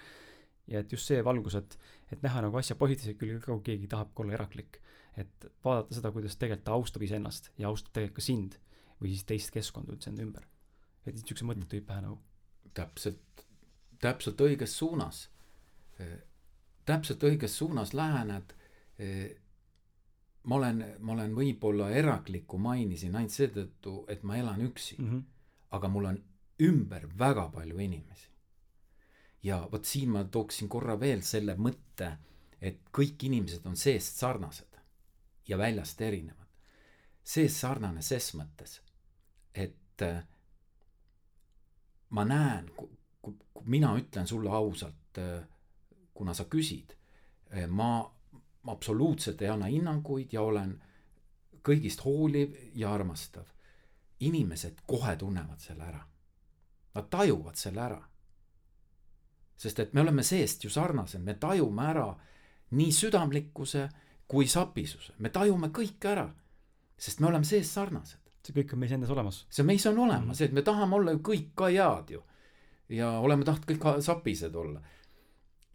[0.67, 1.77] ja et just see valgus, et,
[2.13, 4.81] et näha nagu asja positiivseid külge ka, kui keegi tahab olla eraklik
[5.21, 8.57] et vaadata seda, kuidas tegelikult ta austab iseennast ja austab tegelikult ka sind
[9.01, 10.47] või siis teist keskkonda üldse enda ümber.
[11.05, 12.19] et niisuguse mõtted tulid pähe nagu.
[12.75, 13.45] täpselt,
[14.01, 15.29] täpselt õiges suunas.
[16.85, 18.55] Täpselt õiges suunas lähened.
[20.45, 25.11] ma olen, ma olen võib-olla eraklikku mainisin ainult seetõttu, et ma elan üksi mm.
[25.11, 25.23] -hmm.
[25.71, 26.19] aga mul on
[26.61, 28.29] ümber väga palju inimesi.
[29.43, 32.17] ja vot siin ma tooksin korra veel selle mõtte,
[32.61, 34.79] et kõik inimesed on seest sarnased
[35.49, 36.47] ja väljast erinevad.
[37.25, 38.81] see sarnane ses mõttes,
[39.55, 40.25] et äh,
[42.11, 45.19] ma näen, kui mina ütlen sulle ausalt,
[46.15, 46.95] kuna sa küsid,
[47.53, 48.11] äh, ma
[48.67, 50.75] absoluutselt ei anna hinnanguid ja olen
[51.65, 53.45] kõigist hooliv ja armastav.
[54.21, 56.01] inimesed kohe tunnevad selle ära.
[56.95, 58.03] Nad tajuvad selle ära.
[59.57, 62.17] sest et me oleme seest ju sarnased, me tajume ära
[62.71, 63.89] nii südamlikkuse
[64.29, 66.27] kui sapisuse, me tajume kõike ära,
[66.97, 68.21] sest me oleme sees sarnased.
[68.45, 69.47] see kõik on meis endas olemas.
[69.51, 72.23] see meis on olemas mm., et me tahame olla ju kõik ka head ju.
[72.89, 74.81] ja oleme tahtnud kõik sapised olla.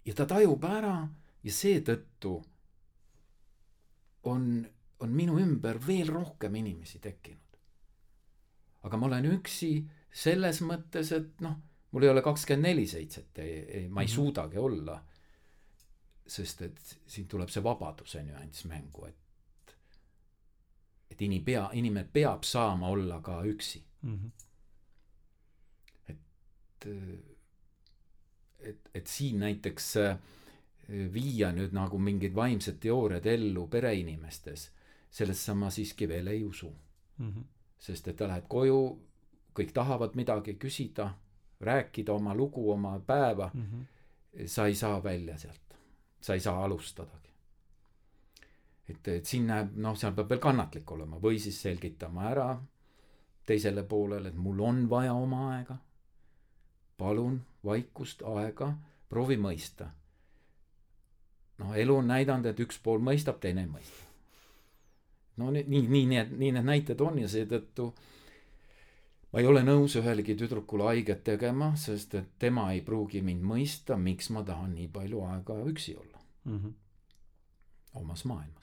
[0.09, 0.95] Ja ta tajub ära
[1.45, 2.33] ja seetõttu
[4.29, 4.45] on,
[4.99, 7.57] on minu ümber veel rohkem inimesi tekkinud.
[8.83, 9.71] aga ma olen üksi
[10.09, 11.57] selles mõttes, et noh,
[11.91, 14.07] mul ei ole kakskümmend neli seitset, ma ei mm -hmm.
[14.15, 15.03] suudagi olla.
[16.29, 19.75] sest et siin tuleb see vabaduse nüanss mängu, et
[21.09, 24.15] et inim- pea, inimene peab saama olla ka üksi mm.
[24.15, 24.31] -hmm.
[26.09, 26.87] et,
[28.59, 30.17] et, et siin näiteks äh,
[31.13, 34.69] viia nüüd nagu mingid vaimsed teooriad ellu pereinimestes,
[35.11, 36.69] sellesse ma siiski veel ei usu
[37.17, 37.29] mm.
[37.29, 37.43] -hmm.
[37.79, 38.81] sest et ta läheb koju,
[39.55, 41.13] kõik tahavad midagi küsida,
[41.61, 43.65] rääkida oma lugu, oma päeva mm.
[43.65, 44.45] -hmm.
[44.47, 45.77] sa ei saa välja sealt,
[46.21, 47.29] sa ei saa alustadagi
[48.89, 52.49] et, et siin näeb, noh, seal peab veel kannatlik olema või siis selgitama ära
[53.49, 55.77] teisele poolele, et mul on vaja oma aega.
[56.99, 58.73] Palun vaikust, aega,
[59.09, 59.89] proovi mõista.
[61.59, 64.05] noh, elu on näidanud, et üks pool mõistab, teine ei mõista.
[65.37, 67.89] no nii, nii, nii need, nii need näited on ja seetõttu
[69.31, 73.97] ma ei ole nõus ühelegi tüdrukule haiget tegema, sest et tema ei pruugi mind mõista,
[73.97, 76.57] miks ma tahan nii palju aega üksi olla mm.
[76.57, 76.73] -hmm.
[78.03, 78.59] omas maailmas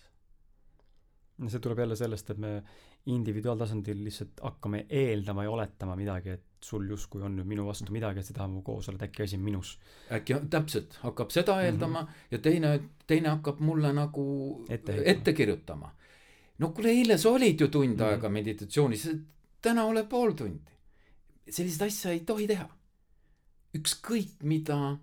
[1.48, 2.62] see tuleb jälle sellest, et me
[3.06, 8.20] individuaaltasandil lihtsalt hakkame eeldama ja oletama midagi, et sul justkui on nüüd minu vastu midagi,
[8.20, 9.76] et sa tahad mu koos olla, et äkki asi on minus.
[10.12, 12.30] äkki täpselt, hakkab seda eeldama mm -hmm.
[12.30, 14.26] ja teine, teine hakkab mulle nagu
[14.68, 15.92] ette, ette kirjutama.
[16.58, 18.04] no kuule, eile sa olid ju tund mm -hmm.
[18.04, 19.08] aega meditatsioonis,
[19.62, 20.72] täna ole pool tundi.
[21.50, 22.68] sellist asja ei tohi teha.
[23.78, 24.96] ükskõik, mida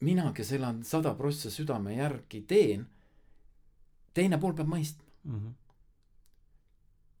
[0.00, 2.86] mina, kes elan sada prossa südame järgi, teen,
[4.14, 5.38] teine pool peab mõistma mm.
[5.38, 5.63] -hmm.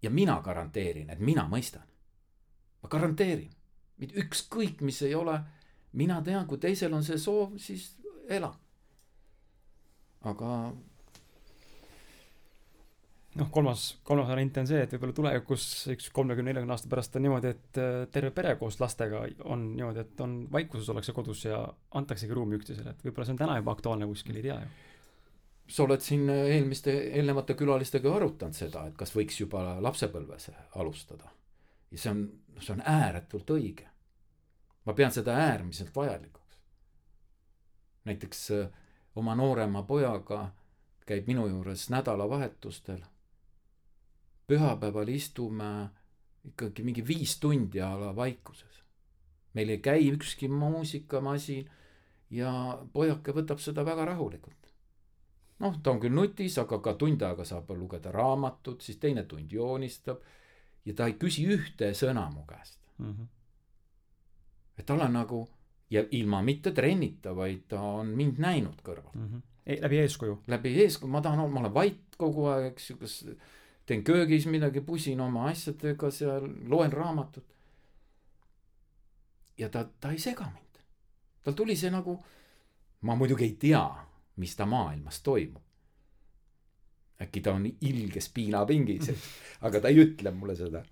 [0.04, 1.84] Ja mina garanteerin, et mina mõistan.
[2.84, 3.52] ma garanteerin,
[4.20, 5.38] ükskõik, mis ei ole,
[5.96, 7.94] mina tean, kui teisel on see soov, siis
[8.28, 8.52] ela.
[10.24, 10.50] aga
[13.34, 17.24] noh, kolmas, kolmas variant on see, et võib-olla tulevikus üks kolmekümne, neljakümne aasta pärast on
[17.26, 21.60] niimoodi, et äh, terve pere koos lastega on niimoodi, et on vaikuses ollakse kodus ja
[22.00, 24.92] antaksegi ruumi üksteisele, et võib-olla see on täna juba aktuaalne kuskil, ei tea ju
[25.68, 31.30] sa oled siin eelmiste, eelnevate külalistega arutanud seda, et kas võiks juba lapsepõlves alustada.
[31.90, 32.24] ja see on,
[32.60, 33.88] see on ääretult õige.
[34.84, 36.58] ma pean seda äärmiselt vajalikuks.
[38.04, 38.68] näiteks äh,
[39.16, 40.50] oma noorema pojaga
[41.06, 43.00] käib minu juures nädalavahetustel.
[44.46, 45.88] pühapäeval istume
[46.44, 48.82] ikkagi mingi viis tundi a la vaikuses.
[49.54, 51.70] meil ei käi ükski muusikamasin
[52.30, 54.63] ja pojake võtab seda väga rahulikult
[55.58, 59.52] noh, ta on küll nutis, aga ka tund aega saab lugeda raamatut, siis teine tund
[59.52, 60.22] joonistab.
[60.84, 63.10] ja ta ei küsi ühte sõna mu käest mm.
[63.10, 63.26] -hmm.
[64.78, 65.48] et tal on nagu
[65.90, 69.28] ja ilma mitte trennita, vaid ta on mind näinud kõrvalt mm.
[69.28, 69.50] -hmm.
[69.66, 70.42] E, läbi eeskuju.
[70.46, 73.26] läbi eeskuju, ma tahan, ma olen vait kogu aeg, eks ju, kas
[73.86, 77.44] teen köögis midagi, pusin oma asjadega seal, loen raamatut.
[79.58, 80.82] ja ta, ta ei sega mind.
[81.44, 82.18] tal tuli see nagu,
[83.00, 83.84] ma muidugi ei tea
[84.36, 85.62] mis ta maailmas toimub.
[87.22, 89.10] äkki ta on ilges piinapingis,
[89.66, 90.82] aga ta ei ütle mulle seda.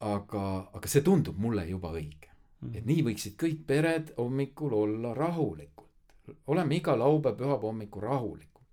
[0.00, 0.42] aga,
[0.72, 2.28] aga see tundub mulle juba õige.
[2.60, 2.76] Mhm.
[2.76, 5.88] et nii võiksid kõik pered hommikul olla rahulikult.
[6.46, 8.66] oleme iga laupäev, pühapäeva hommikul rahulikud.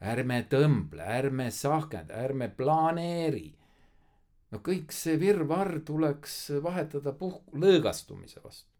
[0.00, 3.54] ärme tõmble, ärme sahkenda, ärme planeeri.
[4.50, 8.77] no kõik see virvarr tuleks vahetada puhk-, lõõgastumise vastu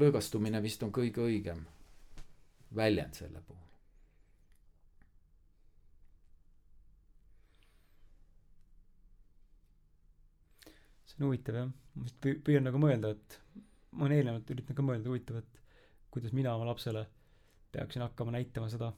[0.00, 1.62] lõõgastumine vist on kõige õigem
[2.76, 3.62] väljend selle puhul.
[11.06, 13.36] see on huvitav jah, ma vist püüan nagu mõelda, et
[13.96, 15.60] ma olen eelnevalt üritanud ka mõelda, huvitav, et
[16.12, 17.06] kuidas mina oma lapsele
[17.72, 18.90] peaksin hakkama näitama seda,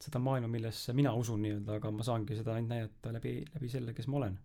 [0.00, 3.94] seda maailma, millesse mina usun nii-öelda, aga ma saangi seda ainult näidata läbi, läbi selle,
[3.96, 4.38] kes ma olen.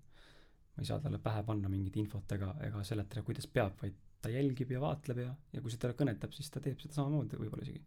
[0.76, 4.30] ma ei saa talle pähe panna mingit infot ega, ega seletada, kuidas peab, vaid ta
[4.30, 7.66] jälgib ja vaatleb ja, ja kui see talle kõnetab, siis ta teeb seda samamoodi võib-olla
[7.66, 7.82] isegi.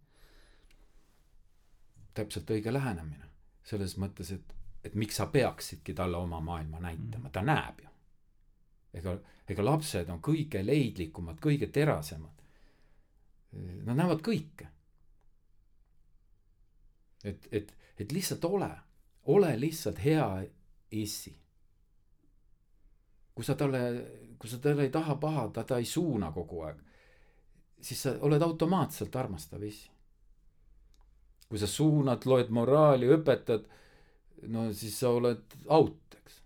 [2.15, 3.29] täpselt õige lähenemine,
[3.65, 4.55] selles mõttes, et,
[4.85, 7.93] et miks sa peaksidki talle oma maailma näitama mm., ta näeb ju.
[9.01, 9.17] ega,
[9.49, 12.41] ega lapsed on kõige leidlikumad, kõige terasemad.
[13.85, 14.69] Nad näevad kõike.
[17.25, 18.71] et, et, et lihtsalt ole,
[19.25, 20.27] ole lihtsalt hea
[20.91, 21.37] issi
[23.35, 23.83] kui sa talle,
[24.39, 26.81] kui sa talle ei taha paha, ta, ta ei suuna kogu aeg,
[27.83, 29.89] siis sa oled automaatselt armastav isi.
[31.49, 33.67] kui sa suunad, loed moraali, õpetad,
[34.49, 36.39] no siis sa oled out, eks.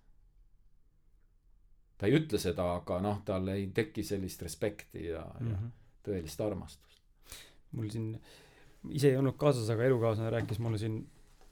[1.99, 5.51] ta ei ütle seda, aga noh, tal ei teki sellist respekti ja mm, -hmm.
[5.51, 5.71] ja mhm.
[6.09, 6.99] tõelist armastust.
[7.73, 8.11] mul siin,
[8.89, 11.07] ise ei olnud kaasas, aga elukaaslane rääkis mulle siin,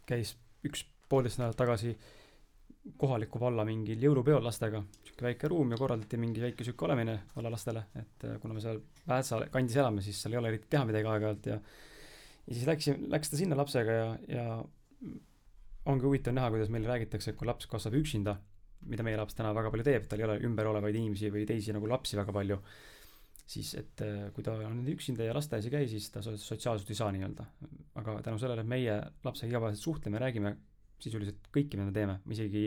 [0.07, 1.99] käis üks poolteist nädalat tagasi
[3.01, 7.87] kohaliku valla mingil jõulupeol lastega, sihuke väike ruum ja korraldati mingi väike sihuke olemine vallalastele,
[7.97, 11.09] et äh, kuna me seal Väätsa kandis elame, siis seal ei ole eriti teha midagi
[11.09, 11.59] aeg-ajalt ja
[12.45, 14.45] ja siis läks, läks ta sinna lapsega ja, ja
[15.89, 18.37] ongi huvitav näha, kuidas meile räägitakse, et kui laps kasvab üksinda,
[18.89, 21.73] mida meie laps täna väga palju teeb, tal ei ole ümber olevaid inimesi või teisi
[21.77, 22.61] nagu lapsi väga palju,
[23.49, 27.01] siis et äh, kui ta on üksinda ja lasteaias ei käi, siis ta sotsiaalselt ei
[27.01, 27.49] saa nii-öelda.
[28.01, 30.57] aga tänu sellele, et meie lapsega igapäevaselt suhtleme, räägime
[31.05, 32.67] sisuliselt kõike, mida me teeme, ma isegi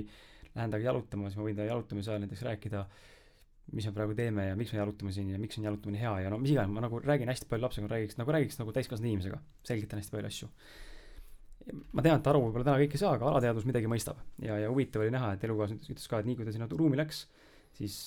[0.57, 2.83] lähen temaga jalutama, siis ma võin ta jalutamise ajal näiteks rääkida,
[3.75, 6.29] mis me praegu teeme ja miks me jalutame siin ja miks on jalutamine hea ja
[6.31, 9.39] no mis iganes, ma nagu räägin hästi palju lapsega, räägiks nagu räägiks nagu täiskasvanud inimesega,
[9.67, 10.51] selgitan hästi palju asju.
[11.67, 14.21] Ma tean, et Aru võib-olla täna kõike ei saa, aga alateadvus midagi mõistab.
[14.39, 16.99] ja, ja huvitav oli näha, et elukaaslane ütles ka, et nii kui ta sinna ruumi
[16.99, 17.25] läks,
[17.75, 17.97] siis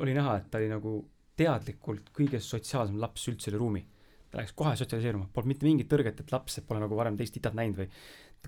[0.00, 0.94] oli näha, et ta oli nagu
[1.36, 3.84] teadlikult kõige sotsiaalsem laps üldse üle ruumi.
[4.30, 7.36] ta läks kohe sotsialiseeruma, polnud mitte mingit tõrget, et laps, et pole nagu varem teist
[7.36, 7.86] titat näinud või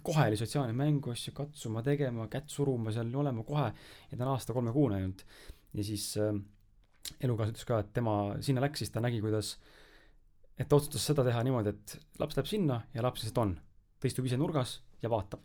[0.03, 5.01] kohe oli sotsiaalne mänguasju katsuma tegema, kätt suruma seal olema kohe ja ta on aasta-kolmekuune
[5.01, 5.25] ainult.
[5.75, 6.35] ja siis äh,
[7.21, 9.57] elukaaslane ütles ka, et tema sinna läks, siis ta nägi, kuidas
[10.59, 13.57] et ta otsustas seda teha niimoodi, et laps läheb sinna ja laps lihtsalt on
[13.99, 15.43] ta istub ise nurgas ja vaatab.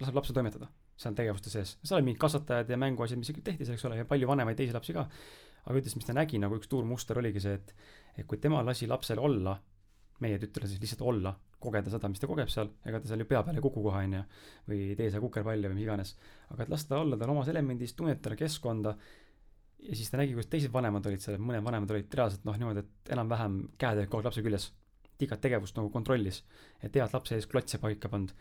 [0.00, 0.68] laseb lapsel toimetada
[0.98, 1.76] seal tegevuste sees.
[1.82, 4.74] seal olid mingid kasvatajad ja mänguasjad, mis tehti seal, eks ole, ja palju vanemaid teisi
[4.74, 5.06] lapsi ka.
[5.64, 7.74] aga ütles, mis ta nägi, nagu üks suur muster oligi see, et,
[8.16, 9.54] et kui tema lasi lapsel olla,
[10.24, 13.28] meie tütrele siis lihtsalt olla, kogeda seda, mis ta kogeb seal, ega ta seal ju
[13.30, 14.24] pea peale ei kuku kohe, on ju,
[14.70, 16.12] või ei tee seal kukerpalli või mis iganes.
[16.54, 18.94] aga et lasta ta olla tal omas elemendis, tunnetada keskkonda,
[19.88, 22.84] ja siis ta nägi, kuidas teised vanemad olid seal, mõned vanemad olid reaalselt noh, niimoodi,
[22.84, 24.70] et enam-vähem käed olid kogu aeg lapse küljes
[25.24, 26.42] igat tegevust nagu kontrollis,
[26.82, 28.34] et head lapse ees klotse paika pannud.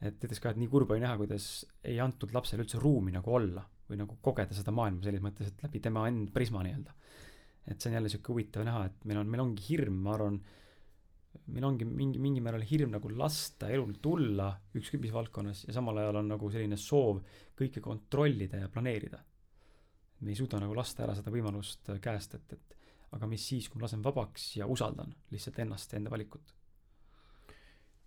[0.00, 1.46] et ütles ka, et nii kurb oli näha, kuidas
[1.84, 5.64] ei antud lapsele üldse ruumi nagu olla või nagu kogeda seda maailma selles mõttes, et
[5.66, 6.94] läbi tema enda prisma nii-öelda.
[7.66, 10.40] et see on jälle sihuke huvitav näha, et meil on, meil ongi hirm, ma arvan,
[11.50, 15.98] meil ongi mingi, mingil määral hirm nagu lasta elul tulla ükskõik mis valdkonnas ja samal
[16.02, 17.20] ajal on nagu selline soov
[17.58, 19.18] kõike kontrollida ja planeerida.
[20.20, 22.76] me ei suuda nagu lasta ära seda võimalust käest, et, et
[23.16, 26.54] aga mis siis, kui ma lasen vabaks ja usaldan lihtsalt ennast ja enda valikut?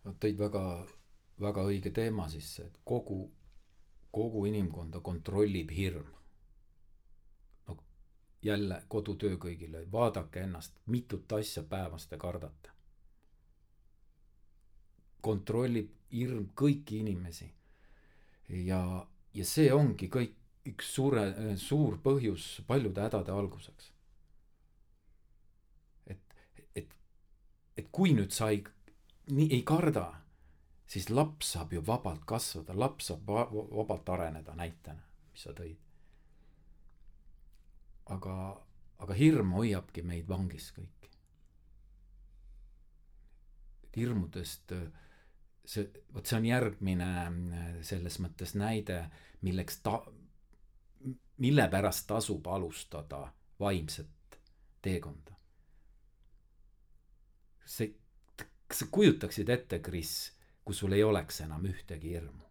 [0.04, 0.64] Nad tõid väga,
[1.42, 3.24] väga õige teema sisse, et kogu,
[4.12, 6.12] kogu inimkonda kontrollib hirm.
[7.68, 7.78] no
[8.42, 12.73] jälle kodutöö kõigile, vaadake ennast, mitut asja päevas te kardate.
[15.24, 17.50] Kontrollib hirm kõiki inimesi.
[18.68, 18.84] ja,
[19.34, 20.36] ja see ongi kõik
[20.70, 21.26] üks suure,
[21.58, 23.94] suur põhjus paljude hädade alguseks
[27.78, 28.62] et kui nüüd sa ei,
[29.34, 30.06] nii ei karda,
[30.90, 35.02] siis laps saab ju vabalt kasvada, laps saab va vabalt areneda, näitena,
[35.32, 35.80] mis sa tõid.
[38.14, 38.34] aga,
[39.00, 41.10] aga hirm hoiabki meid vangis kõiki.
[43.96, 44.74] hirmudest,
[45.66, 47.12] see, vot see on järgmine
[47.86, 49.06] selles mõttes näide,
[49.42, 50.00] milleks ta,
[51.38, 53.26] mille pärast tasub alustada
[53.60, 54.40] vaimset
[54.82, 55.34] teekonda
[57.66, 57.94] see,
[58.68, 60.14] kas sa kujutaksid ette, Kris,
[60.66, 62.42] kui sul ei oleks enam ühtegi hirmu?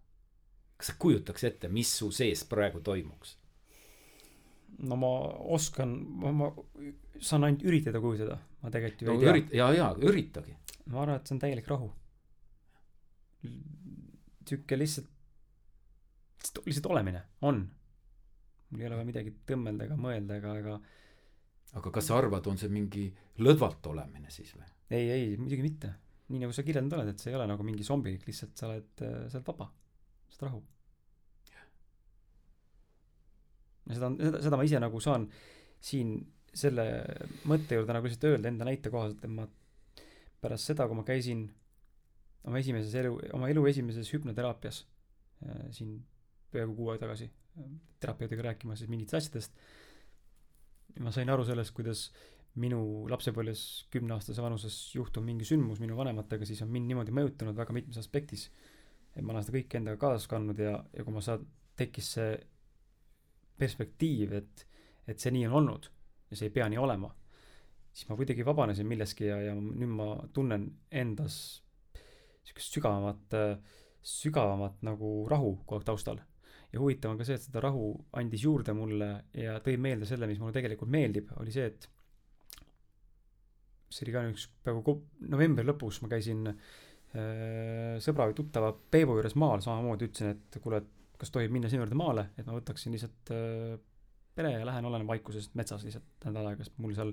[0.77, 3.37] kas sa kujutaks ette, mis su sees praegu toimuks?
[4.89, 5.11] no ma
[5.55, 6.51] oskan, ma, ma
[7.21, 9.35] saan ainult üritada kujutada, ma tegelikult ju no, ei tea.
[9.35, 10.57] ürit-, jaa, jaa, üritage.
[10.91, 11.91] ma arvan, et see on täielik rahu.
[13.43, 15.09] Sihuke lihtsalt,
[16.67, 17.63] lihtsalt olemine, on.
[18.73, 20.77] mul ei ole vaja midagi tõmmelda ega mõelda ega, ega
[21.79, 23.07] aga kas sa arvad, on see mingi
[23.45, 24.69] lõdvalt olemine siis või?
[24.93, 25.93] ei, ei, muidugi mitte.
[26.33, 28.93] nii nagu sa kirjeldanud oled, et see ei ole nagu mingi zombilik, lihtsalt sa oled,
[29.05, 29.71] äh, sa oled vaba,
[30.29, 30.63] sa oled rahu.
[33.89, 35.27] ja seda on, seda, seda ma ise nagu saan
[35.83, 36.15] siin
[36.53, 36.85] selle
[37.49, 39.49] mõtte juurde nagu lihtsalt öelda enda näite kohaselt, et ma
[40.43, 41.47] pärast seda, kui ma käisin
[42.49, 44.83] oma esimeses elu, oma elu esimeses hüpnoteraapias
[45.47, 45.97] äh, siin
[46.53, 47.71] peaaegu kuu aega tagasi äh,
[48.03, 49.65] terapeudiga rääkimas siis mingitest asjadest,
[51.01, 52.09] ma sain aru sellest, kuidas
[52.61, 53.63] minu lapsepõlves
[53.93, 58.51] kümneaastase vanuses juhtub mingi sündmus minu vanematega, siis on mind niimoodi mõjutanud väga mitmes aspektis.
[59.17, 61.47] et ma olen seda kõike endaga kaasas kandnud ja, ja kui ma saan,
[61.77, 62.37] tekkis see
[63.61, 64.67] perspektiiv, et,
[65.09, 65.89] et see nii on olnud
[66.31, 67.11] ja see ei pea nii olema,
[67.93, 71.37] siis ma kuidagi vabanesin millestki ja, ja nüüd ma tunnen endas
[72.43, 73.39] niisugust sügavamat,
[74.03, 76.21] sügavamat nagu rahu kogu aeg taustal.
[76.73, 80.27] ja huvitav on ka see, et seda rahu andis juurde mulle ja tõi meelde selle,
[80.27, 81.89] mis mulle tegelikult meeldib, oli see, et
[83.93, 84.97] see oli ka üks peaaegu
[85.35, 90.81] novembri lõpus ma käisin äh, sõbra või tuttava Peebu juures maal samamoodi, ütlesin, et kuule,
[90.83, 93.77] et kas tohib minna sinu juurde maale, et ma võtaksin lihtsalt äh,
[94.35, 97.13] pere ja lähen olen vaikuses metsas lihtsalt nädal aega, sest mul seal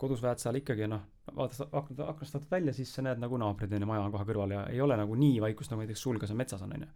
[0.00, 1.04] kodus Väätsal ikkagi noh,
[1.36, 4.26] vaatad aknast, aknast vaatad välja, siis sa näed nagu naabrid on ju, maja on kohe
[4.28, 6.86] kõrval ja ei ole nagu nii vaikust, nagu näiteks sul, kes on metsas on, on
[6.86, 6.90] ju.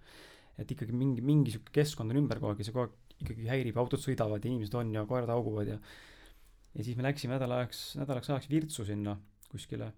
[0.58, 3.48] et ikkagi mingi, mingi sihuke keskkond on ümber kogu aeg ja see kogu aeg ikkagi
[3.50, 5.78] häirib, autod sõidavad ja inimesed on ja koerad hauguvad ja
[6.74, 9.16] ja siis me läksime nädal ajaks, nädalaks ajaks Virtsu sinna
[9.48, 9.92] kuskile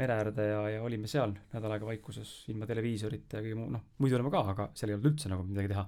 [0.00, 3.86] mere äärde ja, ja olime seal nädal aega vaikuses ilma televiisorita ja kõige muu, noh,
[4.00, 5.86] muidu olime ka, aga seal ei olnud üldse nagu midagi teha.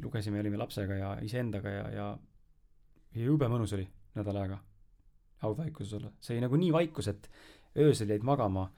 [0.00, 2.08] lugesime, olime lapsega ja iseendaga ja, ja,
[3.16, 4.60] ja jube mõnus oli nädal aega
[5.42, 6.12] haudvaikuses olla.
[6.20, 7.30] see oli nagu nii vaikus, et
[7.78, 8.68] öösel jäid magama,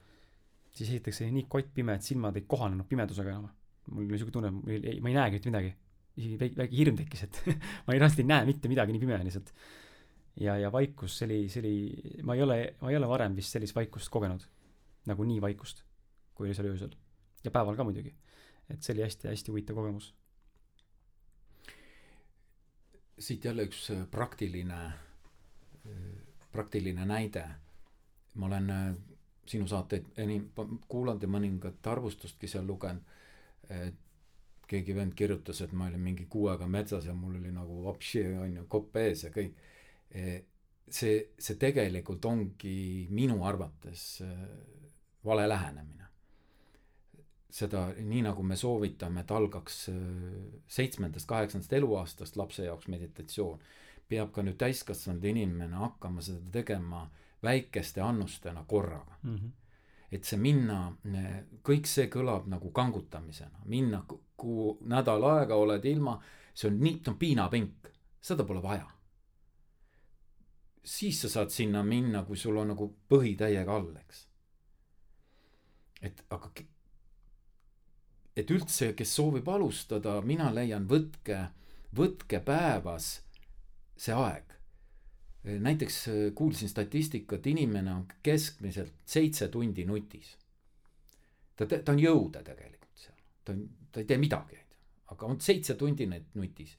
[0.71, 3.49] siis esiteks oli nii kottpime, et silmad ei kohanenud pimedusega enam.
[3.91, 5.73] mul oli siuke tunne, ma ei näegi mitte midagi.
[6.17, 7.41] isegi väike, väike hirm tekkis, et
[7.87, 9.53] ma reaalselt ei näe mitte midagi, nii pime on lihtsalt
[10.39, 11.75] ja, ja vaikus, see oli, see oli,
[12.25, 14.45] ma ei ole, ma ei ole varem vist sellist vaikust kogenud.
[15.03, 15.81] nagu nii vaikust,
[16.33, 16.93] kui oli seal öösel.
[17.43, 18.13] ja päeval ka muidugi.
[18.69, 20.13] et see oli hästi-hästi huvitav kogemus.
[23.19, 24.79] siit jälle üks praktiline,
[26.53, 27.47] praktiline näide.
[28.35, 28.95] ma olen äh,
[29.45, 30.49] sinu saateid enim
[30.87, 33.03] kuulanud ja mõningat arvustustki seal lugenud.
[34.67, 38.23] keegi vend kirjutas, et ma olin mingi kuu aega metsas ja mul oli nagu vapši
[38.41, 39.55] on ju kopp ees ja kõik
[40.13, 40.43] Eh,
[40.93, 44.47] see, see tegelikult ongi minu arvates eh,
[45.25, 46.01] vale lähenemine.
[47.53, 53.59] seda nii, nagu me soovitame, et algaks eh, seitsmendast, kaheksandast eluaastast lapse jaoks meditatsioon,
[54.07, 57.03] peab ka nüüd täiskasvanud inimene hakkama seda tegema
[57.43, 59.35] väikeste annustena korraga mm.
[59.35, 59.51] -hmm
[60.13, 60.93] et see minna,
[61.65, 64.03] kõik see kõlab nagu kangutamisena, minna,
[64.37, 66.19] kuhu nädal aega oled ilma,
[66.53, 67.89] see on nii, on piinapink,
[68.21, 68.85] seda pole vaja
[70.83, 74.25] siis sa saad sinna minna, kui sul on nagu põhi täiega all, eks.
[76.03, 76.51] et aga,
[78.35, 81.39] et üldse, kes soovib alustada, mina leian, võtke,
[81.95, 83.15] võtke päevas
[83.97, 84.51] see aeg.
[85.43, 86.05] näiteks
[86.35, 90.37] kuulsin statistikat, inimene on keskmiselt seitse tundi nutis.
[91.55, 94.59] ta, ta on jõude tegelikult seal, ta on, ta ei tee midagi,
[95.11, 96.77] aga on seitse tundi nutis.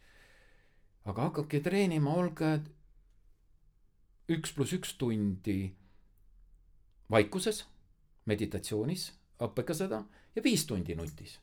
[1.05, 2.59] aga hakake treenima, olge
[4.33, 5.75] üks pluss üks tundi
[7.13, 7.65] vaikuses,
[8.25, 9.11] meditatsioonis,
[9.45, 10.01] õppige seda
[10.35, 11.39] ja viis tundi nutis.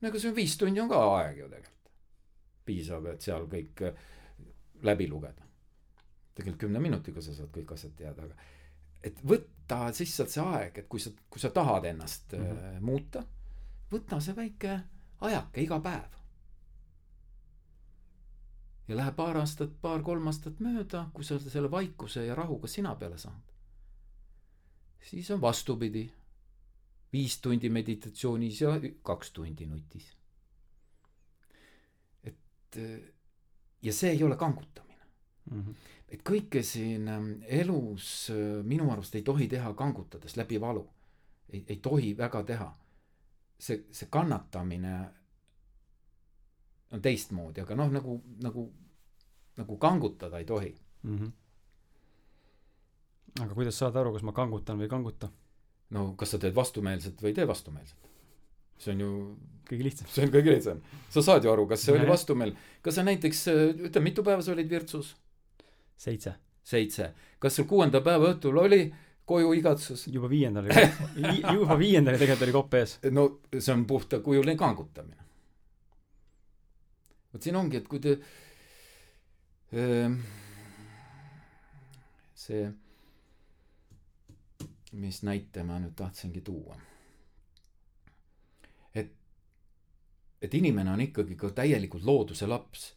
[0.00, 1.92] no ega see viis tundi on ka aeg ju tegelikult.
[2.64, 4.08] piisab, et seal kõik äh,
[4.82, 5.42] läbi lugeda.
[6.34, 8.34] tegelikult kümne minutiga sa saad kõik asjad teada, aga
[9.02, 12.76] et võtta lihtsalt see aeg, et kui sa, kui sa tahad ennast mm -hmm.
[12.76, 13.24] äh, muuta,
[13.92, 14.80] võta see väike
[15.20, 16.20] ajake iga päev
[18.90, 23.18] ja läheb paar aastat, paar-kolm aastat mööda, kui sa selle vaikuse ja rahuga sina peale
[23.18, 23.52] saad,
[25.10, 26.10] siis on vastupidi.
[27.12, 28.68] viis tundi meditatsioonis ja
[29.02, 30.16] kaks tundi nutis.
[32.24, 32.76] et
[33.82, 35.06] ja see ei ole kangutamine
[35.50, 35.62] mm.
[35.62, 35.74] -hmm.
[36.08, 40.88] et kõike siin ähm, elus äh, minu arust ei tohi teha kangutades läbi valu.
[41.52, 42.76] ei, ei tohi väga teha.
[43.58, 45.10] see, see kannatamine
[46.90, 48.72] on teistmoodi, aga noh, nagu, nagu,
[49.56, 51.18] nagu kangutada ei tohi mm.
[51.18, 51.32] -hmm.
[53.42, 55.28] aga kuidas saada aru, kas ma kangutan või ei kanguta?
[55.90, 58.09] no kas sa teed vastumeelselt või ei tee vastumeelselt?
[58.80, 59.10] See on ju
[59.68, 60.10] kõige lihtsam.
[60.10, 60.82] see on kõige lihtsam.
[61.12, 63.44] sa saad ju aru, kas see oli vastumeel, kas sa näiteks,
[63.88, 65.14] ütle, mitu päeva sa olid Virtsus?
[66.00, 66.34] seitse.
[66.64, 67.12] seitse.
[67.38, 68.82] kas sul kuuenda päeva õhtul oli
[69.30, 70.08] koju igatsus?
[70.10, 72.98] juba viiendal oli juba viiendal tegelikult oli kopp ees.
[73.14, 73.26] no
[73.56, 75.20] see on puhtakujuline kangutamine
[77.32, 78.16] vot siin ongi, et kui te
[79.72, 80.08] öö,
[82.34, 82.70] see,
[84.98, 86.78] mis näite ma nüüd tahtsingi tuua.
[88.94, 89.12] et,
[90.42, 92.94] et inimene on ikkagi ka täielikult looduse laps.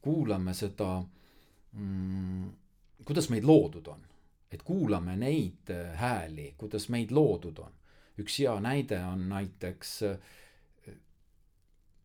[0.00, 1.02] kuulame seda
[1.72, 2.50] mm,,
[3.04, 4.02] kuidas meid loodud on,
[4.52, 7.72] et kuulame neid hääli, kuidas meid loodud on.
[8.18, 10.18] üks hea näide on näiteks äh,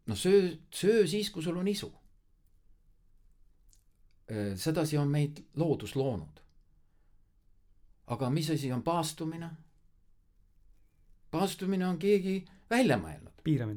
[0.06, 1.94] no söö, söö siis, kui sul on isu.
[4.32, 6.40] Äh, sedasi on meid loodus loonud.
[8.08, 9.50] aga mis asi on paastumine?
[11.32, 13.31] paastumine on keegi välja mõelnud.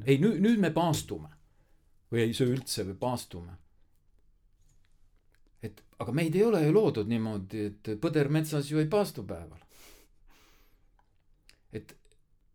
[0.05, 1.29] Ei, nüüd, nüüd me paastume.
[2.11, 3.57] või ei söö üldse või paastume.
[5.61, 9.59] et aga meid ei ole ju loodud niimoodi, et põder metsas ju ei paastu päeval.
[11.73, 11.97] et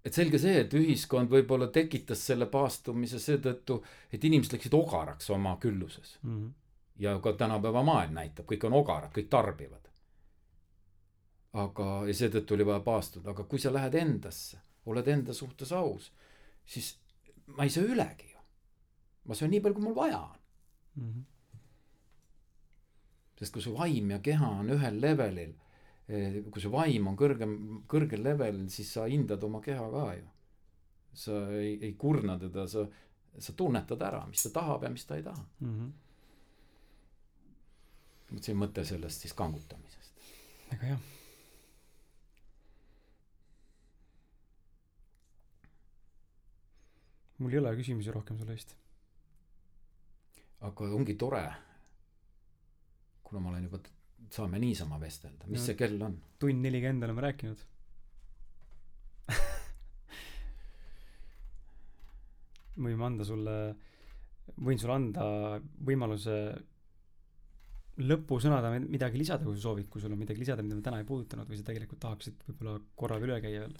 [0.04, 3.80] et selge see, et ühiskond võib-olla tekitas selle paastumise seetõttu,
[4.12, 6.36] et inimesed läksid ogaraks oma külluses mm.
[6.36, 6.50] -hmm.
[7.04, 9.90] ja ka tänapäeva maailm näitab, kõik on ogarad, kõik tarbivad.
[11.52, 16.12] aga, ja seetõttu oli vaja paastuda, aga kui sa lähed endasse, oled enda suhtes aus,
[16.66, 16.99] siis
[17.56, 18.38] ma ei söö ülegi ju.
[19.24, 20.38] ma söön nii palju, kui mul vaja on
[20.94, 21.12] mm.
[21.12, 21.24] -hmm.
[23.38, 25.54] sest kui su vaim ja keha on ühel levelil,
[26.08, 27.52] eh, kui su vaim on kõrgem,
[27.86, 30.26] kõrgel levelil, siis sa hindad oma keha ka ju.
[31.12, 32.86] sa ei, ei kurna teda, sa,
[33.38, 35.78] sa tunnetad ära, mis ta tahab ja mis ta ei taha mm.
[35.78, 35.90] -hmm.
[38.34, 40.14] vot see mõte sellest siis kangutamisest.
[40.70, 40.98] väga hea
[47.40, 48.74] mul ei ole küsimusi rohkem sulle vist.
[50.60, 51.44] aga ongi tore,
[53.24, 53.78] kuna ma olen juba,
[54.30, 56.14] saame niisama vestelda, mis no, see kell on?
[56.42, 57.58] tund nelikümmend oleme rääkinud
[62.84, 63.56] võime anda sulle,
[64.60, 65.24] võin sulle anda
[65.88, 66.34] võimaluse
[68.00, 71.08] lõpusõnada midagi lisada, kui sa soovid, kui sul on midagi lisada, mida me täna ei
[71.08, 73.76] puudutanud või sa tegelikult tahaksid võib-olla korra üle käia veel?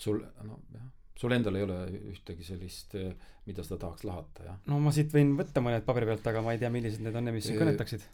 [0.00, 0.18] sul,
[0.48, 0.88] no jah
[1.20, 1.78] sul endal ei ole
[2.14, 3.12] ühtegi sellist, eh,
[3.48, 4.58] mida sa tahaks lahata, jah?
[4.70, 7.28] no ma siit võin võtta mõned paberi pealt, aga ma ei tea, millised need on
[7.28, 8.06] ja mis sind kõnetaksid.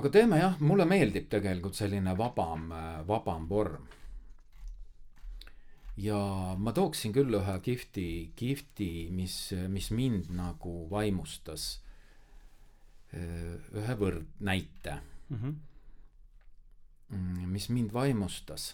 [0.00, 3.90] aga teeme jah, mulle meeldib tegelikult selline vabam, eh, vabam vorm.
[6.00, 6.20] ja
[6.56, 8.06] ma tooksin küll ühe kihvti,
[8.36, 9.36] kihvti, mis,
[9.68, 11.82] mis mind nagu vaimustas.
[13.12, 14.94] Eh, ühe võrdnäite
[15.28, 15.36] mhm.
[15.36, 15.58] mm.
[17.12, 17.50] -hmm.
[17.52, 18.70] mis mind vaimustas.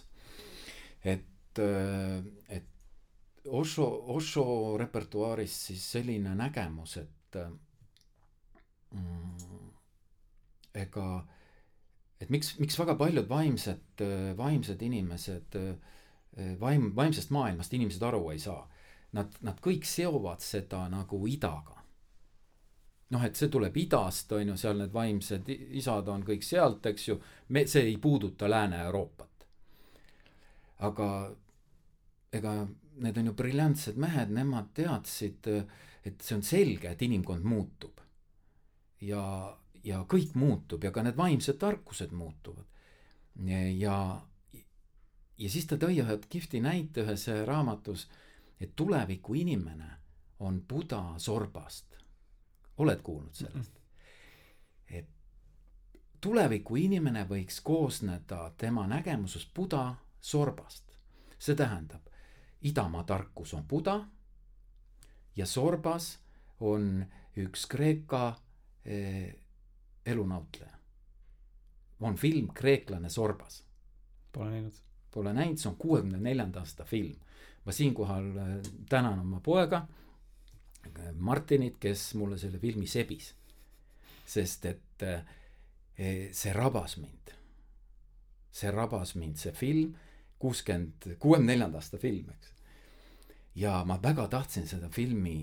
[1.03, 1.27] et
[1.59, 7.37] et, et Osho, Osho repertuaaris siis selline nägemus, et
[8.91, 9.69] mm,
[10.81, 11.05] ega,
[12.21, 14.03] et miks, miks väga paljud vaimsed,
[14.37, 15.57] vaimsed inimesed,
[16.59, 18.63] vaim, vaimsest maailmast inimesed aru ei saa.
[19.17, 21.77] Nad, nad kõik seovad seda nagu idaga.
[23.09, 27.07] noh, et see tuleb idast, on ju, seal need vaimsed isad on kõik sealt, eks
[27.07, 27.15] ju,
[27.49, 29.47] me, see ei puuduta Lääne-Euroopat.
[30.85, 31.07] aga
[32.33, 32.67] ega
[32.99, 35.47] need on ju briljantsed mehed, nemad teadsid,
[36.03, 38.01] et see on selge, et inimkond muutub.
[39.01, 42.65] ja, ja kõik muutub ja ka need vaimsed tarkused muutuvad.
[43.77, 44.21] ja,
[45.37, 48.07] ja siis ta tõi ühe kihvti näite ühes raamatus,
[48.59, 49.91] et tuleviku inimene
[50.39, 51.97] on Buda sorbast.
[52.77, 53.79] oled kuulnud sellest?
[54.87, 55.07] et
[56.21, 60.83] tuleviku inimene võiks koosneda tema nägemusest Buda sorbast.
[61.39, 62.08] see tähendab,
[62.61, 64.05] idamaa tarkus on Buda
[65.35, 66.19] ja Sorbas
[66.59, 67.05] on
[67.37, 68.35] üks Kreeka
[68.85, 69.35] eh,
[70.05, 70.77] elunautleja.
[71.99, 73.63] on film Kreeklane Sorbas.
[74.31, 74.73] Pole näinud.
[75.11, 77.15] Pole näinud, see on kuuekümne neljanda aasta film.
[77.65, 79.87] ma siinkohal eh, tänan oma poega
[80.85, 83.35] eh, Martinit, kes mulle selle filmi sebis.
[84.25, 87.33] sest et eh, see rabas mind.
[88.51, 89.95] see rabas mind, see film
[90.39, 92.53] kuuskümmend, kuuekümne neljanda aasta film, eks.
[93.55, 95.35] ja ma väga tahtsin seda filmi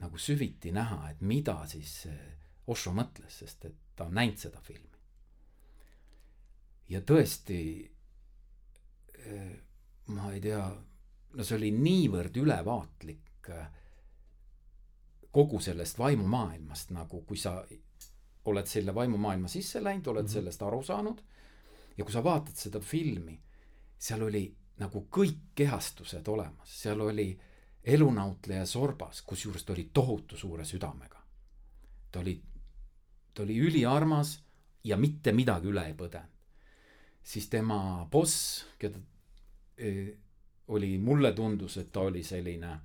[0.00, 2.06] nagu süviti näha, et mida siis
[2.66, 4.98] Osho mõtles, sest et ta on näinud seda filmi.
[6.88, 7.60] ja tõesti,
[9.18, 9.54] eh,
[10.06, 10.60] ma ei tea,
[11.34, 13.66] no see oli niivõrd ülevaatlik eh,
[15.30, 17.58] kogu sellest vaimumaailmast nagu, kui sa
[18.46, 20.32] oled selle vaimumaailma sisse läinud, oled mm -hmm.
[20.32, 21.22] sellest aru saanud.
[21.96, 23.40] ja kui sa vaatad seda filmi
[23.98, 24.44] seal oli
[24.78, 27.30] nagu kõik kehastused olemas, seal oli
[27.86, 31.22] elunautleja Sorbas, kusjuures ta oli tohutu suure südamega.
[32.12, 32.42] ta oli,
[33.34, 34.38] ta oli üliarmas
[34.84, 36.32] ja mitte midagi üle ei põdenud.
[37.22, 38.98] siis tema boss, keda
[39.78, 40.14] e,
[40.68, 42.80] oli, mulle tundus, et ta oli selline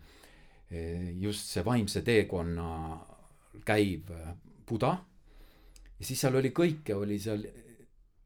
[0.69, 2.99] e, just see vaimse teekonna
[3.65, 4.11] käiv
[4.67, 4.95] buda.
[5.99, 7.45] ja siis seal oli kõike, oli seal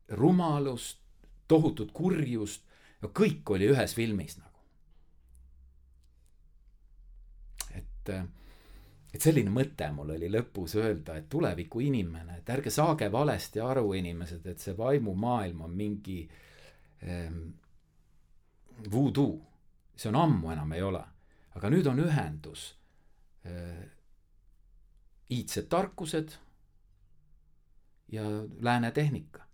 [0.09, 0.99] rumalust,
[1.47, 2.64] tohutut kurjust,
[3.05, 4.51] no kõik oli ühes filmis nagu.
[7.75, 8.11] et,
[9.13, 13.91] et selline mõte mul oli lõpus öelda, et tuleviku inimene, et ärge saage valesti aru,
[13.97, 16.19] inimesed, et see vaimumaailm on mingi
[17.03, 17.43] ähm,
[18.91, 19.41] voodoo.
[19.95, 21.03] see on ammu enam ei ole,
[21.55, 22.67] aga nüüd on ühendus
[23.47, 23.85] äh,
[25.29, 26.37] iidsed tarkused
[28.13, 28.25] ja
[28.61, 29.44] lääne tehnika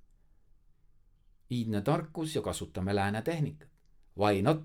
[1.52, 3.69] iidne tarkus ja kasutame lääne tehnikat.
[4.18, 4.64] Why not?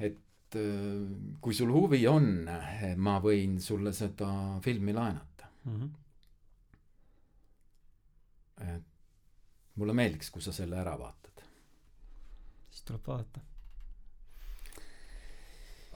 [0.00, 0.62] et äh,
[1.40, 2.48] kui sul huvi on,
[2.96, 4.30] ma võin sulle seda
[4.64, 5.76] filmi laenata mm.
[5.76, 5.90] -hmm.
[8.76, 8.82] et
[9.74, 11.44] mulle meeldiks, kui sa selle ära vaatad.
[12.70, 13.40] siis tuleb vaadata.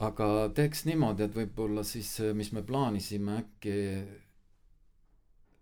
[0.07, 3.75] aga teeks niimoodi, et võib-olla siis, mis me plaanisime, äkki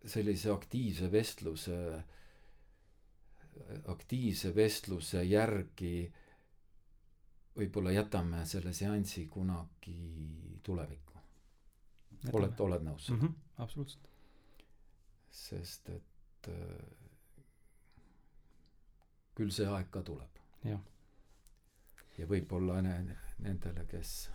[0.05, 1.77] sellise aktiivse vestluse,
[3.87, 6.11] aktiivse vestluse järgi
[7.55, 11.19] võib-olla jätame selle seansi kunagi tulevikku.
[12.33, 13.19] oled, oled nõus mm?
[13.19, 14.09] -hmm, absoluutselt.
[15.29, 17.03] sest et äh,
[19.35, 20.39] küll see aeg ka tuleb.
[20.63, 20.81] Jah.
[22.17, 24.29] ja võib-olla ne-, nendele, kes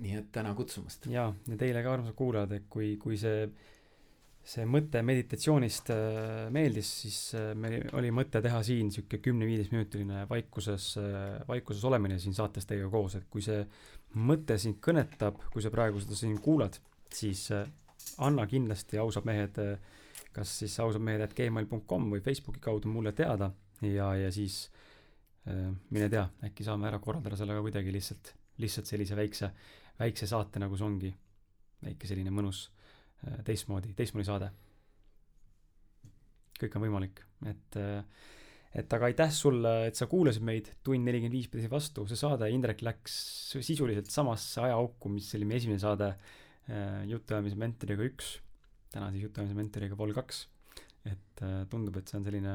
[0.00, 1.06] nii et täna kutsumast.
[1.12, 3.46] jaa, ja teile ka, armsad kuulajad, et kui, kui see,
[4.42, 10.92] see mõte meditatsioonist äh, meeldis, siis äh, meil oli mõte teha siin sihuke kümne-viieteistminutiline vaikuses,
[11.48, 13.60] vaikuses olemine siin saates teiega koos, et kui see
[14.18, 16.78] mõte sind kõnetab, kui sa praegu seda siin kuulad,
[17.12, 17.68] siis äh,
[18.24, 19.60] anna kindlasti ausad mehed,
[20.32, 23.52] kas siis ausad mehed at gmail.com või Facebooki kaudu mulle teada
[23.88, 24.70] ja, ja siis
[25.48, 29.50] äh, mine tea, äkki saame ära korraldada selle ka kuidagi lihtsalt, lihtsalt sellise väikse,
[30.00, 31.12] väikse saate, nagu see ongi.
[31.82, 32.68] väike selline mõnus
[33.26, 34.52] äh, teistmoodi, teistmoodi saade.
[36.62, 37.76] kõik on võimalik, et,
[38.78, 42.46] et aga aitäh sulle, et sa kuulasid meid, tund nelikümmend viis pidasid vastu, see saade,
[42.54, 43.16] Indrek läks
[43.58, 48.36] sisuliselt samasse ajaauku, mis oli meie esimene saade äh, jutuajamise mentoriga üks,
[48.94, 50.46] täna siis jutuajamise mentoriga vol kaks.
[51.02, 52.54] et äh, tundub, et see on selline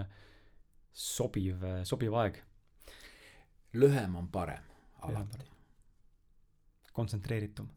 [0.95, 2.39] sobiv, sobiv aeg,
[3.75, 4.63] lühem on parem
[5.03, 5.56] alati.
[6.97, 7.69] kontsentreeritum.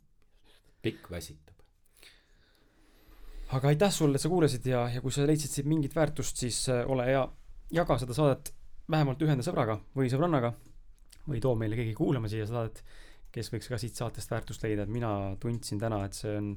[0.83, 1.57] pikk väsitab.
[3.57, 6.63] aga aitäh sulle, et sa kuulasid ja, ja kui sa leidsid siit mingit väärtust, siis
[6.73, 7.23] äh, ole hea,
[7.75, 8.55] jaga seda saadet
[8.91, 10.53] vähemalt ühe enda sõbraga või sõbrannaga
[11.29, 12.83] või too meile keegi kuulama siia saadet,
[13.35, 15.11] kes võiks ka siit saatest väärtust leida, et mina
[15.43, 16.55] tundsin täna, et see on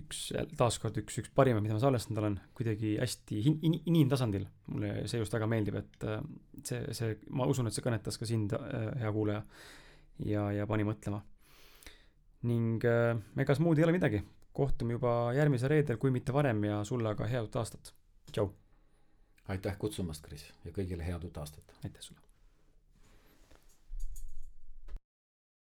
[0.00, 0.20] üks,
[0.58, 4.46] taaskord üks, üks parimaid, mida ma salvestanud olen, kuidagi hästi in-, in-, inimtasandil.
[4.72, 6.24] mulle see just väga meeldib, et äh,
[6.62, 8.56] see, see, ma usun, et see kõnetas ka sind,
[9.00, 9.44] hea kuulaja,
[10.30, 11.22] ja, ja pani mõtlema.
[12.48, 14.22] Ning äh, egas muud ei ole midagi,
[14.54, 17.94] kohtume juba järgmisel reedel, kui mitte varem ja sulle aga head uut aastat.
[18.32, 18.50] tšau,
[19.54, 21.76] aitäh kutsumast, Kris, ja kõigile head uut aastat.
[21.82, 22.23] aitäh sulle.